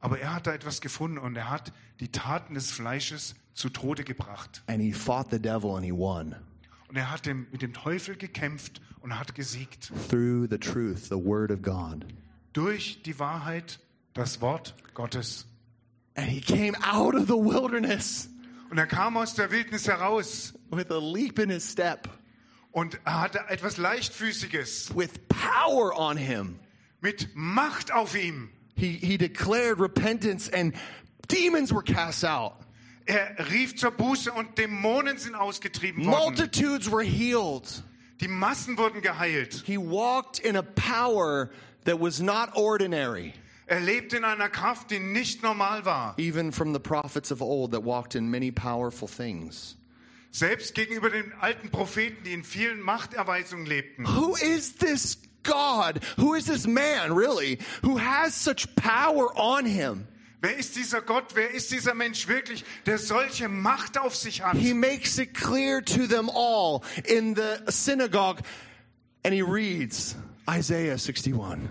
Aber 0.00 0.18
er 0.18 0.34
hat 0.34 0.46
da 0.46 0.52
etwas 0.54 0.80
gefunden 0.80 1.18
und 1.18 1.36
er 1.36 1.50
hat 1.50 1.72
die 2.00 2.08
Taten 2.08 2.54
des 2.54 2.70
Fleisches 2.70 3.34
zu 3.54 3.68
Tode 3.68 4.04
gebracht. 4.04 4.62
And 4.66 4.80
he 4.80 4.92
fought 4.92 5.30
the 5.30 5.38
devil 5.38 5.76
and 5.76 5.84
he 5.84 5.92
won 5.92 6.34
Und 6.88 6.96
er 6.96 7.10
hat 7.10 7.26
dem, 7.26 7.46
mit 7.52 7.62
dem 7.62 7.72
Teufel 7.72 8.16
gekämpft 8.16 8.80
und 9.00 9.18
hat 9.18 9.34
gesiegt. 9.34 9.92
through 10.08 10.48
the 10.48 10.58
truth, 10.58 11.08
the 11.08 11.16
word 11.22 11.50
of 11.50 11.62
God. 11.62 12.04
Durch 12.52 13.02
die 13.02 13.18
Wahrheit, 13.18 13.78
das 14.14 14.40
Wort 14.40 14.74
Gottes. 14.94 15.46
And 16.16 16.26
he 16.28 16.40
came 16.40 16.74
out 16.82 17.14
of 17.14 17.26
the 17.28 17.36
wilderness 17.36 18.28
Und 18.70 18.78
er 18.78 18.86
kam 18.86 19.16
aus 19.16 19.34
der 19.34 19.50
Wildnis 19.50 19.86
heraus 19.86 20.54
with 20.70 20.90
a 20.90 20.98
leap 20.98 21.38
in 21.38 21.50
his 21.50 21.70
step, 21.70 22.08
und 22.72 22.98
er 23.04 23.20
hatte 23.20 23.40
etwas 23.48 23.76
Leichtfüßiges 23.76 24.94
with 24.96 25.10
power 25.28 25.92
on 25.98 26.16
him. 26.16 26.58
mit 27.00 27.28
Macht 27.34 27.92
auf 27.92 28.14
ihm. 28.14 28.50
He, 28.76 28.92
he 28.92 29.16
declared 29.18 29.78
repentance 29.80 30.48
and 30.52 30.74
demons 31.28 31.72
were 31.72 31.82
cast 31.82 32.24
out. 32.24 32.52
Er 33.06 33.36
rief 33.50 33.76
zur 33.76 33.90
Buße 33.90 34.30
und 34.32 34.56
Dämonen 34.56 35.18
sind 35.18 35.34
ausgetrieben 35.34 36.04
worden. 36.06 36.34
Multitudes 36.36 36.90
were 36.90 37.02
healed. 37.04 37.82
Die 38.20 38.28
Massen 38.28 38.76
wurden 38.76 39.00
geheilt. 39.00 39.62
He 39.66 39.78
walked 39.78 40.38
in 40.38 40.56
a 40.56 40.62
power 40.62 41.50
that 41.84 41.98
was 41.98 42.20
not 42.20 42.54
ordinary, 42.56 43.32
Er 43.66 43.80
lebte 43.80 44.16
in 44.18 44.24
einer 44.24 44.48
Kraft, 44.48 44.90
die 44.90 44.98
nicht 44.98 45.42
normal 45.42 45.84
war. 45.84 46.14
even 46.18 46.52
from 46.52 46.72
the 46.74 46.80
prophets 46.80 47.30
of 47.32 47.40
old 47.40 47.70
that 47.72 47.82
walked 47.82 48.14
in 48.14 48.30
many 48.30 48.50
powerful 48.50 49.08
things. 49.08 49.76
Selbst 50.30 50.74
gegenüber 50.74 51.10
den 51.10 51.32
alten 51.40 51.70
Propheten, 51.70 52.22
die 52.24 52.32
in 52.32 52.44
vielen 52.44 52.80
Machterweisungen 52.80 53.66
lebten. 53.66 54.06
Who 54.06 54.36
is 54.36 54.76
this 54.76 55.18
God? 55.42 56.00
Who 56.16 56.34
is 56.34 56.44
this 56.44 56.66
man, 56.66 57.12
really, 57.12 57.58
who 57.82 57.98
has 57.98 58.34
such 58.34 58.74
power 58.76 59.36
on 59.36 59.66
him? 59.66 60.06
Wer 60.42 60.56
ist 60.56 60.76
dieser 60.76 61.02
Gott? 61.02 61.34
Wer 61.34 61.50
ist 61.50 61.70
dieser 61.70 61.94
Mensch 61.94 62.26
wirklich, 62.26 62.64
der 62.86 62.98
solche 62.98 63.48
Macht 63.48 63.98
auf 63.98 64.16
sich 64.16 64.42
hat? 64.42 64.56
He 64.56 64.72
makes 64.72 65.18
it 65.18 65.34
clear 65.34 65.84
to 65.84 66.06
them 66.06 66.30
all 66.30 66.82
in 67.04 67.34
the 67.34 67.60
synagogue, 67.70 68.40
and 69.22 69.34
he 69.34 69.42
reads 69.42 70.16
Isaiah 70.48 70.96
61. 70.96 71.68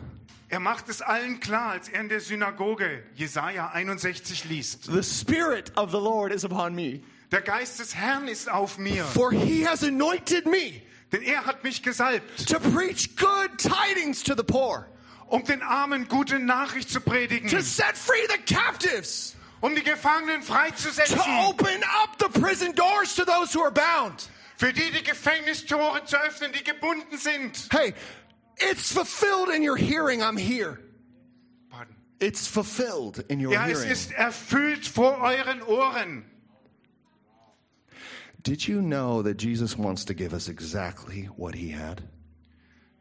Er 0.50 0.60
macht 0.60 0.90
es 0.90 1.02
allen 1.02 1.40
klar, 1.40 1.72
als 1.72 1.90
er 1.90 2.02
in 2.02 2.10
der 2.10 2.20
Synagoge 2.20 3.04
Jesaja 3.16 3.72
61 3.72 4.46
liest. 4.46 4.86
The 4.86 5.04
Spirit 5.04 5.72
of 5.76 5.92
the 5.92 6.00
Lord 6.00 6.32
is 6.32 6.44
upon 6.44 6.76
me, 6.76 7.02
Der 7.32 7.42
Geist 7.42 7.80
des 7.80 7.96
Herrn 7.96 8.28
ist 8.28 8.50
auf 8.50 8.78
mir, 8.78 9.06
for 9.06 9.32
he 9.32 9.66
has 9.68 9.84
anointed 9.84 10.46
me 10.46 10.82
denn 11.12 11.24
er 11.24 11.46
hat 11.46 11.64
mich 11.64 11.82
gesalbt, 11.82 12.48
to 12.48 12.60
preach 12.60 13.16
good 13.16 13.58
tidings 13.58 14.24
to 14.24 14.36
the 14.36 14.44
poor, 14.44 14.88
um 15.28 15.44
den 15.44 15.62
Armen 15.62 16.08
gute 16.08 16.40
Nachricht 16.40 16.90
zu 16.90 17.02
predigen, 17.02 17.50
to 17.50 17.62
set 17.62 17.98
free 17.98 18.28
the 18.30 18.54
captives, 18.54 19.36
um 19.62 19.76
die 19.76 19.84
Gefangenen 19.84 20.42
to 20.42 21.24
open 21.48 21.84
up 22.02 22.18
the 22.20 22.40
prison 22.40 22.74
doors 22.74 23.16
to 23.16 23.26
those 23.26 23.54
who 23.54 23.62
are 23.62 23.72
bound. 23.72 24.30
für 24.58 24.74
die 24.74 24.92
die 24.92 25.04
Gefängnistore 25.04 26.04
zu 26.06 26.18
öffnen, 26.18 26.52
die 26.52 26.64
gebunden 26.64 27.18
sind. 27.18 27.70
Hey, 27.72 27.94
it's 28.58 28.92
fulfilled 28.92 29.50
in 29.50 29.64
your 29.64 29.78
hearing. 29.78 30.22
I'm 30.22 30.38
here. 30.38 30.80
Pardon. 31.70 31.96
It's 32.20 32.46
fulfilled 32.46 33.24
in 33.30 33.40
your 33.40 33.54
Ja, 33.54 33.68
es 33.68 33.80
hearing. 33.80 33.92
ist 33.92 34.12
erfüllt 34.12 34.86
vor 34.86 35.22
euren 35.22 35.62
Ohren. 35.64 36.29
Did 38.42 38.68
you 38.68 38.82
know 38.82 39.22
that 39.22 39.38
Jesus 39.38 39.78
wants 39.78 40.06
to 40.06 40.14
give 40.14 40.34
us 40.34 40.48
exactly 40.48 41.24
what 41.36 41.56
he 41.56 41.70
had? 41.70 42.02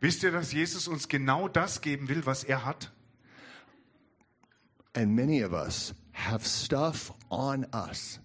Wisst 0.00 0.22
ihr, 0.22 0.30
dass 0.30 0.52
Jesus 0.52 0.88
uns 0.88 1.08
genau 1.08 1.48
das 1.48 1.80
geben 1.80 2.08
will, 2.08 2.24
was 2.24 2.44
er 2.44 2.64
hat? 2.64 2.88
And 4.94 5.14
many 5.14 5.42
of 5.42 5.52
us 5.52 5.92
have 6.12 6.46
stuff 6.46 7.12
on 7.30 7.66
us 7.72 8.18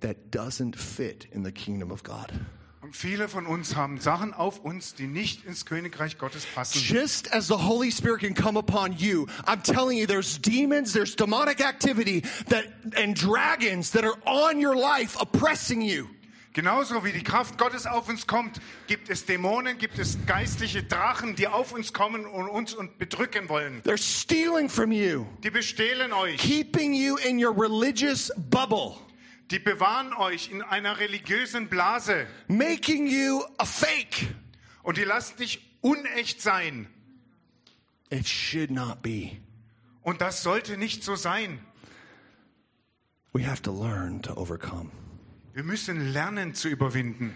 that 0.00 0.30
doesn't 0.30 0.76
fit 0.76 1.26
in 1.32 1.42
the 1.42 1.52
kingdom 1.52 1.90
of 1.90 2.02
God. 2.02 2.32
Und 2.80 2.94
viele 2.94 3.28
von 3.28 3.46
uns 3.46 3.74
haben 3.74 3.98
Sachen 4.00 4.32
auf 4.32 4.60
uns, 4.60 4.94
die 4.94 5.06
nicht 5.06 5.44
ins 5.44 5.66
Königreich 5.66 6.16
Gottes 6.16 6.46
passen. 6.46 6.80
Just 6.80 7.30
as 7.34 7.48
the 7.48 7.58
Holy 7.58 7.90
Spirit 7.90 8.20
can 8.20 8.34
come 8.34 8.56
upon 8.56 8.92
you, 8.96 9.26
I'm 9.46 9.62
telling 9.62 9.98
you, 9.98 10.06
there's 10.06 10.38
demons, 10.38 10.92
there's 10.92 11.16
demonic 11.16 11.60
activity 11.60 12.22
that, 12.46 12.64
and 12.96 13.14
dragons 13.14 13.90
that 13.90 14.04
are 14.04 14.16
on 14.24 14.60
your 14.60 14.76
life 14.76 15.20
oppressing 15.20 15.82
you. 15.82 16.08
Genauso 16.54 17.04
wie 17.04 17.12
die 17.12 17.22
Kraft 17.22 17.58
Gottes 17.58 17.86
auf 17.86 18.08
uns 18.08 18.26
kommt, 18.26 18.60
gibt 18.86 19.10
es 19.10 19.26
Dämonen, 19.26 19.78
gibt 19.78 19.98
es 19.98 20.18
geistliche 20.26 20.82
Drachen, 20.82 21.36
die 21.36 21.46
auf 21.46 21.72
uns 21.72 21.92
kommen 21.92 22.26
und 22.26 22.48
uns 22.48 22.74
und 22.74 22.98
bedrücken 22.98 23.48
wollen. 23.48 23.82
They're 23.82 23.98
stealing 24.02 24.68
from 24.68 24.90
you, 24.90 25.26
Die 25.44 25.50
bestehlen 25.50 26.12
euch, 26.12 26.38
keeping 26.38 26.94
you 26.94 27.16
in 27.16 27.42
your 27.44 27.54
religious 27.56 28.32
bubble, 28.50 28.94
die 29.50 29.58
bewahren 29.58 30.12
euch 30.14 30.50
in 30.50 30.62
einer 30.62 30.98
religiösen 30.98 31.68
Blase 31.68 32.26
making 32.48 33.06
you 33.06 33.42
a 33.58 33.64
fake. 33.64 34.34
und 34.82 34.96
die 34.96 35.04
lassen 35.04 35.36
dich 35.36 35.60
unecht 35.82 36.40
sein. 36.42 36.88
It 38.10 38.26
should 38.26 38.70
not 38.70 39.02
be. 39.02 39.36
Und 40.02 40.22
das 40.22 40.42
sollte 40.42 40.78
nicht 40.78 41.04
so 41.04 41.14
sein. 41.14 41.60
We 43.34 43.46
have 43.46 43.60
to 43.62 43.70
learn 43.70 44.22
to 44.22 44.32
overcome. 44.34 44.90
Wir 45.58 45.64
müssen 45.64 46.12
lernen 46.12 46.54
zu 46.54 46.68
überwinden. 46.68 47.34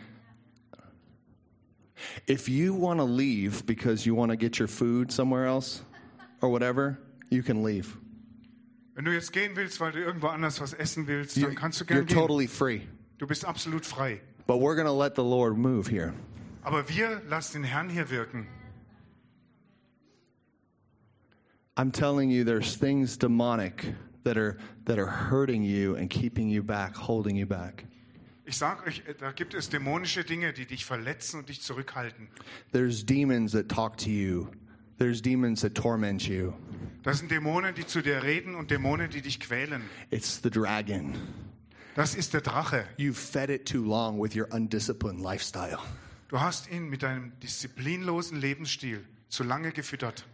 If 2.28 2.48
you 2.48 2.72
want 2.72 3.00
to 3.00 3.04
leave 3.04 3.66
because 3.66 4.06
you 4.06 4.14
want 4.14 4.30
to 4.30 4.36
get 4.36 4.60
your 4.60 4.68
food 4.68 5.10
somewhere 5.10 5.44
else 5.44 5.82
or 6.40 6.48
whatever, 6.48 6.98
you 7.30 7.42
can 7.42 7.64
leave. 7.64 7.98
Wenn 8.94 9.04
du 9.06 9.12
jetzt 9.12 9.32
gehen 9.32 9.56
willst, 9.56 9.80
weil 9.80 9.90
du 9.90 9.98
irgendwo 9.98 10.28
anders 10.28 10.60
was 10.60 10.72
essen 10.72 11.08
willst, 11.08 11.36
dann 11.36 11.56
kannst 11.56 11.80
du 11.80 11.84
you're 11.84 11.88
gerne 11.88 12.04
gehen. 12.04 12.16
totally 12.16 12.46
free. 12.46 12.82
Du 13.18 13.26
bist 13.26 13.44
absolut 13.44 13.84
frei. 13.84 14.20
But 14.46 14.60
we're 14.60 14.76
going 14.76 14.86
to 14.86 14.92
let 14.92 15.16
the 15.16 15.24
Lord 15.24 15.58
move 15.58 15.88
here. 15.88 16.14
Aber 16.62 16.88
wir 16.88 17.22
lassen 17.28 17.62
den 17.62 17.64
Herrn 17.64 17.88
hier 17.88 18.08
wirken. 18.08 18.46
I'm 21.76 21.90
telling 21.90 22.30
you, 22.30 22.44
there's 22.44 22.76
things 22.76 23.16
demonic 23.16 23.92
that 24.22 24.36
are 24.36 24.58
that 24.84 25.00
are 25.00 25.10
hurting 25.10 25.64
you 25.64 25.96
and 25.96 26.08
keeping 26.08 26.48
you 26.48 26.62
back, 26.62 26.94
holding 26.94 27.34
you 27.34 27.46
back. 27.46 27.86
Ich 28.44 28.58
sage 28.58 28.86
euch, 28.86 29.02
da 29.20 29.30
gibt 29.32 29.54
es 29.54 29.68
dämonische 29.68 30.24
Dinge, 30.24 30.52
die 30.52 30.66
dich 30.66 30.84
verletzen 30.84 31.38
und 31.40 31.48
dich 31.48 31.62
zurückhalten. 31.62 32.28
There's 32.72 33.04
demons 33.04 33.52
that 33.52 33.68
talk 33.68 33.96
to 33.98 34.10
you. 34.10 34.48
There's 34.98 35.22
demons 35.22 35.60
that 35.62 35.74
torment 35.74 36.26
you. 36.26 36.52
Das 37.02 37.18
sind 37.18 37.30
Dämonen, 37.30 37.74
die 37.74 37.86
zu 37.86 38.02
dir 38.02 38.22
reden 38.22 38.54
und 38.54 38.70
Dämonen, 38.70 39.10
die 39.10 39.22
dich 39.22 39.40
quälen. 39.40 39.82
It's 40.10 40.40
the 40.42 40.50
dragon. 40.50 41.14
Das 41.94 42.14
ist 42.14 42.32
der 42.34 42.40
Drache. 42.40 42.84
You've 42.98 43.14
fed 43.14 43.50
it 43.50 43.66
too 43.66 43.84
long 43.84 44.20
with 44.20 44.34
your 44.34 44.48
undisciplined 44.52 45.20
lifestyle. 45.20 45.78
Du 46.28 46.40
hast 46.40 46.70
ihn 46.70 46.88
mit 46.88 47.02
deinem 47.02 47.32
disziplinlosen 47.40 48.40
Lebensstil 48.40 49.04
zu 49.28 49.44
lange 49.44 49.72
gefüttert. 49.72 50.24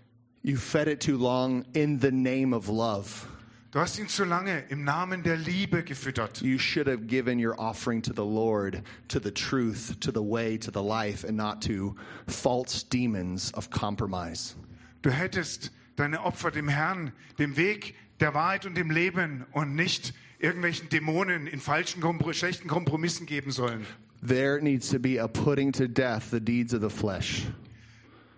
You 0.42 0.56
fed 0.56 0.86
it 0.86 1.02
too 1.02 1.16
long 1.16 1.64
in 1.72 2.00
the 2.00 2.12
name 2.12 2.54
of 2.54 2.68
love. 2.68 3.26
Du 3.70 3.80
hast 3.80 3.98
ihn 3.98 4.08
zu 4.08 4.24
lange 4.24 4.64
im 4.70 4.82
Namen 4.82 5.22
der 5.22 5.36
Liebe 5.36 5.84
gefüttert. 5.84 6.40
You 6.40 6.58
should 6.58 6.86
have 6.86 7.06
given 7.06 7.38
your 7.38 7.60
offering 7.60 8.00
to 8.00 8.14
the 8.14 8.22
Lord, 8.24 8.82
to 9.08 9.20
the 9.20 9.30
truth, 9.30 10.00
to 10.00 10.10
the 10.10 10.22
way, 10.22 10.56
to 10.56 10.70
the 10.72 10.82
life, 10.82 11.22
and 11.22 11.36
not 11.36 11.60
to 11.66 11.94
false 12.26 12.82
demons 12.82 13.52
of 13.52 13.68
compromise. 13.68 14.56
Du 15.02 15.10
hättest 15.10 15.70
deine 15.96 16.24
Opfer 16.24 16.50
dem 16.50 16.68
Herrn, 16.68 17.12
dem 17.38 17.58
Weg 17.58 17.94
der 18.20 18.32
Wahrheit 18.32 18.64
und 18.64 18.74
dem 18.74 18.90
Leben 18.90 19.44
und 19.52 19.74
nicht 19.74 20.14
irgendwelchen 20.38 20.88
Dämonen 20.88 21.46
in 21.46 21.60
falschen, 21.60 22.02
schlechten 22.32 22.68
Kompromissen 22.68 23.26
geben 23.26 23.50
sollen. 23.50 23.84
There 24.26 24.62
needs 24.62 24.88
to 24.88 24.98
be 24.98 25.20
a 25.20 25.28
putting 25.28 25.72
to 25.72 25.86
death 25.86 26.30
the 26.30 26.40
deeds 26.40 26.72
of 26.72 26.80
the 26.80 26.88
flesh. 26.88 27.46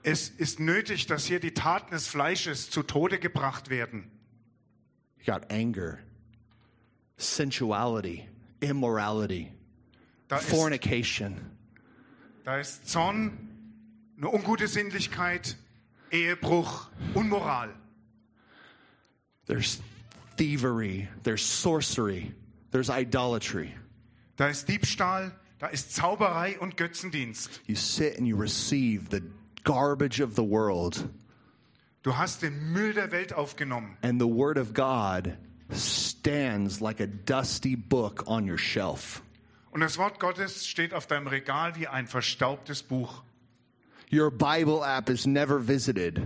Es 0.02 0.28
ist 0.28 0.58
nötig, 0.58 1.06
dass 1.06 1.26
hier 1.26 1.38
die 1.38 1.54
Taten 1.54 1.92
des 1.92 2.08
Fleisches 2.08 2.68
zu 2.68 2.82
Tode 2.82 3.20
gebracht 3.20 3.70
werden. 3.70 4.10
You 5.20 5.26
got 5.26 5.44
anger, 5.50 6.00
sensuality, 7.18 8.26
immorality, 8.60 9.52
Da 10.28 10.36
ist, 10.36 10.48
fornication, 10.48 11.38
da 12.44 12.58
ist 12.58 12.88
Zorn, 12.88 13.32
eine 14.16 14.28
ungute 14.30 14.66
Sinnlichkeit, 14.68 15.56
Ehebruch, 16.12 16.88
Unmoral. 17.14 17.70
there's 19.46 19.80
thievery, 20.36 21.08
there's 21.22 21.42
sorcery, 21.42 22.32
there's 22.70 22.88
idolatry. 22.88 23.74
Da 24.36 24.48
ist 24.48 24.68
Diebstahl, 24.68 25.32
da 25.58 25.66
ist 25.66 25.94
Zauberei 25.94 26.58
und 26.60 26.76
Götzendienst. 26.76 27.60
You 27.66 27.74
sit 27.74 28.16
and 28.16 28.26
you 28.26 28.36
receive 28.36 29.10
the 29.10 29.22
garbage 29.64 30.20
of 30.20 30.34
the 30.34 30.44
world, 30.44 31.06
Du 32.02 32.16
hast 32.16 32.42
den 32.42 32.72
Müll 32.72 32.94
der 32.94 33.12
Welt 33.12 33.32
aufgenommen. 33.34 33.96
and 34.02 34.20
the 34.20 34.26
Word 34.26 34.56
of 34.58 34.72
God 34.72 35.36
stands 35.70 36.80
like 36.80 37.00
a 37.00 37.06
dusty 37.06 37.76
book 37.76 38.24
on 38.26 38.48
your 38.48 38.58
shelf. 38.58 39.22
Und 39.72 39.80
das 39.80 39.98
Wort 39.98 40.18
Gottes 40.18 40.66
steht 40.66 40.94
auf 40.94 41.06
deinem 41.06 41.28
Regal 41.28 41.76
wie 41.76 41.86
ein 41.86 42.06
verstaubtes 42.06 42.82
Buch. 42.82 43.22
Your 44.12 44.30
Bible 44.30 44.82
app 44.82 45.08
is 45.08 45.26
never 45.26 45.58
visited. 45.60 46.20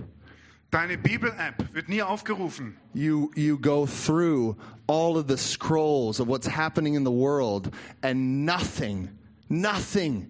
Deine 0.71 0.97
Bibel-App 0.97 1.73
wird 1.75 1.89
nie 1.89 2.03
aufgerufen. 2.03 2.77
You, 2.95 3.31
you 3.37 3.59
go 3.59 3.87
through 3.87 4.57
all 4.89 5.17
of 5.19 5.29
the 5.29 5.37
scrolls 5.37 6.19
of 6.19 6.27
what's 6.27 6.47
happening 6.49 6.95
in 6.95 7.05
the 7.05 7.13
world, 7.13 7.73
and 8.03 8.45
nothing, 8.47 9.09
nothing 9.49 10.27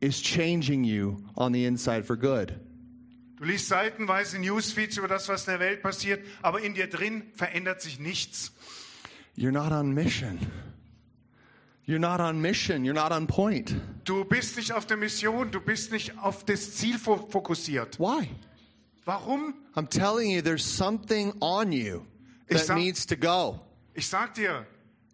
is 0.00 0.20
changing 0.20 0.84
you 0.84 1.24
on 1.36 1.52
the 1.52 1.64
inside 1.64 2.04
for 2.04 2.16
good. 2.16 2.58
Du 3.38 3.44
liest 3.44 3.68
seitenweise 3.68 4.38
Newsfeeds 4.38 4.96
über 4.96 5.06
das, 5.08 5.28
was 5.28 5.46
in 5.46 5.52
der 5.52 5.60
Welt 5.60 5.82
passiert, 5.82 6.24
aber 6.42 6.60
in 6.60 6.74
dir 6.74 6.88
drin 6.88 7.22
verändert 7.34 7.80
sich 7.80 7.98
nichts. 8.00 8.52
You're 9.36 9.52
not 9.52 9.70
on 9.72 9.92
mission. 9.94 10.38
You're 11.86 12.00
not 12.00 12.20
on 12.20 12.40
mission. 12.40 12.84
You're 12.84 12.92
not 12.94 13.12
on 13.12 13.26
point. 13.26 13.74
Du 14.04 14.24
bist 14.24 14.56
nicht 14.56 14.72
auf 14.72 14.84
der 14.86 14.96
Mission, 14.96 15.50
du 15.50 15.60
bist 15.60 15.92
nicht 15.92 16.18
auf 16.18 16.44
das 16.44 16.74
Ziel 16.74 16.98
fo- 16.98 17.28
fokussiert. 17.30 17.98
Why? 17.98 18.28
Warum? 19.04 19.54
I'm 19.74 19.88
telling 19.88 20.30
you, 20.30 20.42
there's 20.42 20.64
something 20.64 21.32
on 21.40 21.72
you 21.72 22.04
that 22.48 22.66
sag- 22.66 22.76
needs 22.76 23.06
to 23.06 23.16
go. 23.16 23.60
Ich 23.94 24.08
sag 24.08 24.34
dir, 24.34 24.66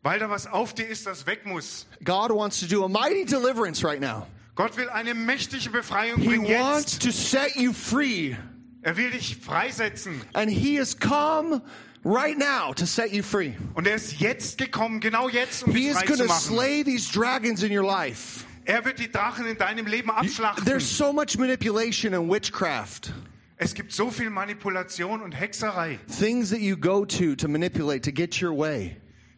weil 0.02 0.18
da 0.18 0.28
was 0.30 0.46
auf 0.46 0.74
dir 0.74 0.88
ist, 0.88 1.06
das 1.06 1.26
weg 1.26 1.46
muss. 1.46 1.86
God 2.02 2.30
wants 2.30 2.58
to 2.60 2.66
do 2.66 2.84
a 2.84 2.88
mighty 2.88 3.24
deliverance 3.24 3.84
right 3.86 4.00
now. 4.00 4.26
Gott 4.54 4.76
will 4.76 4.88
eine 4.88 5.14
mächtige 5.14 5.70
Befreiung 5.70 6.20
He 6.20 6.28
bringen 6.28 6.44
wants 6.46 6.92
jetzt. 6.92 7.02
to 7.02 7.10
set 7.10 7.56
you 7.56 7.72
free. 7.72 8.36
Er 8.82 8.96
will 8.96 9.10
dich 9.10 9.36
freisetzen. 9.36 10.20
And 10.34 10.50
He 10.50 10.78
has 10.78 10.96
come 10.98 11.62
right 12.04 12.38
now 12.38 12.72
to 12.74 12.86
set 12.86 13.12
you 13.12 13.22
free. 13.22 13.54
Und 13.74 13.86
er 13.86 13.96
ist 13.96 14.20
jetzt 14.20 14.58
gekommen, 14.58 15.00
genau 15.00 15.28
jetzt, 15.28 15.64
um 15.64 15.72
He 15.72 15.80
dich 15.80 15.86
is 15.88 15.96
frei 15.96 16.06
going 16.06 16.16
zu 16.18 16.22
to 16.24 16.28
machen. 16.28 16.40
slay 16.56 16.84
these 16.84 17.10
dragons 17.10 17.62
in 17.62 17.76
your 17.76 17.84
life. 17.84 18.44
Er 18.66 18.84
wird 18.84 18.98
die 18.98 19.10
Drachen 19.10 19.46
in 19.46 19.58
deinem 19.58 19.86
Leben 19.86 20.10
abschlachten. 20.10 20.64
There's 20.64 20.88
so 20.96 21.12
much 21.12 21.36
manipulation 21.36 22.14
and 22.14 22.30
witchcraft. 22.30 23.12
Es 23.56 23.74
gibt 23.74 23.92
so 23.92 24.10
viel 24.10 24.30
Manipulation 24.30 25.20
und 25.22 25.32
Hexerei. 25.32 25.98
Things 26.18 26.50
that 26.50 26.60
you 26.60 26.76
go 26.76 27.04
to 27.04 27.34
to 27.36 27.48
manipulate 27.48 28.02
to 28.02 28.12
get 28.12 28.40
your 28.40 28.56
way. 28.56 28.96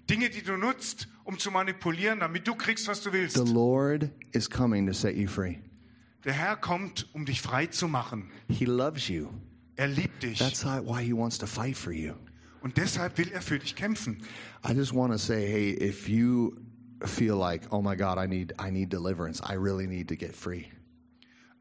Dinge, 0.08 0.30
die 0.30 0.42
du 0.42 0.56
nutzt, 0.56 1.08
um 1.26 1.38
zu 1.38 1.50
manipulieren, 1.50 2.20
damit 2.20 2.46
du 2.46 2.54
kriegst, 2.54 2.88
was 2.88 3.02
du 3.02 3.12
willst. 3.12 3.36
The 3.36 3.52
Lord 3.52 4.10
is 4.32 4.48
coming 4.48 4.86
to 4.86 4.92
set 4.92 5.16
you 5.16 5.28
free. 5.28 5.58
Der 6.24 6.32
Herr 6.32 6.56
kommt, 6.56 7.08
um 7.12 7.26
dich 7.26 7.42
frei 7.42 7.66
zu 7.66 7.88
machen. 7.88 8.30
He 8.48 8.64
loves 8.64 9.08
you. 9.08 9.28
Er 9.76 9.88
liebt 9.88 10.22
dich. 10.22 10.38
That's 10.38 10.64
why 10.64 11.02
He 11.02 11.12
wants 11.12 11.38
to 11.38 11.46
fight 11.46 11.76
for 11.76 11.92
you. 11.92 12.14
Und 12.62 12.78
deshalb 12.78 13.18
will 13.18 13.30
er 13.32 13.42
für 13.42 13.58
dich 13.58 13.76
kämpfen. 13.76 14.22
I 14.66 14.72
just 14.72 14.94
want 14.94 15.12
to 15.12 15.18
say, 15.18 15.46
hey, 15.46 15.70
if 15.72 16.08
you 16.08 16.56
feel 17.04 17.36
like, 17.36 17.72
oh 17.72 17.82
my 17.82 17.94
God, 17.96 18.18
I 18.18 18.26
need, 18.26 18.54
I 18.58 18.70
need 18.70 18.92
deliverance. 18.92 19.42
I 19.42 19.54
really 19.54 19.86
need 19.86 20.08
to 20.08 20.16
get 20.16 20.34
free. 20.34 20.66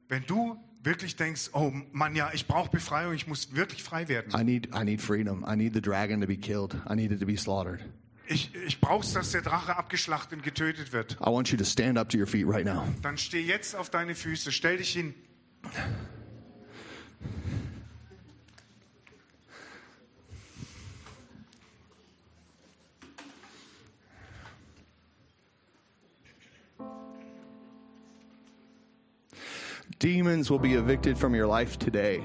Wenn 0.08 0.24
du 0.26 0.58
wirklich 0.84 1.16
denkst, 1.16 1.50
oh 1.54 1.72
Mann, 1.92 2.16
ja, 2.16 2.32
ich 2.34 2.48
brauche 2.48 2.70
Befreiung, 2.70 3.14
ich 3.14 3.28
muss 3.28 3.54
wirklich 3.56 3.84
frei 3.84 4.08
werden. 4.08 4.32
I 4.40 4.44
need, 4.44 4.70
I 4.74 4.84
need 4.84 5.02
freedom. 5.02 5.44
I 5.48 5.56
need 5.56 5.74
the 5.74 5.82
dragon 5.82 6.22
to 6.22 6.28
be 6.28 6.38
killed. 6.38 6.76
I 6.90 6.96
need 6.96 7.12
it 7.12 7.20
to 7.20 7.26
be 7.26 7.36
slaughtered. 7.36 7.82
Ich, 8.28 8.56
ich 8.56 8.82
brauche 8.82 9.06
dass 9.14 9.32
der 9.32 9.42
Drache 9.42 9.78
abgeschlachtet 9.78 10.34
und 10.34 10.44
getötet 10.44 10.92
wird. 10.92 11.18
I 11.22 11.26
want 11.26 11.50
you 11.50 11.58
to 11.58 11.64
stand 11.64 11.98
up 11.98 12.10
to 12.10 12.18
your 12.18 12.28
feet 12.28 12.48
right 12.48 12.66
now. 12.66 12.88
Dann 13.02 13.18
steh 13.18 13.42
jetzt 13.42 13.76
auf 13.76 13.90
deine 13.90 14.16
Füße, 14.16 14.52
stell 14.52 14.78
dich 14.78 14.92
hin. 14.92 15.14
Demons 30.00 30.52
will 30.52 30.60
be 30.60 30.76
evicted 30.76 31.18
from 31.18 31.34
your 31.34 31.48
life 31.48 31.78
today. 31.80 32.22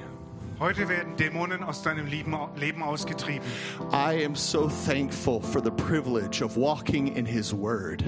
Heute 0.61 0.91
werden 0.91 1.17
Dämonen 1.17 1.63
aus 1.63 1.81
deinem 1.81 2.07
Leben 2.07 2.83
ausgetrieben. 2.83 3.49
I 3.95 4.27
am 4.27 4.35
so 4.35 4.71
thankful 4.87 5.41
for 5.41 5.63
the 5.65 5.71
privilege 5.71 6.45
of 6.45 6.55
walking 6.55 7.17
in 7.17 7.25
His 7.25 7.51
Word. 7.51 8.05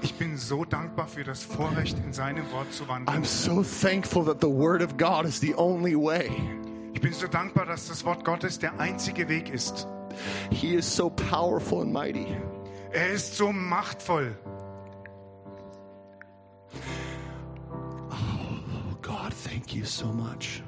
Ich 0.00 0.14
bin 0.14 0.38
so 0.38 0.64
dankbar 0.64 1.06
für 1.08 1.24
das 1.24 1.44
Vorrecht, 1.44 1.98
in 1.98 2.14
seinem 2.14 2.50
Wort 2.52 2.72
zu 2.72 2.88
wandeln. 2.88 3.22
I'm 3.22 3.26
so 3.26 3.62
thankful 3.62 4.24
that 4.24 4.40
the 4.40 4.48
Word 4.48 4.82
of 4.82 4.96
God 4.96 5.26
is 5.26 5.40
the 5.40 5.54
only 5.56 5.94
way. 5.94 6.30
Ich 6.94 7.02
bin 7.02 7.12
so 7.12 7.26
dankbar, 7.26 7.66
dass 7.66 7.88
das 7.88 8.02
Wort 8.06 8.24
Gottes 8.24 8.58
der 8.58 8.80
einzige 8.80 9.28
Weg 9.28 9.50
ist. 9.50 9.86
He 10.50 10.74
is 10.74 10.86
so 10.86 11.10
powerful 11.10 11.82
and 11.82 11.92
mighty. 11.92 12.26
Er 12.92 13.10
ist 13.10 13.36
so 13.36 13.52
machtvoll. 13.52 14.34
Oh, 18.10 18.96
God, 19.02 19.34
thank 19.44 19.74
you 19.74 19.84
so 19.84 20.06
much. 20.06 20.62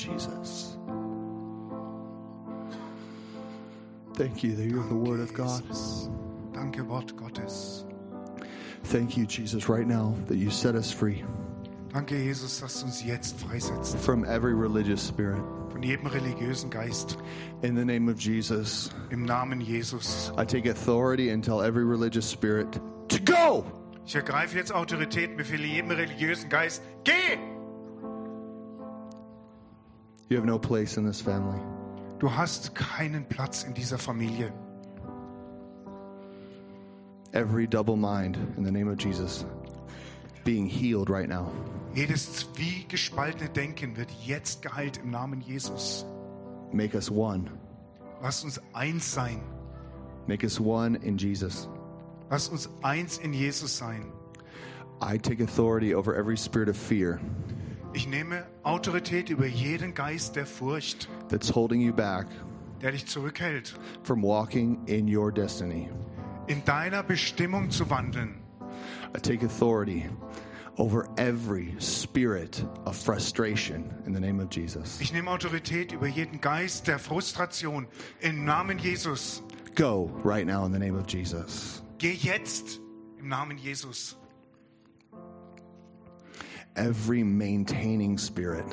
Jesus. 0.00 0.76
Thank 4.14 4.42
you 4.42 4.54
that 4.56 4.66
you're 4.66 4.86
the 4.88 4.94
Word 4.94 5.20
of 5.20 5.32
God. 5.34 5.62
Danke, 6.52 6.86
Wort 6.86 7.16
Gottes. 7.16 7.84
Thank 8.84 9.16
you, 9.16 9.26
Jesus, 9.26 9.68
right 9.68 9.86
now 9.86 10.14
that 10.26 10.36
you 10.36 10.50
set 10.50 10.74
us 10.74 10.90
free 10.92 11.24
Danke, 11.92 12.16
Jesus, 12.16 12.60
dass 12.60 12.80
du 12.80 12.86
uns 12.86 13.02
jetzt 13.04 13.40
freisetzt 13.40 13.96
from 13.98 14.24
every 14.24 14.54
religious 14.54 15.04
spirit. 15.06 15.42
von 15.70 15.82
jedem 15.82 16.06
religiösen 16.06 16.70
Geist. 16.70 17.18
In 17.62 17.74
the 17.74 17.84
name 17.84 18.08
of 18.08 18.20
Jesus, 18.20 18.90
Im 19.10 19.24
Namen 19.24 19.60
Jesus. 19.60 20.32
I 20.38 20.44
take 20.44 20.66
authority 20.66 21.30
and 21.30 21.42
tell 21.42 21.62
every 21.62 21.84
religious 21.84 22.28
spirit 22.28 22.80
to 23.08 23.18
go. 23.20 23.64
Ich 24.06 24.14
ergreife 24.14 24.56
jetzt 24.56 24.72
Autorität, 24.72 25.36
befehle 25.36 25.66
jedem 25.66 25.90
religiösen 25.90 26.48
Geist, 26.48 26.82
geh! 27.04 27.38
You 30.30 30.36
have 30.36 30.46
no 30.46 30.60
place 30.60 30.96
in 30.96 31.04
this 31.04 31.20
family. 31.20 31.58
Du 32.20 32.28
hast 32.28 32.72
keinen 32.76 33.28
Platz 33.28 33.64
in 33.64 33.74
dieser 33.74 33.98
Familie. 33.98 34.52
Every 37.34 37.66
double 37.66 37.96
mind 37.96 38.36
in 38.56 38.62
the 38.62 38.70
name 38.70 38.86
of 38.86 38.96
Jesus 38.96 39.44
being 40.44 40.66
healed 40.66 41.10
right 41.10 41.28
now. 41.28 41.50
Jedes 41.96 42.46
zwiegespaltene 42.54 43.48
Denken 43.52 43.96
wird 43.96 44.08
jetzt 44.24 44.62
geheilt 44.62 44.98
im 45.02 45.10
Namen 45.10 45.40
Jesus. 45.40 46.04
Make 46.72 46.94
us 46.94 47.10
one. 47.10 47.50
Lass 48.22 48.44
uns 48.44 48.60
eins 48.72 49.12
sein. 49.12 49.42
Make 50.28 50.44
us 50.44 50.60
one 50.60 50.94
in 51.02 51.18
Jesus. 51.18 51.66
Lass 52.30 52.48
uns 52.48 52.68
eins 52.84 53.18
in 53.18 53.32
Jesus 53.32 53.76
sein. 53.76 54.12
I 55.00 55.16
take 55.18 55.40
authority 55.40 55.92
over 55.92 56.14
every 56.14 56.36
spirit 56.36 56.68
of 56.68 56.76
fear 56.76 57.18
Ich 57.92 58.06
nehme 58.06 58.46
Autorität 58.62 59.30
über 59.30 59.46
jeden 59.46 59.94
Geist 59.94 60.36
der 60.36 60.46
Furcht, 60.46 61.08
that's 61.28 61.54
holding 61.54 61.80
you 61.80 61.92
back 61.92 62.26
der 62.80 62.92
dich 62.92 63.06
zurückhält, 63.06 63.74
from 64.02 64.22
walking 64.22 64.78
in 64.86 65.06
your 65.14 65.32
destiny. 65.32 65.88
in 66.46 66.64
deiner 66.64 67.02
Bestimmung 67.02 67.70
zu 67.70 67.90
wandeln. 67.90 68.36
I 69.14 69.20
take 69.20 69.44
authority 69.44 70.08
over 70.78 71.08
every 71.16 71.74
spirit 71.78 72.64
of 72.86 72.96
frustration 72.96 73.92
in 74.06 74.14
the 74.14 74.20
name 74.20 74.40
of 74.40 74.50
Jesus. 74.50 75.00
Ich 75.00 75.12
nehme 75.12 75.30
Autorität 75.30 75.92
über 75.92 76.06
jeden 76.06 76.40
Geist 76.40 76.86
der 76.86 76.98
Frustration 76.98 77.86
im 78.20 78.44
Namen 78.44 78.78
Jesus. 78.78 79.42
Go 79.74 80.10
right 80.24 80.46
now 80.46 80.64
in 80.64 80.72
the 80.72 80.78
name 80.78 80.96
of 80.96 81.06
Jesus. 81.06 81.82
Geh 81.98 82.12
jetzt 82.12 82.80
im 83.18 83.28
Namen 83.28 83.58
Jesus. 83.58 84.16
Every 86.80 87.22
maintaining 87.22 88.16
spirit, 88.16 88.64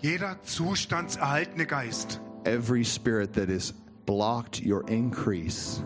Jeder 0.00 0.38
zustandserhaltene 0.44 1.66
Geist, 1.66 2.20
every 2.44 2.84
spirit 2.84 3.32
that 3.32 3.48
has 3.48 3.72
blocked 4.06 4.62
your 4.62 4.88
increase, 4.88 5.82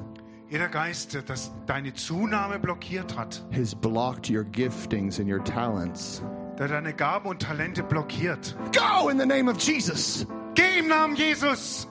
jeder 0.50 0.68
Geist, 0.68 1.14
das 1.26 1.50
deine 1.66 1.94
Zunahme 1.94 2.58
blockiert 2.58 3.16
hat, 3.16 3.40
has 3.52 3.72
blocked 3.72 4.28
your 4.28 4.44
giftings 4.44 5.18
and 5.18 5.26
your 5.26 5.42
talents. 5.44 6.20
der 6.58 6.68
deine 6.68 6.92
Gaben 6.92 7.30
und 7.30 7.40
Talente 7.40 7.82
blockiert. 7.82 8.54
Go 8.72 9.08
in 9.08 9.16
the 9.16 9.24
name 9.24 9.48
of 9.48 9.56
Jesus. 9.56 10.26
Geh 10.54 10.80
im 10.80 10.88
Namen 10.88 11.16
Jesus. 11.16 11.86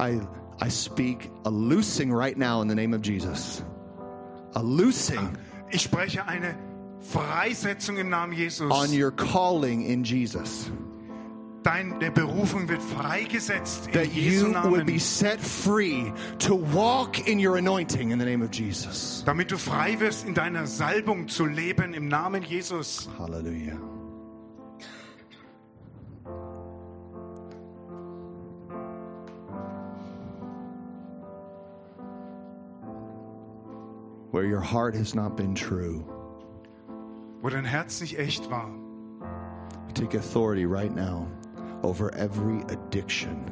I 0.00 0.20
I 0.60 0.68
speak 0.68 1.30
a 1.44 1.50
loosing 1.50 2.12
right 2.12 2.36
now 2.36 2.62
in 2.62 2.68
the 2.68 2.74
name 2.74 2.92
of 2.94 3.00
Jesus. 3.00 3.62
A 4.56 4.62
loosing 4.62 5.18
ah. 5.18 5.51
Ich 5.72 5.82
spreche 5.82 6.26
eine 6.26 6.54
Freisetzung 7.00 7.96
im 7.96 8.08
Namen 8.10 8.32
Jesus. 8.32 8.70
on 8.70 8.90
your 8.92 9.10
calling 9.10 9.82
in 9.84 10.04
Jesus. 10.04 10.70
Deine 11.62 12.10
Berufung 12.10 12.68
wird 12.68 12.82
freigesetzt 12.82 13.86
in 13.86 13.92
That 13.92 14.06
Jesu 14.12 14.46
you 14.48 14.54
would 14.64 14.78
Namen. 14.80 14.86
be 14.86 14.98
set 14.98 15.40
free 15.40 16.12
to 16.40 16.56
walk 16.56 17.26
in 17.28 17.38
your 17.38 17.56
anointing 17.56 18.10
in 18.10 18.18
the 18.18 18.24
name 18.24 18.42
of 18.42 18.50
Jesus. 18.52 19.22
Damit 19.24 19.50
du 19.52 19.56
frei 19.58 19.98
wirst, 20.00 20.26
in 20.26 20.34
deiner 20.34 20.66
Salbung 20.66 21.28
zu 21.28 21.46
leben 21.46 21.94
im 21.94 22.08
Namen 22.08 22.42
Jesus. 22.42 23.08
Hallelujah. 23.18 23.78
Where 34.32 34.46
your 34.46 34.60
heart 34.60 34.94
has 34.94 35.14
not 35.14 35.36
been 35.36 35.54
true, 35.54 36.06
Wo 37.42 37.50
dein 37.50 37.66
Herz 37.66 38.00
nicht 38.00 38.18
echt 38.18 38.50
war. 38.50 38.70
I 39.88 39.92
take 39.92 40.14
authority 40.14 40.64
right 40.64 40.94
now 40.94 41.28
over 41.82 42.10
every 42.14 42.62
addiction 42.68 43.44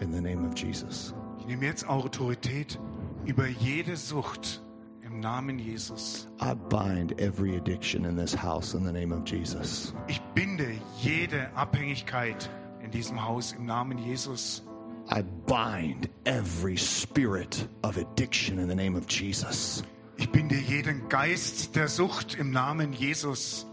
in 0.00 0.10
the 0.10 0.20
name 0.20 0.44
of 0.44 0.54
Jesus. 0.56 1.14
Ich 1.38 1.46
nehme 1.46 1.64
jetzt 1.66 1.88
Autorität 1.88 2.76
über 3.24 3.46
jede 3.46 3.96
Sucht 3.96 4.60
im 5.04 5.20
Namen 5.20 5.60
Jesus. 5.60 6.26
I 6.40 6.54
bind 6.54 7.20
every 7.20 7.56
addiction 7.56 8.04
in 8.04 8.16
this 8.16 8.34
house 8.34 8.74
in 8.74 8.84
the 8.84 8.92
name 8.92 9.12
of 9.12 9.24
Jesus. 9.24 9.94
Ich 10.08 10.20
binde 10.34 10.72
jede 10.98 11.50
Abhängigkeit 11.54 12.50
in 12.82 12.90
diesem 12.90 13.24
Haus 13.24 13.52
im 13.52 13.64
Namen 13.64 13.98
Jesus. 13.98 14.64
I 15.08 15.22
bind 15.22 16.08
every 16.24 16.76
spirit 16.76 17.66
of 17.82 17.96
addiction 17.98 18.58
in 18.58 18.68
the 18.68 18.74
name 18.74 18.96
of 18.96 19.06
Jesus. 19.06 19.82
Ich 20.16 20.30
binde 20.30 20.56
jeden 20.56 21.08
Geist 21.08 21.74
der 21.74 21.88
Sucht 21.88 22.38
im 22.38 22.52
Namen 22.52 22.92
Jesus. 22.92 23.66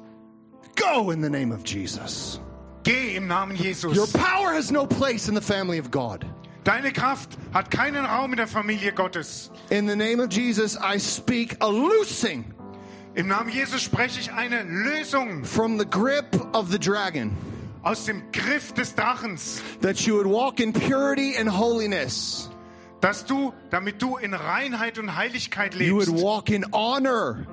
Go 0.76 1.12
in 1.12 1.22
the 1.22 1.30
name 1.30 1.52
of 1.52 1.64
Jesus. 1.64 2.40
Geh 2.84 3.16
im 3.16 3.28
Namen 3.28 3.56
Your 3.56 3.66
Jesus. 3.66 4.12
power 4.14 4.54
has 4.54 4.72
no 4.72 4.86
place 4.86 5.28
in 5.30 5.36
the 5.36 5.42
family 5.42 5.78
of 5.78 5.92
God. 5.92 6.26
Deine 6.64 6.92
Kraft 6.92 7.38
hat 7.54 7.72
keinen 7.72 8.06
Raum 8.06 8.34
in 8.34 8.38
der 8.38 8.48
Familie 8.48 8.92
Gottes. 8.92 9.50
In 9.70 9.86
the 9.86 9.96
name 9.96 10.20
of 10.20 10.30
Jesus, 10.30 10.78
I 10.78 10.98
speak 10.98 11.58
a 11.62 11.68
loosing 11.68 12.54
Im 13.14 13.28
Namen 13.28 13.52
Jesus 13.52 13.82
spreche 13.82 14.22
ich 14.22 14.32
eine 14.32 14.64
Lösung 14.64 15.44
from 15.44 15.78
the 15.78 15.86
grip 15.86 16.34
of 16.54 16.72
the 16.72 16.80
dragon 16.80 17.36
aus 17.84 18.06
dem 18.06 18.32
Griff 18.32 18.74
des 18.74 18.96
Drachens, 18.96 19.62
that 19.82 20.06
you 20.06 20.16
would 20.16 20.28
walk 20.28 20.60
in 20.60 20.72
purity 20.74 21.36
and 21.38 21.50
holiness. 21.50 22.50
dass 23.02 23.26
du, 23.26 23.52
damit 23.72 24.00
du 24.02 24.18
in 24.18 24.34
Reinheit 24.34 25.00
und 25.00 25.16
Heiligkeit 25.16 25.74
lebst. 25.74 25.88
You 25.90 25.96
would 25.96 26.24
walk 26.24 26.50
in 26.50 26.66
honor 26.72 27.48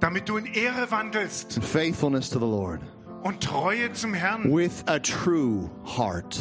damit 0.00 0.28
du 0.28 0.36
in 0.36 0.46
Ehre 0.46 0.90
wandelst 0.90 1.56
and 1.56 1.64
faithfulness 1.64 2.30
to 2.30 2.38
the 2.38 2.46
Lord 2.46 2.80
und 3.22 3.40
Treue 3.40 3.92
zum 3.92 4.14
Herrn 4.14 4.52
with 4.52 4.84
a 4.86 4.98
true 4.98 5.70
heart. 5.84 6.38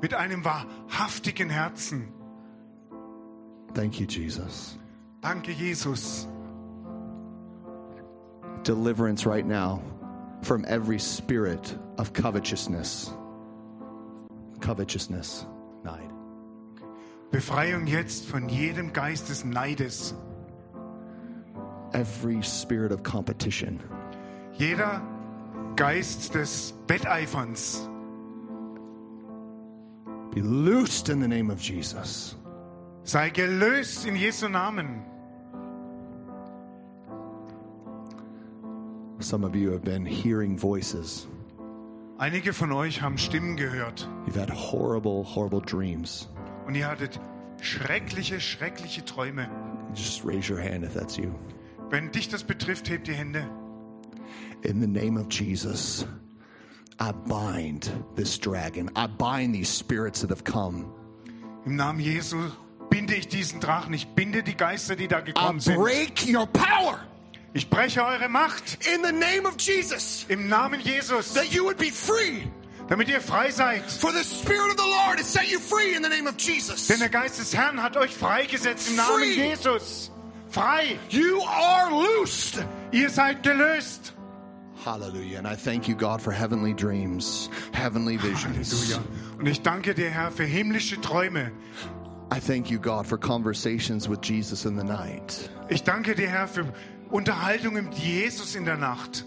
mit 0.00 0.14
einem 0.14 0.44
wahrhaftigen 0.44 1.50
Herzen. 1.50 2.08
Thank 3.74 4.00
you, 4.00 4.06
Jesus. 4.06 4.78
Danke, 5.20 5.52
Jesus. 5.52 6.26
Deliverance 8.62 9.26
right 9.26 9.46
now 9.46 9.82
from 10.42 10.64
every 10.66 10.98
spirit 10.98 11.76
of 12.00 12.14
covetousness. 12.14 13.12
Covetousness. 14.60 15.46
Neid. 15.84 16.10
Befreiung 17.30 17.86
jetzt 17.86 18.24
von 18.24 18.48
jedem 18.48 18.92
Geist 18.94 19.28
des 19.28 19.44
Neides. 19.44 20.14
Every 21.92 22.42
spirit 22.42 22.90
of 22.90 23.02
competition. 23.02 23.78
Jeder 24.54 25.02
Geist 25.76 26.34
des 26.34 26.72
Wetteiferns. 26.86 27.86
Be 30.34 30.40
loosed 30.40 31.10
in 31.10 31.20
the 31.20 31.28
name 31.28 31.50
of 31.50 31.60
Jesus. 31.60 32.34
Sei 33.04 33.28
gelöst 33.28 34.06
in 34.06 34.16
Jesu 34.16 34.48
Namen. 34.48 35.04
Some 39.18 39.44
of 39.44 39.54
you 39.54 39.70
have 39.72 39.84
been 39.84 40.06
hearing 40.06 40.56
voices. 40.56 41.26
Einige 42.20 42.52
von 42.52 42.70
euch 42.72 43.00
haben 43.00 43.16
Stimmen 43.16 43.56
gehört 43.56 44.06
You've 44.26 44.38
had 44.38 44.50
horrible, 44.50 45.24
horrible 45.24 45.62
dreams. 45.62 46.28
und 46.66 46.74
ihr 46.74 46.86
hattet 46.86 47.18
schreckliche, 47.62 48.38
schreckliche 48.40 49.02
Träume. 49.06 49.48
Just 49.94 50.22
raise 50.22 50.52
your 50.52 50.60
hand 50.60 50.84
if 50.84 50.92
that's 50.92 51.16
you. 51.16 51.30
Wenn 51.88 52.12
dich 52.12 52.28
das 52.28 52.44
betrifft, 52.44 52.90
hebt 52.90 53.06
die 53.08 53.14
Hände. 53.14 53.48
In 54.62 54.82
the 54.82 54.86
name 54.86 55.18
of 55.18 55.28
Jesus, 55.30 56.06
I 57.00 57.12
bind 57.26 57.90
this 58.16 58.38
dragon. 58.38 58.90
I 58.94 59.06
bind 59.06 59.54
these 59.54 59.70
spirits 59.74 60.20
that 60.20 60.28
have 60.28 60.44
come. 60.44 60.84
Im 61.64 61.76
Namen 61.76 62.00
Jesu 62.00 62.36
binde 62.90 63.14
ich 63.14 63.28
diesen 63.28 63.60
Drachen. 63.60 63.94
Ich 63.94 64.06
binde 64.08 64.42
die 64.42 64.58
Geister, 64.58 64.94
die 64.94 65.08
da 65.08 65.20
I 65.20 65.24
gekommen 65.24 65.60
sind. 65.60 65.76
break 65.76 66.26
your 66.28 66.46
power 66.46 67.00
Ich 67.52 67.68
breche 67.68 68.04
eure 68.04 68.28
Macht 68.28 68.78
in 68.86 69.02
the 69.02 69.12
name 69.12 69.46
of 69.46 69.56
Jesus 69.58 70.24
im 70.28 70.48
Namen 70.48 70.80
Jesus, 70.80 71.34
that 71.34 71.52
you 71.52 71.64
would 71.64 71.78
be 71.78 71.90
free. 71.90 72.46
damit 72.90 73.08
ihr 73.08 73.20
frei 73.20 73.50
seid. 73.50 73.82
For 73.84 74.12
the 74.12 74.24
Spirit 74.24 74.70
of 74.70 74.76
the 74.76 74.88
Lord 74.88 75.18
has 75.18 75.26
set 75.26 75.48
you 75.50 75.58
free 75.60 75.94
in 75.94 76.02
the 76.02 76.08
name 76.08 76.26
of 76.26 76.36
Jesus. 76.36 76.88
Denn 76.88 76.98
der 76.98 77.08
Geist 77.08 77.38
des 77.38 77.54
Herrn 77.54 77.80
hat 77.80 77.96
euch 77.96 78.14
freigesetzt 78.14 78.90
im 78.90 78.96
Namen 78.96 79.20
Free. 79.20 79.48
Jesus. 79.48 80.10
Frei. 80.50 80.98
You 81.10 81.40
are 81.42 81.90
loosed. 81.90 82.64
Ihr 82.90 83.08
seid 83.08 83.44
gelöst. 83.44 84.12
Hallelujah. 84.84 85.38
And 85.38 85.46
I 85.46 85.54
thank 85.54 85.86
you, 85.86 85.94
God, 85.94 86.20
for 86.20 86.32
heavenly 86.32 86.74
dreams, 86.74 87.48
heavenly 87.72 88.16
visions. 88.16 88.72
Halleluja. 88.72 89.38
Und 89.38 89.46
ich 89.46 89.62
danke 89.62 89.94
dir, 89.94 90.10
Herr, 90.10 90.32
für 90.32 90.44
himmlische 90.44 91.00
Träume. 91.00 91.52
I 92.32 92.40
thank 92.40 92.70
you, 92.70 92.78
God, 92.78 93.06
for 93.06 93.18
conversations 93.18 94.08
with 94.08 94.20
Jesus 94.22 94.64
in 94.64 94.76
the 94.76 94.84
night. 94.84 95.50
Ich 95.68 95.84
danke 95.84 96.14
dir, 96.14 96.28
Herr, 96.28 96.48
für 96.48 96.64
Unterhaltungen 97.10 97.86
mit 97.86 97.94
Jesus 97.94 98.54
in 98.54 98.64
der 98.64 98.76
Nacht. 98.76 99.24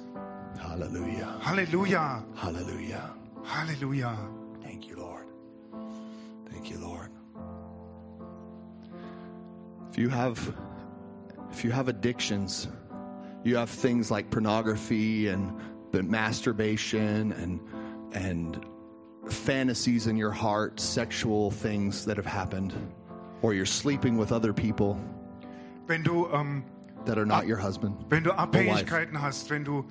Hallelujah. 0.60 1.40
Halleluja. 1.46 2.24
Hallelujah. 2.36 3.16
Halleluja. 3.44 4.18
Thank 4.62 4.88
you, 4.88 4.96
Lord. 4.96 5.26
Thank 6.50 6.70
you, 6.70 6.80
Lord. 6.80 7.10
If 9.92 9.98
you 9.98 10.10
have 10.10 10.40
if 11.52 11.64
you 11.64 11.72
have 11.72 11.88
addictions, 11.88 12.68
you 13.44 13.58
have 13.58 13.70
things 13.70 14.10
like 14.10 14.32
pornography 14.32 15.28
and 15.28 15.54
the 15.92 16.02
masturbation 16.02 17.32
and 17.34 17.60
and 18.14 18.66
fantasies 19.30 20.08
in 20.08 20.18
your 20.18 20.32
heart, 20.32 20.80
sexual 20.80 21.52
things 21.52 22.06
that 22.06 22.18
have 22.18 22.26
happened. 22.26 22.74
or 23.44 23.54
you're 23.54 23.66
sleeping 23.66 24.18
with 24.18 24.32
other 24.32 24.54
people 24.54 24.98
wenn 25.86 26.02
du, 26.02 26.28
ähm, 26.32 26.64
that 27.06 27.18
are 27.18 27.26
not 27.26 27.46
your 27.48 27.62
husband. 27.62 27.96
wenn 28.10 28.24
du 28.24 28.32
Abhängigkeiten 28.32 29.22
hast, 29.22 29.50
wenn 29.50 29.64
du 29.64 29.86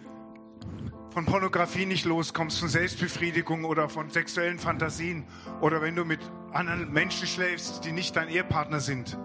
von 1.10 1.26
Pornografie 1.26 1.84
nicht 1.86 2.04
loskommst, 2.04 2.58
von 2.60 2.68
Selbstbefriedigung 2.68 3.64
oder 3.64 3.88
von 3.88 4.10
sexuellen 4.10 4.58
Fantasien 4.58 5.24
oder 5.60 5.82
wenn 5.82 5.94
du 5.94 6.04
mit 6.04 6.20
anderen 6.52 6.92
Menschen 6.92 7.26
schläfst, 7.26 7.84
die 7.84 7.92
nicht 7.92 8.16
dein 8.16 8.28
Ehepartner 8.28 8.80
sind. 8.80 9.18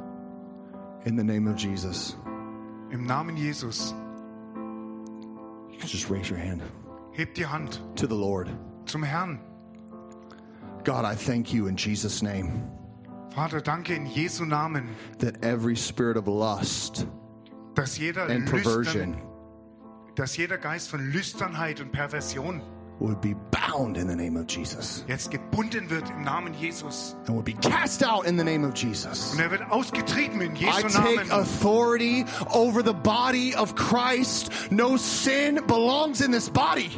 In 1.05 1.17
the 1.17 1.23
name 1.23 1.49
of 1.49 1.57
Jesus, 1.57 2.17
Im 2.89 3.05
Namen 3.05 3.37
Jesus, 3.37 3.93
just 5.85 6.09
raise 6.09 6.29
your 6.29 6.39
hand 6.39 6.61
heb 7.17 7.33
die 7.33 7.45
Hand 7.45 7.81
to 7.95 8.07
the 8.07 8.15
Lord. 8.15 8.47
zum 8.85 9.03
Herrn. 9.03 9.39
God, 10.83 11.03
I 11.03 11.15
thank 11.15 11.51
you 11.51 11.67
in 11.67 11.75
Jesus' 11.75 12.21
name 12.21 12.63
Vater, 13.33 13.61
danke 13.61 13.93
in 13.93 14.05
Jesu 14.05 14.45
Namen, 14.45 14.95
that 15.19 15.43
every 15.43 15.75
spirit 15.75 16.17
of 16.17 16.27
lust 16.27 17.05
and 17.77 18.51
Lüstern, 18.51 18.83
perversion 18.83 19.21
dass 20.15 20.35
jeder 20.35 20.57
Geist 20.57 20.89
von 20.89 20.99
Lüsternheit 21.11 21.79
und 21.79 21.91
Perversion 21.91 22.61
would 22.99 23.21
be 23.21 23.35
bound 23.51 23.95
in 23.97 24.09
the 24.09 24.15
name 24.15 24.35
of 24.35 24.47
Jesus 24.49 25.05
jetzt 25.07 25.29
gebunden 25.29 25.87
wird 25.91 26.09
im 26.09 26.23
Namen 26.23 26.55
Jesus. 26.55 27.15
and 27.27 27.35
would 27.35 27.45
be 27.45 27.53
cast 27.53 28.03
out 28.03 28.25
in 28.25 28.35
the 28.35 28.43
name 28.43 28.65
of 28.65 28.75
Jesus. 28.75 29.33
Und 29.33 29.39
er 29.39 29.51
wird 29.51 29.61
ausgetrieben 29.69 30.41
in 30.41 30.55
I 30.55 30.59
Jesu 30.65 30.87
take 30.87 31.17
Namen. 31.17 31.31
authority 31.31 32.25
over 32.51 32.81
the 32.83 32.93
body 32.93 33.55
of 33.55 33.75
Christ. 33.75 34.49
No 34.71 34.97
sin 34.97 35.59
belongs 35.67 36.21
in 36.21 36.31
this 36.31 36.49
body. 36.49 36.89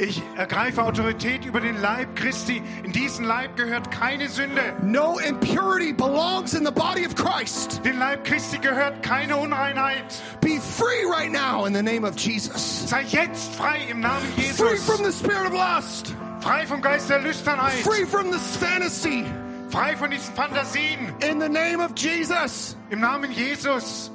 Ich 0.00 0.22
ergreife 0.36 0.84
Autorität 0.84 1.44
über 1.44 1.60
den 1.60 1.80
Leib 1.80 2.14
Christi. 2.14 2.62
In 2.84 2.92
diesen 2.92 3.24
Leib 3.24 3.56
gehört 3.56 3.90
keine 3.90 4.28
Sünde. 4.28 4.72
No 4.82 5.18
impurity 5.18 5.92
belongs 5.92 6.54
in 6.54 6.64
the 6.64 6.70
body 6.70 7.04
of 7.04 7.16
Christ. 7.16 7.84
Den 7.84 7.98
Leib 7.98 8.24
Christi 8.24 8.58
gehört 8.58 9.02
keine 9.02 9.36
Unreinheit. 9.36 10.22
Be 10.40 10.60
free 10.60 11.04
right 11.04 11.32
now 11.32 11.66
in 11.66 11.74
the 11.74 11.82
name 11.82 12.04
of 12.04 12.16
Jesus. 12.16 12.88
Sei 12.88 13.02
jetzt 13.08 13.56
frei 13.56 13.80
im 13.90 13.98
Namen 14.00 14.22
Free 14.36 14.70
Jesus. 14.70 14.86
from 14.86 15.04
the 15.04 15.10
spirit 15.10 15.46
of 15.46 15.52
lust. 15.52 16.14
Frei 16.40 16.64
vom 16.64 16.80
Geist 16.80 17.10
der 17.10 17.18
Lüsternheit. 17.18 17.74
Free 17.82 18.06
from 18.06 18.30
this 18.30 18.56
fantasy. 18.56 19.24
Frei 19.68 19.96
von 19.96 20.10
diesen 20.10 20.32
Fantasien. 20.34 21.12
In 21.28 21.40
the 21.40 21.48
name 21.48 21.80
of 21.80 21.92
Jesus. 21.96 22.76
Im 22.90 23.00
Namen 23.00 23.32
Jesus. 23.32 24.12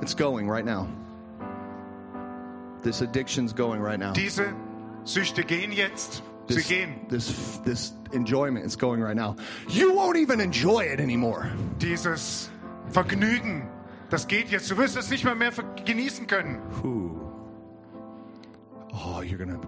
It's 0.00 0.14
going 0.14 0.48
right 0.48 0.64
now. 0.64 0.86
This 2.82 3.00
addiction's 3.00 3.52
going 3.52 3.80
right 3.80 3.98
now. 3.98 4.12
Diese 4.12 4.54
Süchte 5.04 5.44
gehen 5.44 5.72
jetzt. 5.72 6.22
Sie 6.48 6.54
This, 6.56 6.68
gehen. 6.68 7.06
this, 7.08 7.60
this 7.64 7.92
enjoyment 8.12 8.66
is 8.66 8.76
going 8.76 9.00
right 9.00 9.16
now. 9.16 9.36
You 9.68 9.94
won't 9.94 10.16
even 10.16 10.40
enjoy 10.40 10.84
it 10.92 11.00
anymore. 11.00 11.46
Dieses 11.78 12.50
Vergnügen, 12.90 13.68
das 14.10 14.26
geht 14.26 14.50
jetzt. 14.50 14.68
Du 14.70 14.76
wirst 14.76 14.96
es 14.96 15.08
nicht 15.10 15.24
mehr, 15.24 15.36
mehr 15.36 15.52
genießen 15.84 16.26
können. 16.26 16.58
Ooh. 16.84 17.20
Oh, 18.92 19.22
you're 19.22 19.38
gonna, 19.38 19.58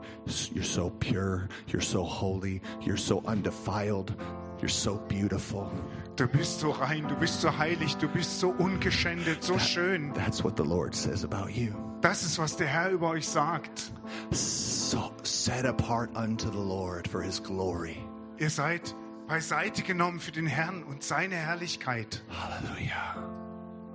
you're 0.52 0.62
so 0.64 0.90
pure, 1.00 1.48
you're 1.68 1.80
so 1.80 2.02
holy, 2.04 2.60
you're 2.82 2.98
so 2.98 3.22
undefiled, 3.24 4.12
you're 4.60 4.68
so 4.68 4.96
beautiful. 5.08 5.70
Du 6.16 6.26
bist 6.26 6.60
so 6.60 6.70
rein, 6.72 7.08
du 7.08 7.14
bist 7.16 7.40
so 7.40 7.50
heilig, 7.50 7.96
du 7.96 8.06
bist 8.08 8.38
so 8.38 8.50
ungeschändet, 8.58 9.42
so 9.42 9.58
schön. 9.58 10.12
That's 10.12 10.44
what 10.44 10.56
the 10.56 10.64
Lord 10.64 10.94
says 10.94 11.24
about 11.24 11.52
you. 11.56 11.72
Das 12.04 12.22
ist, 12.22 12.38
was 12.38 12.54
der 12.58 12.66
Herr 12.66 12.90
über 12.90 13.08
euch 13.08 13.26
sagt. 13.26 13.90
So 14.30 15.10
set 15.22 15.64
apart 15.64 16.14
unto 16.14 16.50
the 16.50 16.58
Lord 16.58 17.08
for 17.08 17.22
his 17.22 17.42
glory. 17.42 17.96
Ihr 18.38 18.50
seid 18.50 18.94
beiseite 19.26 19.82
genommen 19.82 20.20
für 20.20 20.30
den 20.30 20.46
Herrn 20.46 20.82
und 20.82 21.02
seine 21.02 21.34
Herrlichkeit. 21.36 22.22
Hallelujah. 22.28 23.16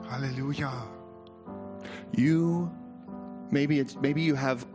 Halleluja. 0.10 0.88
You, 2.18 2.72
maybe 3.52 3.78
it's, 3.78 3.96
maybe 4.02 4.22
you 4.22 4.34
have, 4.34 4.66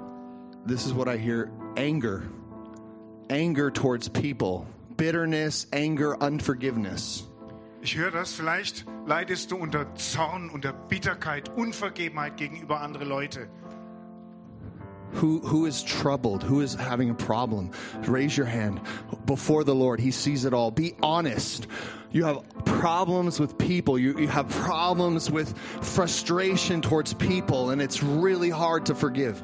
this 0.64 0.86
is 0.86 0.94
what 0.94 1.08
I 1.08 1.16
hear, 1.16 1.50
anger. 1.76 2.22
Anger 3.30 3.72
towards 3.72 4.08
people. 4.08 4.64
Bitterness, 4.96 5.66
anger, 5.72 6.16
unforgiveness. 6.22 7.24
Ich 7.84 7.96
höre 7.96 8.10
das, 8.10 8.32
vielleicht 8.32 8.86
leidest 9.06 9.50
du 9.50 9.56
unter 9.56 9.94
Zorn, 9.94 10.48
unter 10.48 10.72
Bitterkeit, 10.72 11.50
Unvergebenheit 11.54 12.38
gegenüber 12.38 12.80
andere 12.80 13.04
Leute. 13.04 13.46
Who, 15.20 15.40
who 15.40 15.66
is 15.66 15.84
troubled? 15.84 16.42
Who 16.42 16.62
is 16.62 16.74
having 16.74 17.10
a 17.10 17.14
problem? 17.14 17.70
Raise 18.08 18.38
your 18.38 18.46
hand 18.46 18.80
before 19.26 19.64
the 19.64 19.74
Lord. 19.74 20.00
He 20.00 20.12
sees 20.12 20.46
it 20.46 20.54
all. 20.54 20.70
Be 20.70 20.94
honest. 21.02 21.68
You 22.10 22.24
have 22.24 22.42
problems 22.64 23.38
with 23.38 23.58
people. 23.58 23.98
You, 23.98 24.18
you 24.18 24.28
have 24.28 24.48
problems 24.48 25.30
with 25.30 25.52
frustration 25.82 26.80
towards 26.80 27.12
people, 27.12 27.68
and 27.68 27.82
it's 27.82 28.02
really 28.02 28.48
hard 28.48 28.86
to 28.86 28.94
forgive. 28.94 29.42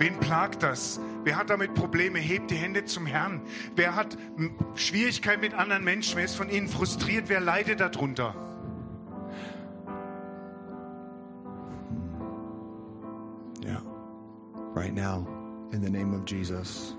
Wen 0.00 0.18
plagt 0.18 0.62
das? 0.62 0.98
Wer 1.28 1.36
hat 1.36 1.50
damit 1.50 1.74
Probleme? 1.74 2.18
Hebt 2.18 2.50
die 2.50 2.54
Hände 2.54 2.86
zum 2.86 3.04
Herrn. 3.04 3.42
Wer 3.76 3.94
hat 3.94 4.16
Schwierigkeiten 4.76 5.42
mit 5.42 5.52
anderen 5.52 5.84
Menschen? 5.84 6.16
Wer 6.16 6.24
ist 6.24 6.36
von 6.36 6.48
ihnen 6.48 6.68
frustriert? 6.68 7.28
Wer 7.28 7.40
leidet 7.40 7.80
darunter? 7.80 8.34
Yeah. 13.62 13.82
Right 14.74 14.94
now, 14.94 15.26
in 15.70 15.82
the 15.82 15.90
name 15.90 16.14
of 16.14 16.24
Jesus, 16.24 16.94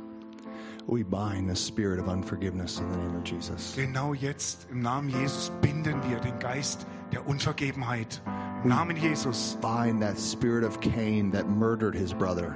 we 0.86 1.04
bind 1.04 1.50
the 1.50 1.56
spirit 1.56 2.00
of 2.00 2.08
unforgiveness 2.08 2.80
in 2.80 2.88
the 2.92 2.98
name 2.98 3.16
of 3.18 3.24
Jesus. 3.24 3.74
Genau 3.76 4.14
jetzt, 4.14 4.68
im 4.70 4.84
Namen 4.84 5.10
Jesus, 5.10 5.52
binden 5.62 6.04
wir 6.08 6.20
den 6.20 6.38
Geist 6.38 6.86
der 7.12 7.28
Unvergebenheit. 7.28 8.22
Im 8.64 8.70
Namen 8.70 8.96
Jesus. 8.96 9.58
Bind 9.60 10.00
that 10.02 10.20
spirit 10.20 10.64
of 10.64 10.80
Cain 10.82 11.32
that 11.32 11.50
murdered 11.50 11.96
his 11.96 12.14
brother. 12.14 12.56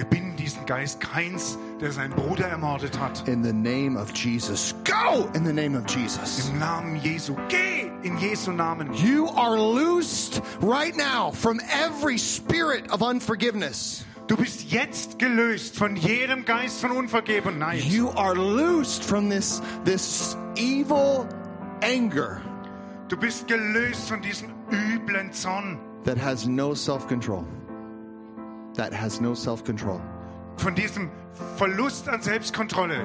Wir 0.00 0.06
binden 0.06 0.34
diesen 0.34 0.64
Geist 0.64 0.98
Keins, 0.98 1.58
der 1.78 1.92
seinen 1.92 2.14
Bruder 2.14 2.46
ermordet 2.46 2.98
hat. 2.98 3.28
In 3.28 3.44
the 3.44 3.52
name 3.52 4.00
of 4.00 4.10
Jesus. 4.14 4.74
Go! 4.84 5.28
In 5.34 5.44
the 5.44 5.52
name 5.52 5.76
of 5.76 5.84
Jesus. 5.94 6.48
Im 6.48 6.58
Namen 6.58 6.98
Jesu. 7.02 7.36
Geh 7.50 7.90
in 8.02 8.16
Jesu 8.16 8.50
Namen. 8.50 8.94
You 8.94 9.28
are 9.28 9.58
loosed 9.58 10.40
right 10.62 10.96
now 10.96 11.32
from 11.32 11.60
every 11.70 12.16
spirit 12.16 12.90
of 12.90 13.02
unforgiveness. 13.02 14.06
Du 14.26 14.38
bist 14.38 14.72
jetzt 14.72 15.18
gelöst 15.18 15.76
von 15.76 15.96
jedem 15.96 16.46
Geist 16.46 16.80
von 16.80 16.92
Unvergebenheit. 16.92 17.84
You 17.84 18.08
are 18.16 18.34
loosed 18.34 19.04
from 19.04 19.28
this, 19.28 19.60
this 19.84 20.34
evil 20.56 21.28
anger 21.82 22.40
Du 23.10 23.18
bist 23.18 23.48
gelöst 23.48 24.08
von 24.08 24.22
diesem 24.22 24.48
üblen 24.70 25.30
Zorn, 25.32 25.78
that 26.04 26.16
has 26.16 26.46
no 26.46 26.74
self 26.74 27.06
control. 27.06 27.44
That 28.80 28.94
has 28.94 29.20
no 29.20 29.34
self 29.34 29.62
control. 29.62 30.00
von 30.56 30.74
diesem 30.74 31.10
Verlust 31.58 32.08
an 32.08 32.22
Selbstkontrolle. 32.22 33.04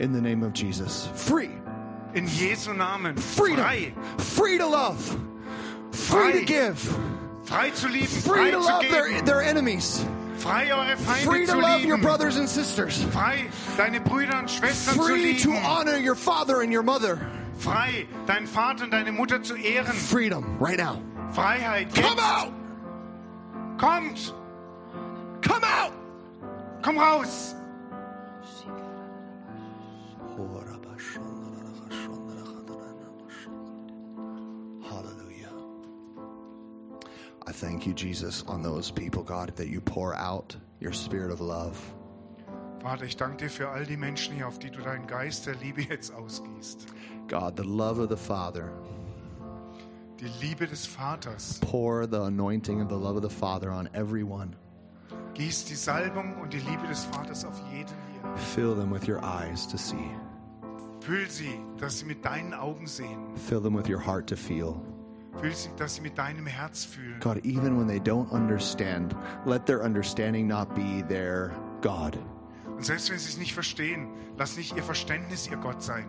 In 0.00 0.12
the 0.12 0.20
name 0.20 0.42
of 0.42 0.52
Jesus. 0.52 1.08
Free. 1.14 1.50
In 2.14 2.26
Jesu 2.26 2.72
Namen. 2.72 3.16
Freedom. 3.16 3.58
Frei. 3.64 3.92
Free 4.18 4.58
to 4.58 4.66
love. 4.66 4.98
Free 5.92 6.32
to 6.32 6.38
Frei. 6.38 6.44
give. 6.44 6.78
Frei 7.44 7.70
zu 7.70 7.86
lieben. 7.88 8.06
Free 8.08 8.34
Frei 8.34 8.50
to 8.50 8.62
zu 8.62 8.68
love 8.68 8.82
their, 8.90 9.08
geben. 9.10 9.24
their 9.26 9.42
enemies. 9.42 10.04
Frei 10.38 10.72
eure 10.72 10.96
Free 10.96 11.22
Feinde 11.24 11.46
to 11.46 11.52
zu 11.52 11.58
love 11.60 11.80
your 11.84 11.96
lieben. 11.98 12.02
brothers 12.02 12.36
and 12.36 12.48
sisters. 12.48 13.04
Frei 13.12 13.46
deine 13.76 14.00
Brüder 14.00 14.40
und 14.40 14.50
Schwestern 14.50 14.94
zu 14.96 15.02
Free 15.04 15.38
to 15.38 15.50
lieben. 15.50 15.64
honor 15.64 15.98
your 15.98 16.16
father 16.16 16.62
and 16.62 16.72
your 16.72 16.82
mother. 16.82 17.16
Frei 17.58 18.08
deinen 18.26 18.48
Vater 18.48 18.84
und 18.84 18.90
deine 18.92 19.12
Mutter 19.12 19.40
zu 19.44 19.54
ehren. 19.54 19.92
Freedom 19.92 20.56
right 20.58 20.78
now. 20.78 21.00
Freiheit. 21.32 21.94
Come 21.94 22.16
Jetzt. 22.16 22.24
out! 22.24 22.52
Kommt. 23.82 24.32
Come 25.42 25.64
out! 25.64 25.92
Komm 26.82 26.98
raus. 26.98 27.56
Hallelujah. 34.88 35.50
I 37.44 37.50
thank 37.50 37.84
you, 37.84 37.92
Jesus, 37.92 38.44
on 38.46 38.62
those 38.62 38.92
people, 38.92 39.24
God, 39.24 39.56
that 39.56 39.66
you 39.66 39.80
pour 39.80 40.14
out 40.14 40.54
your 40.78 40.92
spirit 40.92 41.32
of 41.32 41.40
love. 41.40 41.76
Vater, 42.78 43.04
ich 43.04 43.16
danke 43.16 43.38
dir 43.38 43.50
für 43.50 43.68
all 43.68 43.84
die 43.84 43.96
Menschen 43.96 44.36
hier, 44.36 44.46
auf 44.46 44.60
die 44.60 44.70
du 44.70 44.80
deinen 44.80 45.08
Geist 45.08 45.46
der 45.46 45.56
Liebe 45.56 45.82
jetzt 45.82 46.14
ausgießt. 46.14 46.86
God, 47.26 47.56
the 47.56 47.64
love 47.64 48.00
of 48.00 48.10
the 48.10 48.16
Father. 48.16 48.70
Die 50.22 50.30
Liebe 50.40 50.68
des 50.68 50.86
Vaters. 50.86 51.58
Pour 51.62 52.06
the 52.06 52.22
anointing 52.22 52.80
of 52.80 52.88
the 52.88 52.94
love 52.94 53.16
of 53.16 53.22
the 53.22 53.28
Father 53.28 53.72
on 53.72 53.88
everyone. 53.92 54.54
Gieß 55.34 55.66
die 55.66 55.74
Salbung 55.74 56.40
und 56.40 56.52
die 56.52 56.60
Liebe 56.60 56.86
des 56.86 57.04
Vaters 57.06 57.44
auf 57.44 57.60
jeden 57.72 57.88
hier. 58.12 58.36
Fill 58.54 58.76
them 58.76 58.92
with 58.92 59.08
your 59.08 59.18
eyes 59.24 59.66
to 59.66 59.76
see. 59.76 60.08
Füll 61.00 61.28
sie, 61.28 61.58
dass 61.76 61.98
sie 61.98 62.04
mit 62.04 62.24
deinen 62.24 62.54
Augen 62.54 62.86
sehen. 62.86 63.34
Fill 63.48 63.60
them 63.60 63.74
with 63.74 63.88
your 63.88 63.98
heart 63.98 64.28
to 64.28 64.36
feel. 64.36 64.80
Füll 65.40 65.56
sie, 65.56 65.70
dass 65.76 65.96
sie 65.96 66.02
mit 66.02 66.16
deinem 66.16 66.46
Herz 66.46 66.84
fühlen. 66.84 67.18
God, 67.18 67.44
even 67.44 67.76
when 67.76 67.88
they 67.88 67.98
don't 67.98 68.30
understand, 68.30 69.16
let 69.44 69.66
their 69.66 69.82
understanding 69.82 70.46
not 70.46 70.72
be 70.76 71.02
their 71.08 71.50
God. 71.80 72.16
Und 72.76 72.84
selbst 72.84 73.10
wenn 73.10 73.18
sie 73.18 73.28
es 73.28 73.38
nicht 73.38 73.54
verstehen, 73.54 74.06
lass 74.38 74.56
nicht 74.56 74.76
ihr 74.76 74.84
Verständnis 74.84 75.50
ihr 75.50 75.56
Gott 75.56 75.82
sein. 75.82 76.06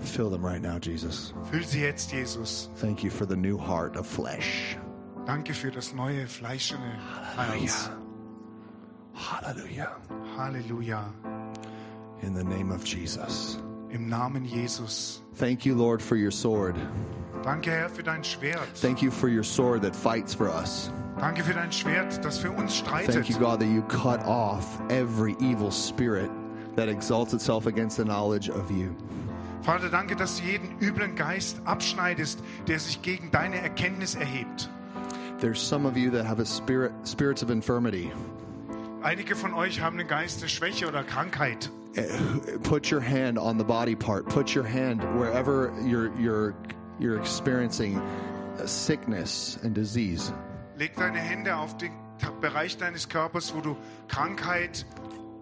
Fill 0.00 0.30
them 0.30 0.44
right 0.44 0.62
now, 0.62 0.78
Jesus. 0.78 1.32
Füll 1.50 1.64
sie 1.64 1.80
jetzt, 1.80 2.12
Jesus. 2.12 2.68
Thank 2.76 3.02
you 3.02 3.10
for 3.10 3.26
the 3.26 3.36
new 3.36 3.56
heart 3.56 3.96
of 3.96 4.06
flesh. 4.06 4.76
Danke 5.26 5.54
für 5.54 5.70
das 5.70 5.94
neue 5.94 6.26
fleischene 6.26 6.98
Herz. 7.36 7.90
Hallelujah. 9.14 9.96
Halleluja. 10.36 11.04
In 12.22 12.34
the 12.34 12.44
name 12.44 12.70
of 12.70 12.84
Jesus. 12.84 13.58
Im 13.90 14.08
Namen 14.08 14.44
Jesus. 14.44 15.22
Thank 15.36 15.64
you, 15.64 15.74
Lord, 15.74 16.02
for 16.02 16.16
your 16.16 16.30
sword. 16.30 16.76
Danke, 17.42 17.70
Herr, 17.70 17.88
für 17.88 18.02
dein 18.02 18.22
Schwert. 18.24 18.68
Thank 18.74 19.02
you 19.02 19.10
for 19.10 19.28
your 19.28 19.44
sword 19.44 19.82
that 19.82 19.94
fights 19.94 20.34
for 20.34 20.48
us. 20.48 20.90
Danke 21.18 21.44
für 21.44 21.54
dein 21.54 21.70
Schwert, 21.70 22.24
das 22.24 22.38
für 22.38 22.50
uns 22.50 22.74
streitet. 22.74 23.14
Thank 23.14 23.30
you, 23.30 23.38
God, 23.38 23.60
that 23.60 23.68
you 23.68 23.82
cut 23.82 24.20
off 24.26 24.66
every 24.90 25.36
evil 25.40 25.70
spirit 25.70 26.30
that 26.74 26.88
exalts 26.88 27.32
itself 27.34 27.66
against 27.66 27.96
the 27.96 28.04
knowledge 28.04 28.50
of 28.50 28.70
you. 28.70 28.94
Vater, 29.64 29.88
danke, 29.88 30.14
dass 30.14 30.36
du 30.36 30.44
jeden 30.44 30.78
üblen 30.78 31.14
Geist 31.14 31.60
abschneidest, 31.64 32.38
der 32.68 32.78
sich 32.78 33.00
gegen 33.00 33.30
deine 33.30 33.56
Erkenntnis 33.56 34.14
erhebt. 34.14 34.68
There's 35.40 35.58
some 35.58 35.88
of 35.88 35.96
you 35.96 36.10
that 36.10 36.26
have 36.26 36.40
a 36.40 36.44
spirit, 36.44 36.92
spirits 37.04 37.42
of 37.42 37.50
infirmity. 37.50 38.12
Einige 39.02 39.34
von 39.34 39.54
euch 39.54 39.80
haben 39.80 39.98
einen 39.98 40.08
Geist 40.08 40.42
der 40.42 40.48
Schwäche 40.48 40.86
oder 40.86 41.02
Krankheit. 41.02 41.70
Eh, 41.94 42.02
Put 42.62 42.90
your 42.92 43.00
hand 43.00 43.38
on 43.38 43.58
the 43.58 43.64
body 43.64 43.94
part. 43.94 44.26
Put 44.28 44.54
your 44.54 44.64
hand 44.64 45.02
wherever 45.18 45.72
you're 45.82 46.10
you're 46.18 46.54
you're 46.98 47.18
experiencing 47.18 48.00
sickness 48.64 49.58
and 49.62 49.74
disease. 49.74 50.32
Leg 50.76 50.94
deine 50.96 51.18
Hände 51.18 51.56
auf 51.56 51.76
den 51.78 51.92
Bereich 52.40 52.76
deines 52.76 53.08
Körpers, 53.08 53.54
wo 53.54 53.60
du 53.60 53.76
Krankheit 54.08 54.86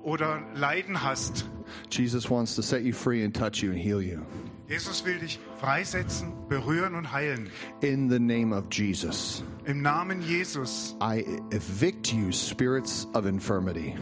oder 0.02 0.40
Leiden 0.54 1.02
hast. 1.02 1.46
Jesus 1.90 2.28
wants 2.30 2.54
to 2.56 2.62
set 2.62 2.82
you 2.82 2.92
free 2.92 3.22
and 3.24 3.34
touch 3.34 3.62
you 3.62 3.70
and 3.70 3.78
heal 3.78 4.00
you. 4.02 4.24
Jesus 4.68 5.04
will 5.04 5.18
dich 5.18 5.38
freisetzen, 5.60 6.32
berühren 6.48 6.94
und 6.96 7.04
heilen. 7.12 7.50
In 7.82 8.08
the 8.08 8.18
name 8.18 8.52
of 8.52 8.64
Jesus, 8.70 9.42
Im 9.66 9.82
Namen 9.82 10.22
Jesus 10.22 10.94
I 11.00 11.24
evict 11.50 12.12
you, 12.12 12.32
spirits 12.32 13.06
of 13.14 13.26
infirmity. 13.26 13.94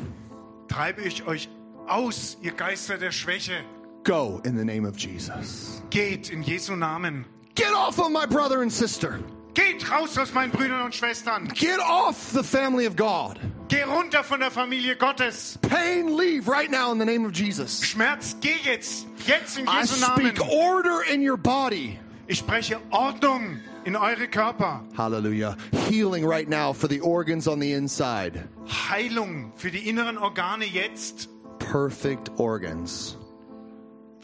treibe 0.68 1.02
ich 1.02 1.26
euch 1.26 1.48
aus, 1.86 2.36
ihr 2.42 2.52
Geister 2.52 2.98
der 2.98 3.10
Schwäche. 3.10 3.64
Go 4.04 4.40
in 4.44 4.56
the 4.56 4.64
name 4.64 4.86
of 4.86 4.96
Jesus. 4.96 5.82
Geht 5.90 6.30
in 6.30 6.42
Jesu 6.42 6.76
Namen. 6.76 7.24
Get 7.54 7.72
off 7.74 7.98
of 7.98 8.10
my 8.12 8.24
brother 8.26 8.62
and 8.62 8.72
sister. 8.72 9.18
Geht 9.54 9.90
raus 9.90 10.16
aus 10.18 10.32
meinen 10.32 10.50
Brüdern 10.50 10.82
und 10.82 10.94
Schwestern. 10.94 11.48
Get 11.48 11.80
off 11.80 12.30
the 12.32 12.42
family 12.42 12.86
of 12.86 12.96
God. 12.96 13.38
Geh 13.68 13.82
runter 13.82 14.24
von 14.24 14.40
der 14.40 14.50
Familie 14.50 14.96
Gottes. 14.96 15.58
Pain, 15.62 16.16
leave 16.16 16.48
right 16.48 16.70
now 16.70 16.92
in 16.92 16.98
the 16.98 17.04
name 17.04 17.24
of 17.24 17.32
Jesus. 17.32 17.82
Schmerz, 17.82 18.36
geh 18.40 18.56
jetzt. 18.64 19.06
Jetzt 19.26 19.58
in 19.58 19.66
I 19.66 19.80
Jesu 19.80 20.00
Namen. 20.00 20.34
speak 20.34 20.40
order 20.46 21.02
in 21.12 21.20
your 21.22 21.36
body. 21.36 21.98
Ich 22.26 22.38
spreche 22.38 22.78
Ordnung 22.90 23.58
in 23.84 23.96
eure 23.96 24.28
Körper. 24.28 24.82
Hallelujah. 24.96 25.56
Healing 25.88 26.24
right 26.24 26.48
now 26.48 26.72
for 26.72 26.88
the 26.88 27.00
organs 27.00 27.48
on 27.48 27.58
the 27.60 27.72
inside. 27.72 28.48
Heilung 28.66 29.52
für 29.56 29.70
die 29.70 29.88
inneren 29.88 30.16
Organe 30.16 30.64
jetzt. 30.64 31.28
Perfect 31.58 32.30
organs 32.38 33.16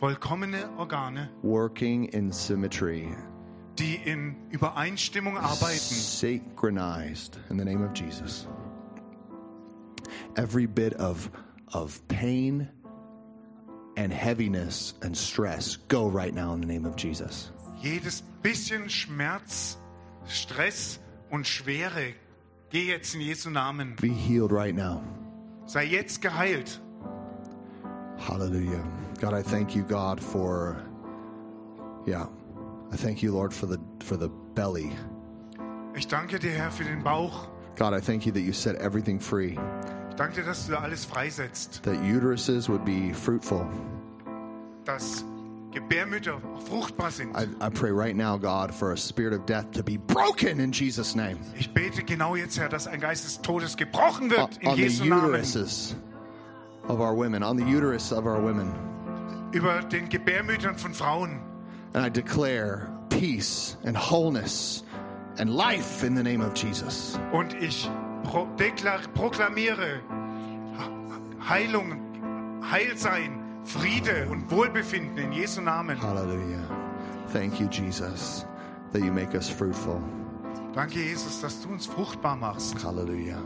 Vollkommene 0.00 0.68
Organe, 0.76 1.30
working 1.42 2.04
in 2.12 2.30
symmetry, 2.30 3.08
die 3.76 4.00
in 4.04 4.36
Übereinstimmung 4.50 5.36
arbeiten. 5.36 5.94
synchronized 5.94 7.38
in 7.50 7.56
the 7.56 7.64
name 7.64 7.82
of 7.82 7.92
Jesus. 7.92 8.46
Every 10.36 10.66
bit 10.66 10.94
of, 10.94 11.30
of 11.72 12.00
pain 12.08 12.68
and 13.96 14.12
heaviness 14.12 14.94
and 15.02 15.16
stress, 15.16 15.76
go 15.88 16.08
right 16.08 16.34
now 16.34 16.52
in 16.52 16.60
the 16.60 16.66
name 16.66 16.84
of 16.84 16.96
Jesus. 16.96 17.50
Jedes 17.82 18.22
bisschen 18.42 18.88
Schmerz, 18.88 19.76
Stress 20.26 20.98
und 21.30 21.46
Schwere, 21.46 22.14
geh 22.70 22.86
jetzt 22.88 23.14
in 23.14 23.20
Jesu 23.20 23.50
Namen. 23.50 23.96
Be 24.00 24.08
healed 24.08 24.52
right 24.52 24.74
now. 24.74 25.02
Sei 25.66 25.84
jetzt 25.84 26.20
geheilt. 26.20 26.78
Hallelujah. 28.18 28.82
God, 29.20 29.34
I 29.34 29.42
thank 29.42 29.74
you, 29.74 29.82
God, 29.82 30.20
for 30.20 30.82
yeah. 32.06 32.26
I 32.92 32.96
thank 32.96 33.22
you, 33.22 33.32
Lord, 33.32 33.52
for 33.52 33.66
the 33.66 33.78
for 34.00 34.16
the 34.16 34.28
belly. 34.54 34.90
Ich 35.94 36.06
danke 36.08 36.38
dir, 36.38 36.50
Herr, 36.52 36.70
für 36.70 36.84
den 36.84 37.02
Bauch. 37.02 37.48
God, 37.76 37.92
I 37.92 38.00
thank 38.00 38.24
you 38.26 38.32
that 38.32 38.42
you 38.42 38.52
set 38.52 38.76
everything 38.76 39.18
free. 39.20 39.58
Ich 40.10 40.16
danke 40.16 40.36
dir, 40.36 40.44
dass 40.44 40.66
du 40.66 40.72
da 40.72 40.80
alles 40.80 41.04
freisetzt. 41.04 41.82
That 41.82 41.96
uteruses 42.02 42.68
would 42.68 42.84
be 42.84 43.12
fruitful. 43.12 43.66
Dass 44.84 45.24
Gebärmütter 45.72 46.40
fruchtbar 46.68 47.10
sind. 47.10 47.36
I, 47.36 47.46
I 47.60 47.68
pray 47.68 47.90
right 47.90 48.16
now, 48.16 48.38
God, 48.38 48.72
for 48.74 48.92
a 48.92 48.96
spirit 48.96 49.34
of 49.34 49.44
death 49.46 49.70
to 49.72 49.82
be 49.82 49.98
broken 49.98 50.60
in 50.60 50.72
Jesus' 50.72 51.14
name. 51.14 51.38
Ich 51.58 51.72
bete 51.74 52.02
genau 52.02 52.34
jetzt, 52.34 52.58
Herr, 52.58 52.68
dass 52.70 52.86
ein 52.86 53.00
Geist 53.00 53.24
des 53.26 53.42
Todes 53.42 53.76
gebrochen 53.76 54.30
On, 54.30 54.30
wird 54.30 54.56
in 54.62 54.68
on 54.68 54.76
the 54.76 55.08
Namen. 55.08 55.34
uteruses 55.34 55.94
of 56.88 57.00
our 57.00 57.14
women, 57.14 57.42
on 57.42 57.58
the 57.58 57.64
uterus 57.64 58.10
of 58.12 58.24
our 58.24 58.40
women. 58.42 58.72
Über 59.52 59.82
den 59.82 60.08
Gebärmüttern 60.08 60.76
von 60.78 60.94
Frauen. 60.94 61.40
And 61.96 62.04
I 62.04 62.10
declare 62.10 62.90
peace 63.08 63.78
and 63.82 63.96
wholeness 63.96 64.82
and 65.38 65.56
life 65.56 66.04
in 66.04 66.14
the 66.14 66.22
name 66.22 66.42
of 66.42 66.52
Jesus. 66.52 67.18
Und 67.32 67.54
ich 67.54 67.88
pro 68.22 68.46
proklamiere 69.14 70.02
Heilung, 71.40 72.60
Heilsein, 72.60 73.42
Friede 73.64 74.28
und 74.28 74.50
Wohlbefinden 74.50 75.16
in 75.16 75.32
Jesu 75.32 75.62
Namen. 75.62 75.96
Hallelujah. 75.96 76.68
Thank 77.32 77.60
you, 77.60 77.66
Jesus, 77.68 78.44
that 78.92 79.00
you 79.00 79.10
make 79.10 79.34
us 79.34 79.48
fruitful. 79.48 79.98
Danke, 80.74 80.96
Jesus, 80.96 81.40
dass 81.40 81.62
du 81.62 81.70
uns 81.70 81.86
fruchtbar 81.86 82.36
machst. 82.36 82.76
Hallelujah. 82.84 83.42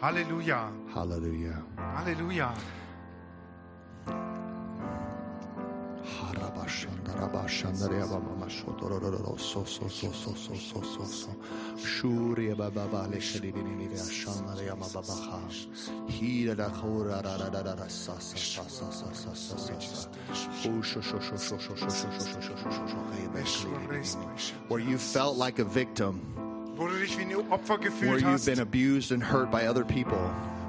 Halleluja, 0.00 0.72
Hallelujah. 0.92 1.62
Halleluja. 1.94 2.52
Where 24.68 24.80
you 24.80 24.98
felt 24.98 25.36
like 25.36 25.58
a 25.58 25.64
victim, 25.64 26.20
Wo 26.76 26.88
du 26.88 26.98
dich 26.98 27.16
wie 27.18 27.22
ein 27.22 27.34
Opfer 27.52 27.78
where 27.78 27.90
gefühlt 27.90 28.22
you've 28.22 28.32
hast, 28.32 28.46
been 28.46 28.60
abused 28.60 29.12
and 29.12 29.22
hurt 29.22 29.50
by 29.50 29.68
other 29.68 29.84
people. 29.84 30.18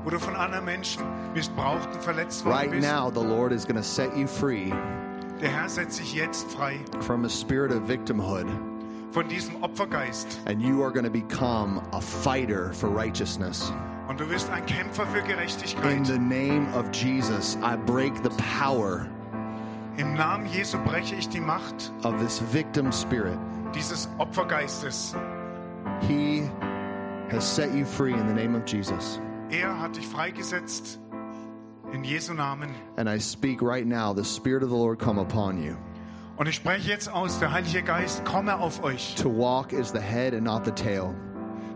wo 0.04 0.10
du 0.10 0.20
von 0.20 0.36
anderen 0.36 0.66
Menschen 0.66 1.02
missbraucht 1.34 1.88
und 1.94 2.04
verletzt 2.04 2.44
worden 2.46 2.58
Right 2.58 2.72
bist. 2.72 2.84
now, 2.88 3.10
the 3.10 3.22
Lord 3.24 3.54
is 3.54 3.64
going 3.66 3.78
to 3.78 3.84
set 3.84 4.16
you 4.18 4.28
free 4.28 4.72
Der 5.44 5.52
Herr 5.52 5.68
setzt 5.68 5.98
sich 5.98 6.14
jetzt 6.14 6.50
frei 6.52 6.80
from 7.02 7.26
a 7.26 7.30
spirit 7.30 7.72
of 7.74 7.86
victimhood, 7.90 8.46
von 9.12 9.28
diesem 9.28 9.62
Opfergeist. 9.62 10.40
and 10.46 10.62
you 10.62 10.82
are 10.82 10.90
going 10.92 11.04
to 11.04 11.12
become 11.12 11.82
a 11.92 12.00
fighter 12.00 12.72
for 12.74 12.90
righteousness. 12.90 13.72
Und 14.08 14.20
du 14.22 14.30
wirst 14.30 14.50
ein 14.52 14.66
Kämpfer 14.66 15.06
für 15.08 15.20
In 15.20 15.28
Gerechtigkeit. 15.28 16.06
the 16.08 16.18
name 16.18 16.66
of 16.74 16.86
Jesus, 16.94 17.58
I 17.62 17.76
break 17.76 18.14
the 18.24 18.30
power 18.58 19.06
Im 19.98 20.14
Namen 20.16 20.46
Jesu 20.48 20.78
breche 20.86 21.14
ich 21.16 21.28
die 21.28 21.42
Macht 21.42 21.92
of 22.06 22.18
this 22.22 22.42
victim 22.54 22.90
spirit. 22.94 23.38
dieses 23.76 24.08
Opfergeistes. 24.20 25.14
He 26.08 26.44
has 27.32 27.44
set 27.44 27.74
you 27.74 27.84
free 27.86 28.14
in 28.14 28.28
the 28.30 28.34
name 28.34 28.56
of 28.56 28.64
Jesus. 28.66 29.20
Er 29.52 29.78
hat 29.78 29.98
dich 29.98 30.08
freigesetzt 30.08 31.00
in 31.94 32.04
Jesu 32.04 32.34
Namen. 32.34 32.70
And 32.98 33.08
I 33.10 33.18
speak 33.20 33.62
right 33.62 33.86
now, 33.86 34.14
the 34.14 34.24
Spirit 34.24 34.64
of 34.64 34.70
the 34.70 34.76
Lord 34.76 35.00
come 35.00 35.20
upon 35.20 35.62
you. 35.64 35.76
Und 36.38 36.48
ich 36.48 36.56
spreche 36.56 36.90
jetzt 36.90 37.08
aus, 37.10 37.40
der 37.40 37.52
Heilige 37.52 37.84
Geist 37.84 38.26
komme 38.26 38.56
auf 38.60 38.84
euch, 38.84 39.16
To 39.16 39.30
walk 39.30 39.72
as 39.74 39.92
the 39.92 40.00
head 40.02 40.34
and 40.34 40.44
not 40.44 40.66
the 40.66 40.72
tail. 40.72 41.14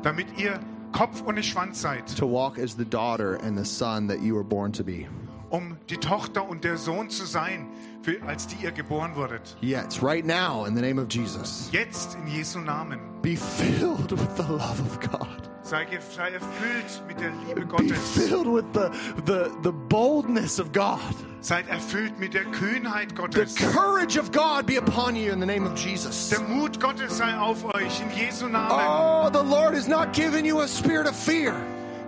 damit 0.02 0.26
ihr 0.38 0.60
Kopf 0.92 1.22
und 1.22 1.36
nicht 1.36 1.50
Schwanz 1.52 1.82
seid, 1.82 2.08
To 2.18 2.26
walk 2.28 2.58
as 2.58 2.76
the 2.76 2.86
daughter 2.86 3.38
and 3.44 3.58
the 3.58 3.66
son 3.66 4.08
that 4.08 4.20
you 4.22 4.34
were 4.36 4.44
born 4.44 4.72
to 4.74 4.84
be. 4.84 5.06
um 5.50 5.78
die 5.90 5.98
Tochter 5.98 6.48
und 6.50 6.64
der 6.64 6.76
Sohn 6.78 7.10
zu 7.10 7.26
sein, 7.26 7.68
für, 8.08 8.26
als 8.26 8.48
die 8.48 8.64
ihr 8.64 8.72
geboren 8.72 9.16
wurdet. 9.16 9.56
Right 10.02 10.26
now, 10.26 10.66
in 10.66 10.76
the 10.76 10.82
name 10.82 11.00
of 11.02 11.08
Jesus. 11.10 11.70
Jetzt 11.72 12.16
in 12.16 12.28
Jesu 12.28 12.60
Namen. 12.60 13.00
Be 13.22 13.36
filled 13.36 14.12
with 14.12 14.36
the 14.38 14.44
love 14.44 14.80
of 14.80 15.00
God. 15.02 15.50
Sei, 15.64 15.86
sei 16.16 16.32
erfüllt 16.32 17.04
mit 17.08 17.20
der 17.20 17.32
Liebe 17.46 17.66
Be 17.66 17.94
filled 17.94 18.48
with 18.48 18.64
the, 18.72 18.90
the, 19.26 19.52
the 19.64 19.74
boldness 19.74 20.60
of 20.60 20.72
God. 20.72 20.98
Seid 21.42 21.68
erfüllt 21.68 22.18
mit 22.18 22.34
der 22.34 22.46
Kühnheit 22.46 23.10
The 23.32 23.46
courage 23.74 24.18
of 24.18 24.32
God 24.32 24.66
be 24.66 24.78
upon 24.78 25.18
you 25.18 25.34
in 25.34 25.42
the 25.42 25.46
name 25.46 25.68
of 25.68 25.78
Jesus. 25.78 26.30
Der 26.30 26.40
Mut 26.40 26.80
Gottes 26.80 27.18
sei 27.18 27.38
auf 27.38 27.66
euch 27.76 28.00
in 28.00 28.10
Jesu 28.16 28.48
Namen. 28.48 28.72
Oh, 28.72 29.30
the 29.30 29.44
Lord 29.44 29.74
has 29.74 29.90
not 29.90 30.14
given 30.14 30.46
you 30.46 30.62
a 30.62 30.68
spirit 30.68 31.06
of 31.06 31.16
fear, 31.18 31.54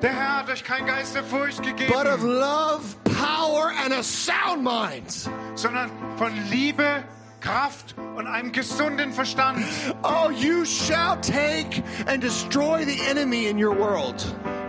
Der 0.01 0.13
Herr 0.13 0.37
hat 0.37 0.49
euch 0.49 0.63
kein 0.63 0.85
Geist 0.85 1.13
der 1.13 1.23
Furcht 1.23 1.61
but 1.89 2.07
of 2.07 2.23
love, 2.23 2.95
power, 3.03 3.73
and 3.83 3.93
a 3.93 4.01
sound 4.01 4.63
mind. 4.63 5.29
sondern 5.55 5.91
von 6.17 6.31
Liebe 6.49 7.03
Kraft 7.41 7.95
und 8.15 8.25
einem 8.25 8.51
gesunden 8.53 9.11
Verstand. 9.11 9.63
Oh, 10.03 10.29
you 10.29 10.63
shall 10.63 11.19
take 11.21 11.83
and 12.07 12.21
destroy 12.23 12.85
the 12.85 12.99
enemy 13.09 13.47
in 13.47 13.57
your 13.57 13.77
world. 13.77 14.23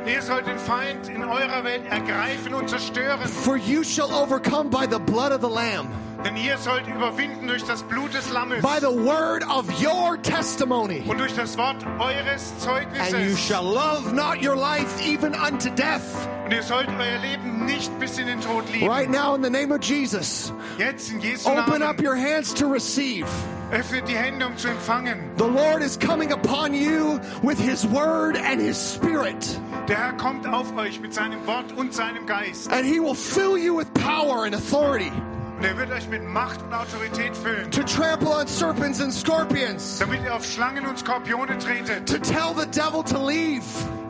Ihr 0.05 0.21
sollt 0.23 0.47
den 0.47 0.59
Feind 0.59 1.09
in 1.09 1.23
eurer 1.23 1.63
Welt 1.63 1.83
ergreifen 1.91 2.55
und 2.55 2.69
zerstören. 2.69 3.29
For 3.29 3.57
you 3.57 3.85
shall 3.85 4.13
overcome 4.13 4.69
by 4.69 4.87
the 4.91 4.99
blood 4.99 5.31
of 5.31 5.43
the 5.43 5.49
Lamb, 5.49 5.89
Denn 6.25 6.37
ihr 6.37 6.59
sollt 6.59 6.87
überwinden 6.87 7.47
durch 7.47 7.65
das 7.65 7.83
Blut 7.83 8.13
des 8.13 8.31
Lammes 8.31 8.61
by 8.63 8.79
the 8.79 8.87
word 8.89 9.43
of 9.49 9.67
your 9.83 10.21
testimony. 10.23 11.03
und 11.09 11.19
durch 11.19 11.35
das 11.35 11.57
Wort 11.57 11.85
eures 11.99 12.53
And 12.67 13.25
you 13.25 13.37
shall 13.37 13.65
love 13.65 14.13
not 14.13 14.43
your 14.43 14.55
life 14.55 15.01
even 15.03 15.35
unto 15.35 15.71
death. 15.71 16.03
Und 16.45 16.53
ihr 16.53 16.63
sollt 16.63 16.89
euer 16.89 17.19
Leben 17.19 17.65
nicht 17.65 17.99
bis 17.99 18.19
in 18.19 18.27
den 18.27 18.41
Tod 18.41 18.65
lieben. 18.71 18.87
Right 18.89 19.09
now, 19.09 19.35
in 19.35 19.43
the 19.43 19.51
name 19.51 19.73
of 19.73 19.83
Jesus, 19.83 20.53
Jetzt 20.79 21.11
in 21.11 21.21
Jesu 21.21 21.49
open 21.49 21.83
up 21.83 22.01
your 22.01 22.17
hands 22.17 22.53
to 22.55 22.67
receive. 22.67 23.27
Öffnet 23.73 24.07
die 24.09 24.17
Hände, 24.17 24.47
um 24.47 24.57
zu 24.57 24.69
empfangen. 24.69 25.31
The 25.39 25.45
Lord 25.45 25.81
is 25.81 25.97
coming 25.97 26.33
upon 26.33 26.75
you 26.75 27.21
with 27.43 27.59
His 27.59 27.87
word 27.87 28.37
and 28.37 28.61
His 28.61 28.77
spirit, 28.77 29.59
Der 29.89 29.97
Herr 29.97 30.13
kommt 30.15 30.47
auf 30.47 30.77
euch 30.77 31.01
mit 31.01 31.15
seinem 31.15 31.47
Wort 31.47 31.73
und 31.77 31.95
seinem 31.95 32.27
Geist. 32.27 32.71
and 32.71 32.85
He 32.85 33.01
will 33.01 33.15
fill 33.15 33.57
you 33.57 33.75
with 33.77 33.87
power 33.95 34.45
and 34.45 34.55
authority 34.55 35.13
Und 35.61 35.67
er 35.67 35.77
wird 35.77 35.91
euch 35.91 36.09
mit 36.09 36.25
Macht 36.25 36.63
und 36.63 36.73
Autorität 36.73 37.37
füllen, 37.37 37.71
to 37.71 37.83
trample 37.83 38.31
on 38.31 38.47
serpents 38.47 38.99
and 38.99 39.13
scorpions, 39.13 39.99
damit 39.99 40.25
ihr 40.25 40.35
auf 40.35 40.43
Schlangen 40.43 40.87
und 40.87 40.99
Skorpione 40.99 41.59
tretet, 41.59 42.09
to 42.09 42.17
tell 42.17 42.55
the 42.57 42.65
devil 42.65 43.05
to 43.05 43.19
leave, 43.29 43.63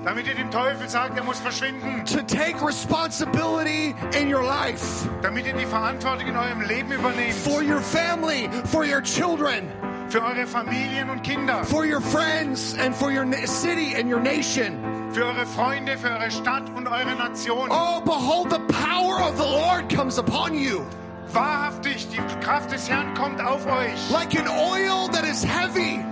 damit 0.04 0.28
ihr 0.28 0.36
dem 0.36 0.48
Teufel 0.52 0.88
sagt, 0.88 1.18
er 1.18 1.24
muss 1.24 1.40
verschwinden, 1.40 2.04
to 2.04 2.22
take 2.22 2.64
responsibility 2.64 3.96
in 4.16 4.32
your 4.32 4.44
life. 4.44 5.08
Damit 5.22 5.44
ihr 5.44 5.54
die 5.54 5.66
Verantwortung 5.66 6.28
in 6.28 6.36
eurem 6.36 6.60
Leben 6.60 6.92
übernehmt, 6.92 7.34
for 7.34 7.62
your 7.62 7.80
family, 7.80 8.48
for 8.66 8.84
your 8.84 9.02
children, 9.02 9.66
für 10.08 10.22
eure 10.22 10.46
Familien 10.46 11.10
und 11.10 11.24
Kinder, 11.24 11.64
for 11.64 11.84
your 11.84 12.00
friends, 12.00 12.76
and 12.78 12.94
for 12.94 13.10
your 13.10 13.26
city 13.48 13.96
and 13.96 14.08
your 14.08 14.20
nation. 14.20 14.78
für 15.12 15.24
eure 15.24 15.44
Freunde, 15.46 15.98
für 15.98 16.10
eure 16.10 16.30
Stadt 16.30 16.70
und 16.76 16.86
eure 16.86 17.16
Nation. 17.16 17.68
Oh, 17.72 18.00
behold, 18.04 18.50
the 18.52 18.60
power 18.72 19.20
of 19.20 19.36
the 19.36 19.42
Lord 19.42 19.92
comes 19.92 20.16
upon 20.16 20.54
you 20.54 20.86
Wahrhaftig, 21.32 22.08
die 22.10 22.18
Kraft 22.44 22.72
des 22.72 22.88
Herrn 22.88 23.14
kommt 23.14 23.40
auf 23.40 23.66
euch. 23.66 24.10
like 24.10 24.38
an 24.38 24.48
oil 24.48 25.08
that 25.12 25.24
is 25.24 25.44
heavy. 25.44 26.04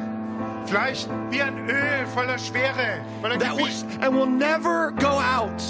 Vielleicht 0.66 1.08
wie 1.30 1.40
ein 1.42 1.68
Öl 1.68 2.06
voller 2.14 2.38
Schwere, 2.38 3.00
voller 3.22 3.38
that 3.38 3.56
Gewicht. 3.56 3.84
and 4.00 4.14
will 4.14 4.26
never 4.26 4.92
go 4.92 5.08
out. 5.18 5.62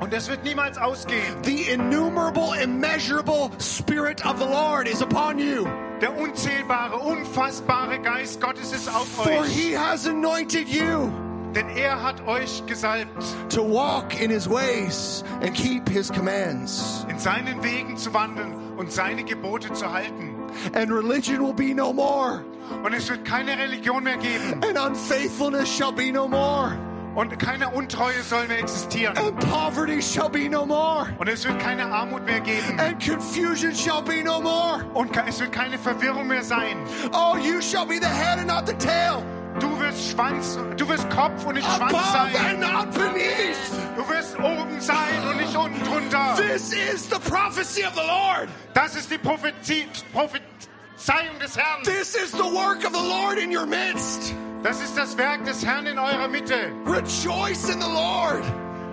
Und 0.00 0.12
es 0.12 0.28
wird 0.28 0.42
niemals 0.44 0.76
ausgehen. 0.76 1.42
The 1.44 1.70
innumerable, 1.72 2.52
immeasurable 2.60 3.50
Spirit 3.58 4.26
of 4.26 4.38
the 4.38 4.44
Lord 4.44 4.88
is 4.88 5.00
upon 5.02 5.38
you. 5.38 5.66
Der 6.00 6.16
unzählbare, 6.18 6.96
unfassbare 6.98 8.00
Geist 8.00 8.40
Gottes 8.40 8.72
ist 8.72 8.88
auf 8.88 9.06
For 9.06 9.40
euch. 9.42 9.48
he 9.48 9.72
has 9.76 10.06
anointed 10.06 10.68
you 10.68 11.10
Denn 11.54 11.68
er 11.76 12.02
hat 12.02 12.26
euch 12.26 12.66
gesalbt, 12.66 13.22
to 13.48 13.62
walk 13.62 14.20
in 14.20 14.28
his 14.28 14.50
ways 14.50 15.22
and 15.40 15.54
keep 15.54 15.88
his 15.88 16.10
commands. 16.10 17.06
in 17.08 17.18
seinen 17.20 17.62
Wegen 17.62 17.96
zu 17.96 18.12
wandeln 18.12 18.52
und 18.76 18.92
seine 18.92 19.24
Gebote 19.24 19.72
zu 19.72 19.92
halten. 19.92 20.34
And 20.74 20.90
religion 20.90 21.40
will 21.40 21.54
be 21.54 21.74
no 21.74 21.92
more, 21.92 22.42
Und 22.84 22.94
es 22.94 23.08
wird 23.08 23.24
keine 23.24 23.56
Religion 23.58 24.04
mehr 24.04 24.16
geben. 24.16 24.60
and 24.64 24.78
unfaithfulness 24.78 25.68
shall 25.68 25.92
be 25.92 26.10
no 26.12 26.28
more, 26.28 26.76
Und 27.16 27.38
keine 27.38 27.68
Untreue 27.70 28.22
soll 28.22 28.46
mehr 28.48 28.58
existieren. 28.60 29.16
and 29.16 29.38
poverty 29.50 30.00
shall 30.02 30.28
be 30.28 30.48
no 30.48 30.64
more, 30.66 31.06
Und 31.18 31.28
es 31.28 31.44
wird 31.46 31.58
keine 31.60 31.86
Armut 31.86 32.24
mehr 32.24 32.40
geben. 32.40 32.78
and 32.78 33.00
confusion 33.04 33.74
shall 33.74 34.02
be 34.02 34.22
no 34.24 34.40
more. 34.40 34.84
Und 34.94 35.10
es 35.26 35.40
wird 35.40 35.52
keine 35.52 35.78
Verwirrung 35.78 36.26
mehr 36.28 36.42
sein. 36.42 36.76
Oh, 37.12 37.36
you 37.36 37.60
shall 37.60 37.86
be 37.86 37.98
the 38.00 38.06
head 38.06 38.38
and 38.38 38.46
not 38.48 38.66
the 38.66 38.74
tail, 38.74 39.22
Du 39.60 39.78
wirst 39.80 40.10
Schwanz, 40.10 40.58
du 40.76 40.88
wirst 40.88 41.08
Kopf 41.10 41.44
und 41.46 41.54
nicht 41.54 41.66
Schwanz 41.66 41.92
above 41.92 42.32
sein. 42.32 42.36
and 42.36 42.60
not 42.60 42.92
beneath. 42.92 43.56
Du 43.96 44.08
wirst 44.08 44.36
oben 44.38 44.80
sein 44.80 45.28
und 45.28 45.36
nicht 45.36 45.56
unten 45.56 45.80
drunter. 45.84 46.34
This 46.36 46.72
is 46.72 47.08
the 47.08 47.18
prophecy 47.30 47.84
of 47.84 47.94
the 47.94 48.02
Lord. 48.06 48.48
Das 48.74 48.96
ist 48.96 49.10
die 49.10 49.18
Prophezie, 49.18 49.86
Prophezeiung 50.12 51.38
des 51.40 51.56
Herrn. 51.56 51.82
This 51.84 52.14
is 52.16 52.32
the 52.32 52.42
work 52.42 52.84
of 52.84 52.92
the 52.92 53.08
Lord 53.08 53.38
in 53.38 53.56
your 53.56 53.66
midst. 53.66 54.34
Das 54.64 54.80
ist 54.80 54.96
das 54.96 55.16
Werk 55.18 55.44
des 55.44 55.64
Herrn 55.64 55.86
in 55.86 55.98
eurer 55.98 56.26
Mitte. 56.28 56.72
Rejoice 56.86 57.68
in 57.68 57.80
the 57.80 57.88
Lord. 57.92 58.42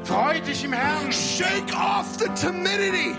Freu 0.04 0.40
dich 0.42 0.64
im 0.64 0.74
Herrn. 0.74 1.12
Shake 1.12 1.74
off 1.76 2.06
the 2.20 2.28
timidity. 2.36 3.16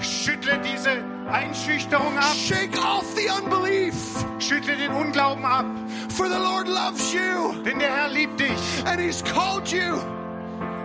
Schüttle 0.00 0.58
diese 0.58 1.02
Einschüchterung 1.30 2.16
ab. 2.18 2.34
Shake 2.36 2.76
off 2.78 3.04
the 3.16 3.28
unbelief. 3.30 3.94
Schüttle 4.38 4.76
den 4.76 4.92
Unglauben 4.92 5.44
ab. 5.44 5.66
For 6.10 6.28
the 6.28 6.38
Lord 6.38 6.68
loves 6.68 7.12
you 7.12 7.52
Denn 7.64 7.78
der 7.78 7.94
Herr 7.94 8.08
liebt 8.08 8.38
dich. 8.40 8.84
and 8.86 9.00
He's 9.00 9.22
called 9.22 9.70
you 9.70 9.98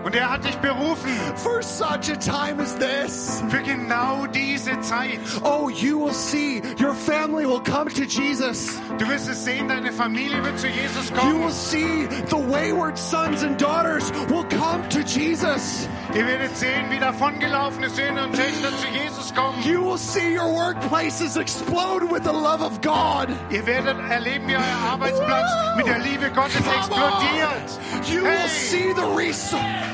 Und 0.04 0.16
er 0.16 0.32
hat 0.32 0.44
dich 0.44 0.58
berufen 0.58 1.12
for 1.36 1.62
such 1.62 2.10
a 2.12 2.16
time 2.16 2.60
as 2.62 2.76
this. 2.78 3.44
für 3.50 3.62
genau 3.62 4.26
diese 4.28 4.80
Zeit. 4.82 5.20
Oh, 5.44 5.70
you 5.70 6.00
will 6.04 6.14
see 6.14 6.62
your 6.80 6.94
family 6.94 7.46
will 7.46 7.62
come 7.62 7.88
to 7.90 8.04
Jesus. 8.04 8.80
Du 8.98 9.08
wirst 9.08 9.30
es 9.30 9.44
sehen, 9.46 9.68
deine 9.68 9.92
Familie 9.92 10.44
wird 10.44 10.58
zu 10.60 10.68
Jesus 10.68 11.14
kommen. 11.14 11.32
You 11.32 11.44
will 11.46 11.52
see 11.52 12.08
the 12.30 12.38
wayward 12.38 12.98
sons 12.98 13.44
and 13.44 13.60
daughters 13.62 14.12
will 14.30 14.46
come 14.46 14.88
to 14.90 15.00
Jesus. 15.02 15.88
Ihr 16.16 16.26
werdet 16.26 16.58
sehen, 16.58 16.90
wie 16.90 17.00
davongelaufene 17.00 17.90
Söhne 17.90 18.24
und 18.26 18.36
Töchter 18.36 18.70
zu 18.78 18.88
Jesus 18.88 19.34
kommen. 19.36 19.62
You 19.64 19.82
will 19.86 19.98
see 20.00 20.36
your 20.36 20.52
workplaces 20.52 21.38
explode 21.38 22.04
with 22.12 22.24
the 22.24 22.34
love 22.34 22.62
of 22.64 22.82
God. 22.82 23.28
Ihr 23.52 23.66
werdet 23.66 23.98
erleben, 24.10 24.48
wie 24.48 24.56
euer 24.56 24.92
Arbeitsplatz 24.92 25.52
mit 25.78 25.86
der 25.86 26.00
Liebe 26.00 26.30
Gottes 26.32 26.56
Come 26.56 26.76
explodiert. 26.76 27.80
on. 27.94 28.14
You 28.14 28.24
will 28.24 28.48
see 28.50 28.94
the 28.96 29.06
resource. 29.16 29.91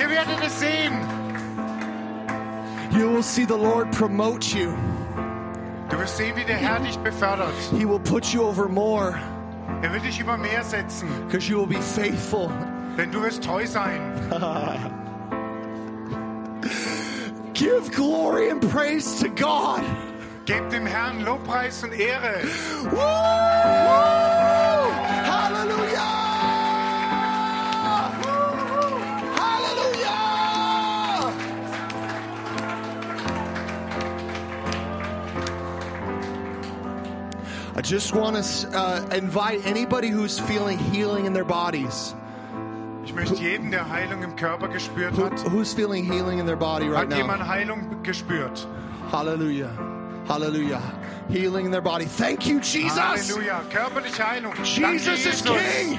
Ihr 0.00 0.10
werdet 0.10 0.40
es 0.44 0.58
sehen. 0.60 0.92
You 2.92 3.08
will 3.10 3.22
see 3.22 3.44
the 3.46 3.56
Lord 3.56 3.90
promote 3.92 4.54
you. 4.54 4.74
Du 5.88 5.98
wirst 5.98 6.16
sehen, 6.16 6.34
wie 6.36 6.44
der 6.44 6.56
Herr 6.56 6.80
dich 6.80 6.98
befördert. 6.98 7.52
He 7.70 7.84
will 7.86 8.00
put 8.00 8.26
you 8.32 8.42
over 8.42 8.68
more 8.68 9.14
Er 9.82 9.92
wird 9.92 10.04
dich 10.04 10.20
über 10.20 10.36
mehr 10.36 10.62
setzen, 10.64 11.08
because 11.26 11.48
you 11.48 11.58
will 11.58 11.66
be 11.66 11.80
faithful. 11.80 12.50
denn 12.96 13.10
du 13.10 13.22
wirst 13.22 13.44
treu 13.44 13.66
sein. 13.66 14.00
Give 17.54 17.90
glory 17.90 18.50
and 18.50 18.60
praise 18.70 19.18
to 19.20 19.28
God. 19.28 19.82
Gebt 20.46 20.72
dem 20.72 20.86
Herrn 20.86 21.20
Lobpreis 21.24 21.82
und 21.84 21.92
Ehre. 21.92 22.42
Woo! 22.90 24.21
I 37.74 37.80
just 37.80 38.14
want 38.14 38.36
to 38.36 38.78
uh, 38.78 39.08
invite 39.14 39.64
anybody 39.66 40.08
who's 40.08 40.38
feeling 40.38 40.78
healing 40.78 41.24
in 41.24 41.32
their 41.32 41.44
bodies. 41.44 42.14
Ich 43.04 43.14
möchte 43.14 43.34
jeden, 43.34 43.70
der 43.70 43.88
Heilung 43.88 44.22
im 44.22 44.36
Körper 44.36 44.68
gespürt 44.68 45.16
Who, 45.16 45.24
hat, 45.24 45.40
who's 45.50 45.72
feeling 45.72 46.04
healing 46.04 46.38
in 46.38 46.46
their 46.46 46.56
body 46.56 46.88
right 46.88 47.00
hat 47.00 47.08
now? 47.08 47.16
jemand 47.16 47.42
Heilung 47.42 48.02
gespürt. 48.02 48.66
Hallelujah. 49.10 49.70
Hallelujah. 50.28 50.80
Healing 51.28 51.66
in 51.66 51.72
their 51.72 51.80
body. 51.82 52.04
Thank 52.04 52.46
you, 52.46 52.60
Jesus. 52.60 52.98
Halleluja. 52.98 53.68
Körperliche 53.70 54.22
Heilung. 54.22 54.54
Danke, 54.54 54.98
Jesus 54.98 55.26
is 55.26 55.42
King. 55.42 55.98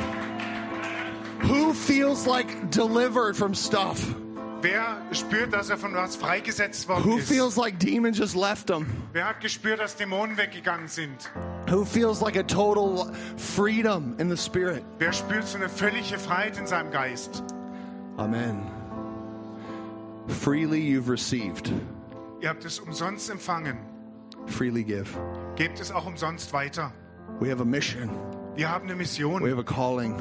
Who 1.41 1.73
feels 1.73 2.25
like 2.25 2.69
delivered 2.71 3.35
from 3.35 3.53
stuff? 3.53 4.15
Wer 4.63 4.95
spürt, 5.11 5.51
dass 5.51 5.69
er 5.69 5.77
von 5.77 5.93
was 5.93 6.15
freigesetzt 6.15 6.87
worden 6.87 7.03
Who 7.03 7.17
ist? 7.17 7.27
feels 7.27 7.57
like 7.57 7.77
demons 7.79 8.17
just 8.17 8.33
left 8.33 8.67
them? 8.67 8.85
Wer 9.11 9.27
hat 9.27 9.41
gespürt, 9.41 9.79
dass 9.81 9.97
Dämonen 9.97 10.37
weggegangen 10.37 10.87
sind? 10.87 11.29
Who 11.69 11.83
feels 11.83 12.21
like 12.21 12.37
a 12.37 12.43
total 12.43 13.11
freedom 13.35 14.15
in 14.19 14.29
the 14.29 14.37
spirit? 14.37 14.83
Wer 14.99 15.11
spürt 15.11 15.45
so 15.45 15.57
eine 15.57 15.67
völlige 15.67 16.17
Freiheit 16.17 16.57
in 16.57 16.65
seinem 16.65 16.91
Geist? 16.91 17.43
Amen. 18.15 18.61
Freely 20.27 20.79
you've 20.79 21.09
received, 21.09 21.69
Ihr 22.39 22.47
habt 22.49 22.63
es 22.63 22.79
umsonst 22.79 23.29
empfangen. 23.29 23.77
freely 24.47 24.83
give. 24.85 25.09
Gebt 25.57 25.81
es 25.81 25.91
auch 25.91 26.05
umsonst 26.05 26.53
weiter. 26.53 26.93
We 27.41 27.49
have 27.51 27.61
a 27.61 27.65
mission, 27.65 28.09
Wir 28.55 28.69
haben 28.71 28.85
eine 28.85 28.93
we 28.93 28.99
Mission. 28.99 29.41
have 29.43 29.59
a 29.59 29.63
calling, 29.63 30.15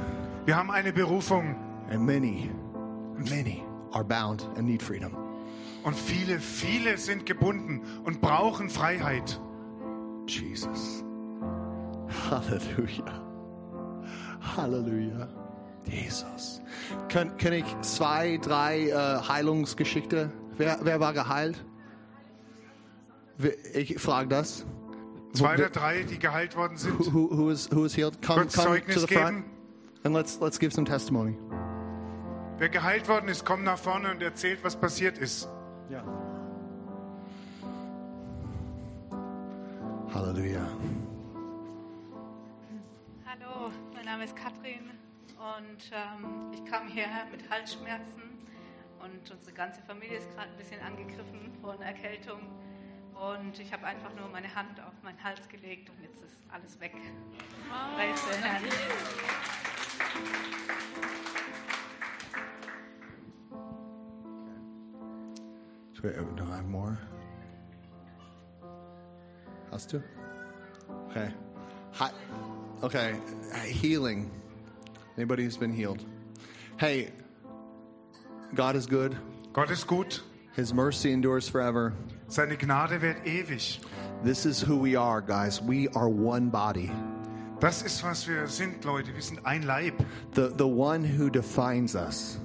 Wir 0.47 0.57
haben 0.57 0.73
eine 0.73 0.93
Berufung. 0.93 1.55
and 1.91 2.05
many, 2.05 2.51
many 3.17 3.63
are 3.93 4.05
bound 4.05 4.49
and 4.57 4.67
need 4.67 4.83
freedom. 4.83 5.17
Und 5.85 5.97
viele, 5.97 6.39
viele 6.39 6.97
sind 6.97 7.27
gebunden 7.27 7.83
und 8.05 8.21
brauchen 8.21 8.71
Freiheit. 8.71 9.41
Jesus. 10.27 11.05
Halleluja. 12.31 13.05
Halleluja. 14.57 15.29
Jesus. 15.85 16.61
Kann, 17.09 17.37
kann 17.37 17.53
ich 17.53 17.65
zwei, 17.81 18.39
drei 18.39 18.89
äh, 18.89 19.29
Heilungsgeschichte? 19.29 20.31
Wer, 20.57 20.79
wer 20.83 21.01
war 21.01 21.13
geheilt? 21.13 21.65
Ich 23.75 23.99
frage 23.99 24.29
das. 24.29 24.65
Zwei 25.33 25.55
oder 25.55 25.71
drei, 25.71 26.03
die 26.03 26.19
geheilt 26.19 26.57
worden 26.57 26.77
sind, 26.77 26.99
who, 27.13 27.31
who, 27.31 27.51
is, 27.51 27.69
who 27.73 27.85
is 27.87 27.97
healed, 27.97 28.21
come, 28.21 28.41
come 28.41 28.49
to 28.49 28.61
Zeugnis 28.61 29.01
the 29.01 29.07
front 29.07 29.37
geben. 29.37 29.45
and 30.05 30.15
let's, 30.15 30.39
let's 30.41 30.59
give 30.59 30.75
some 30.75 30.85
testimony. 30.85 31.37
Wer 32.63 32.69
geheilt 32.69 33.09
worden 33.09 33.27
ist, 33.27 33.45
kommt 33.45 33.65
nach 33.65 33.77
vorne 33.77 34.13
und 34.13 34.23
erzählt, 34.23 34.63
was 34.63 34.77
passiert 34.77 35.19
ist. 35.19 35.49
Yeah. 35.91 36.05
Hallelujah. 40.15 40.69
Hallo, 43.27 43.73
mein 43.93 44.05
Name 44.05 44.23
ist 44.23 44.37
Katrin 44.37 44.91
und 45.39 45.91
ähm, 45.91 46.53
ich 46.53 46.65
kam 46.71 46.87
hierher 46.87 47.27
mit 47.33 47.51
Halsschmerzen 47.51 48.23
und 49.01 49.29
unsere 49.29 49.53
ganze 49.57 49.83
Familie 49.83 50.19
ist 50.19 50.31
gerade 50.37 50.49
ein 50.49 50.57
bisschen 50.57 50.81
angegriffen 50.83 51.53
von 51.61 51.83
Erkältung 51.83 52.43
und 53.13 53.59
ich 53.59 53.73
habe 53.73 53.87
einfach 53.87 54.15
nur 54.15 54.29
meine 54.29 54.55
Hand 54.55 54.79
auf 54.79 54.95
meinen 55.03 55.21
Hals 55.25 55.49
gelegt 55.49 55.91
und 55.91 56.01
jetzt 56.01 56.23
ist 56.23 56.39
alles 56.53 56.79
weg. 56.79 56.95
Preis 57.97 58.23
den 66.03 66.15
Herrn. 66.15 66.37
Do, 66.37 66.45
I 66.45 66.57
have 66.57 66.69
more? 66.69 66.99
Us 69.73 69.87
too? 69.87 70.03
Okay. 71.11 71.31
Hi. 71.93 72.11
Okay. 72.83 73.15
Healing. 73.65 74.31
Anybody 75.17 75.45
who's 75.45 75.57
been 75.57 75.73
healed? 75.73 76.05
Hey, 76.79 77.11
God 78.55 78.77
is 78.77 78.87
good. 78.87 79.17
Gott 79.53 79.71
ist 79.71 79.87
gut, 79.87 80.21
His 80.57 80.73
mercy 80.75 81.13
endures 81.13 81.49
forever. 81.49 81.93
seine 82.29 82.57
Gnade 82.57 83.01
währt 83.03 83.25
ewig. 83.27 83.79
This 84.25 84.47
is 84.47 84.61
who 84.61 84.77
we 84.77 84.97
are, 84.97 85.21
guys. 85.21 85.61
We 85.61 85.89
are 85.89 86.09
one 86.09 86.49
body. 86.49 86.91
Das 87.61 87.83
ist, 87.83 88.03
was 88.03 88.27
wir 88.27 88.47
sind, 88.49 88.85
Leute. 88.85 89.13
Wir 89.15 89.23
sind 89.23 89.45
ein 89.45 89.63
Leib. 89.63 89.95
The, 90.33 90.49
the 90.57 90.67
one 90.67 91.05
who 91.05 91.31
defines 91.31 91.95
us 91.95 92.39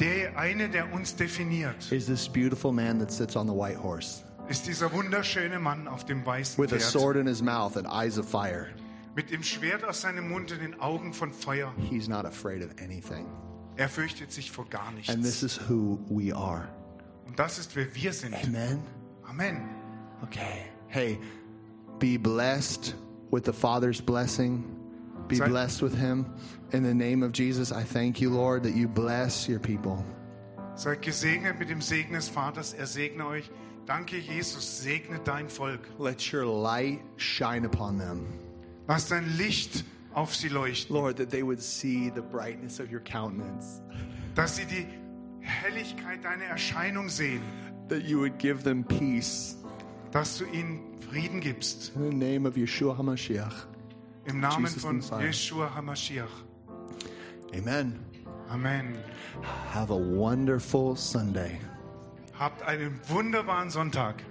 Der 0.00 0.36
eine, 0.38 0.68
der 0.68 0.92
uns 0.92 1.14
definiert, 1.14 1.92
is 1.92 2.06
this 2.06 2.28
beautiful 2.28 2.72
man 2.72 2.98
that 2.98 3.12
sits 3.12 3.36
on 3.36 3.46
the 3.46 3.54
white 3.54 3.80
horse 3.80 4.24
ist 4.50 4.66
dieser 4.66 4.92
wunderschöne 4.92 5.60
Mann 5.60 5.86
auf 5.86 6.04
dem 6.04 6.26
weißen 6.26 6.62
with 6.62 6.72
a 6.72 6.76
Pferd 6.76 6.90
sword 6.90 7.16
in 7.16 7.26
his 7.26 7.40
mouth 7.40 7.76
and 7.76 7.86
eyes 7.86 8.18
of 8.18 8.28
fire. 8.28 8.66
mit 9.14 9.30
dem 9.30 9.42
Schwert 9.42 9.84
aus 9.84 10.00
seinem 10.00 10.28
Mund 10.28 10.50
und 10.50 10.60
den 10.60 10.80
Augen 10.80 11.12
von 11.12 11.32
Feuer. 11.32 11.72
He's 11.88 12.08
not 12.08 12.24
afraid 12.24 12.64
of 12.64 12.70
anything. 12.82 13.26
Er 13.76 13.88
fürchtet 13.88 14.32
sich 14.32 14.50
vor 14.50 14.66
gar 14.68 14.90
nichts. 14.92 15.08
And 15.08 15.22
this 15.22 15.42
is 15.42 15.60
who 15.68 15.98
we 16.08 16.34
are. 16.34 16.68
Und 17.26 17.38
das 17.38 17.58
ist, 17.58 17.76
wer 17.76 17.94
wir 17.94 18.12
sind. 18.12 18.34
Amen. 18.34 18.82
Amen. 19.28 19.68
Okay. 20.22 20.64
Hey, 20.88 21.18
be 21.98 22.18
blessed 22.18 22.96
with 23.30 23.42
the 23.44 23.52
Father's 23.52 24.02
blessing. 24.02 24.64
Be 25.30 25.38
blessed 25.40 25.82
with 25.82 25.94
Him. 25.96 26.26
In 26.72 26.82
the 26.82 26.94
name 26.94 27.22
of 27.22 27.32
Jesus, 27.32 27.72
I 27.72 27.82
thank 27.82 28.20
you, 28.20 28.30
Lord, 28.30 28.62
that 28.64 28.74
you 28.74 28.86
bless 28.88 29.48
your 29.48 29.58
people. 29.60 30.04
Seid 30.76 31.02
gesegnet 31.02 31.58
mit 31.58 31.68
dem 31.68 31.80
Segen 31.80 32.12
des 32.14 32.28
Vaters. 32.28 32.74
Er 32.74 32.86
segne 32.86 33.24
euch. 33.26 33.50
Danke, 33.86 34.16
Jesus. 34.18 34.64
Segne 34.82 35.20
dein 35.24 35.48
Volk. 35.48 35.80
Let 35.98 36.32
your 36.32 36.44
light 36.46 37.00
shine 37.16 37.64
upon 37.64 37.98
them. 37.98 38.26
Lass 38.88 39.08
dein 39.08 39.36
Licht 39.36 39.84
auf 40.14 40.34
sie 40.34 40.48
leuchten. 40.48 40.94
Lord, 40.94 41.16
that 41.16 41.30
they 41.30 41.42
would 41.42 41.60
see 41.62 42.10
the 42.10 42.22
brightness 42.22 42.80
of 42.80 42.90
your 42.90 43.00
countenance, 43.00 43.80
Dass 44.34 44.56
sie 44.56 44.64
die 44.64 44.86
Helligkeit 45.40 46.24
deiner 46.24 46.44
Erscheinung 46.44 47.08
sehen. 47.08 47.42
that 47.88 48.04
you 48.04 48.18
would 48.20 48.38
give 48.38 48.62
them 48.62 48.84
peace. 48.84 49.56
Dass 50.12 50.38
du 50.38 50.44
ihnen 50.46 50.80
Frieden 51.10 51.40
gibst. 51.40 51.92
In 51.96 52.10
the 52.10 52.16
name 52.16 52.46
of 52.46 52.54
Yeshua 52.54 52.96
HaMashiach. 52.96 53.66
Im 54.30 54.40
Namen 54.40 54.66
von. 54.66 55.00
Yeshua 55.00 55.74
HaMashiach. 55.74 56.44
Amen. 57.52 57.98
Amen. 58.48 58.98
Have 59.74 59.92
a 59.92 59.96
wonderful 59.96 60.96
Sunday. 60.96 61.58
Habt 62.38 62.62
einen 62.62 63.00
wunderbaren 63.08 63.70
Sonntag. 63.70 64.22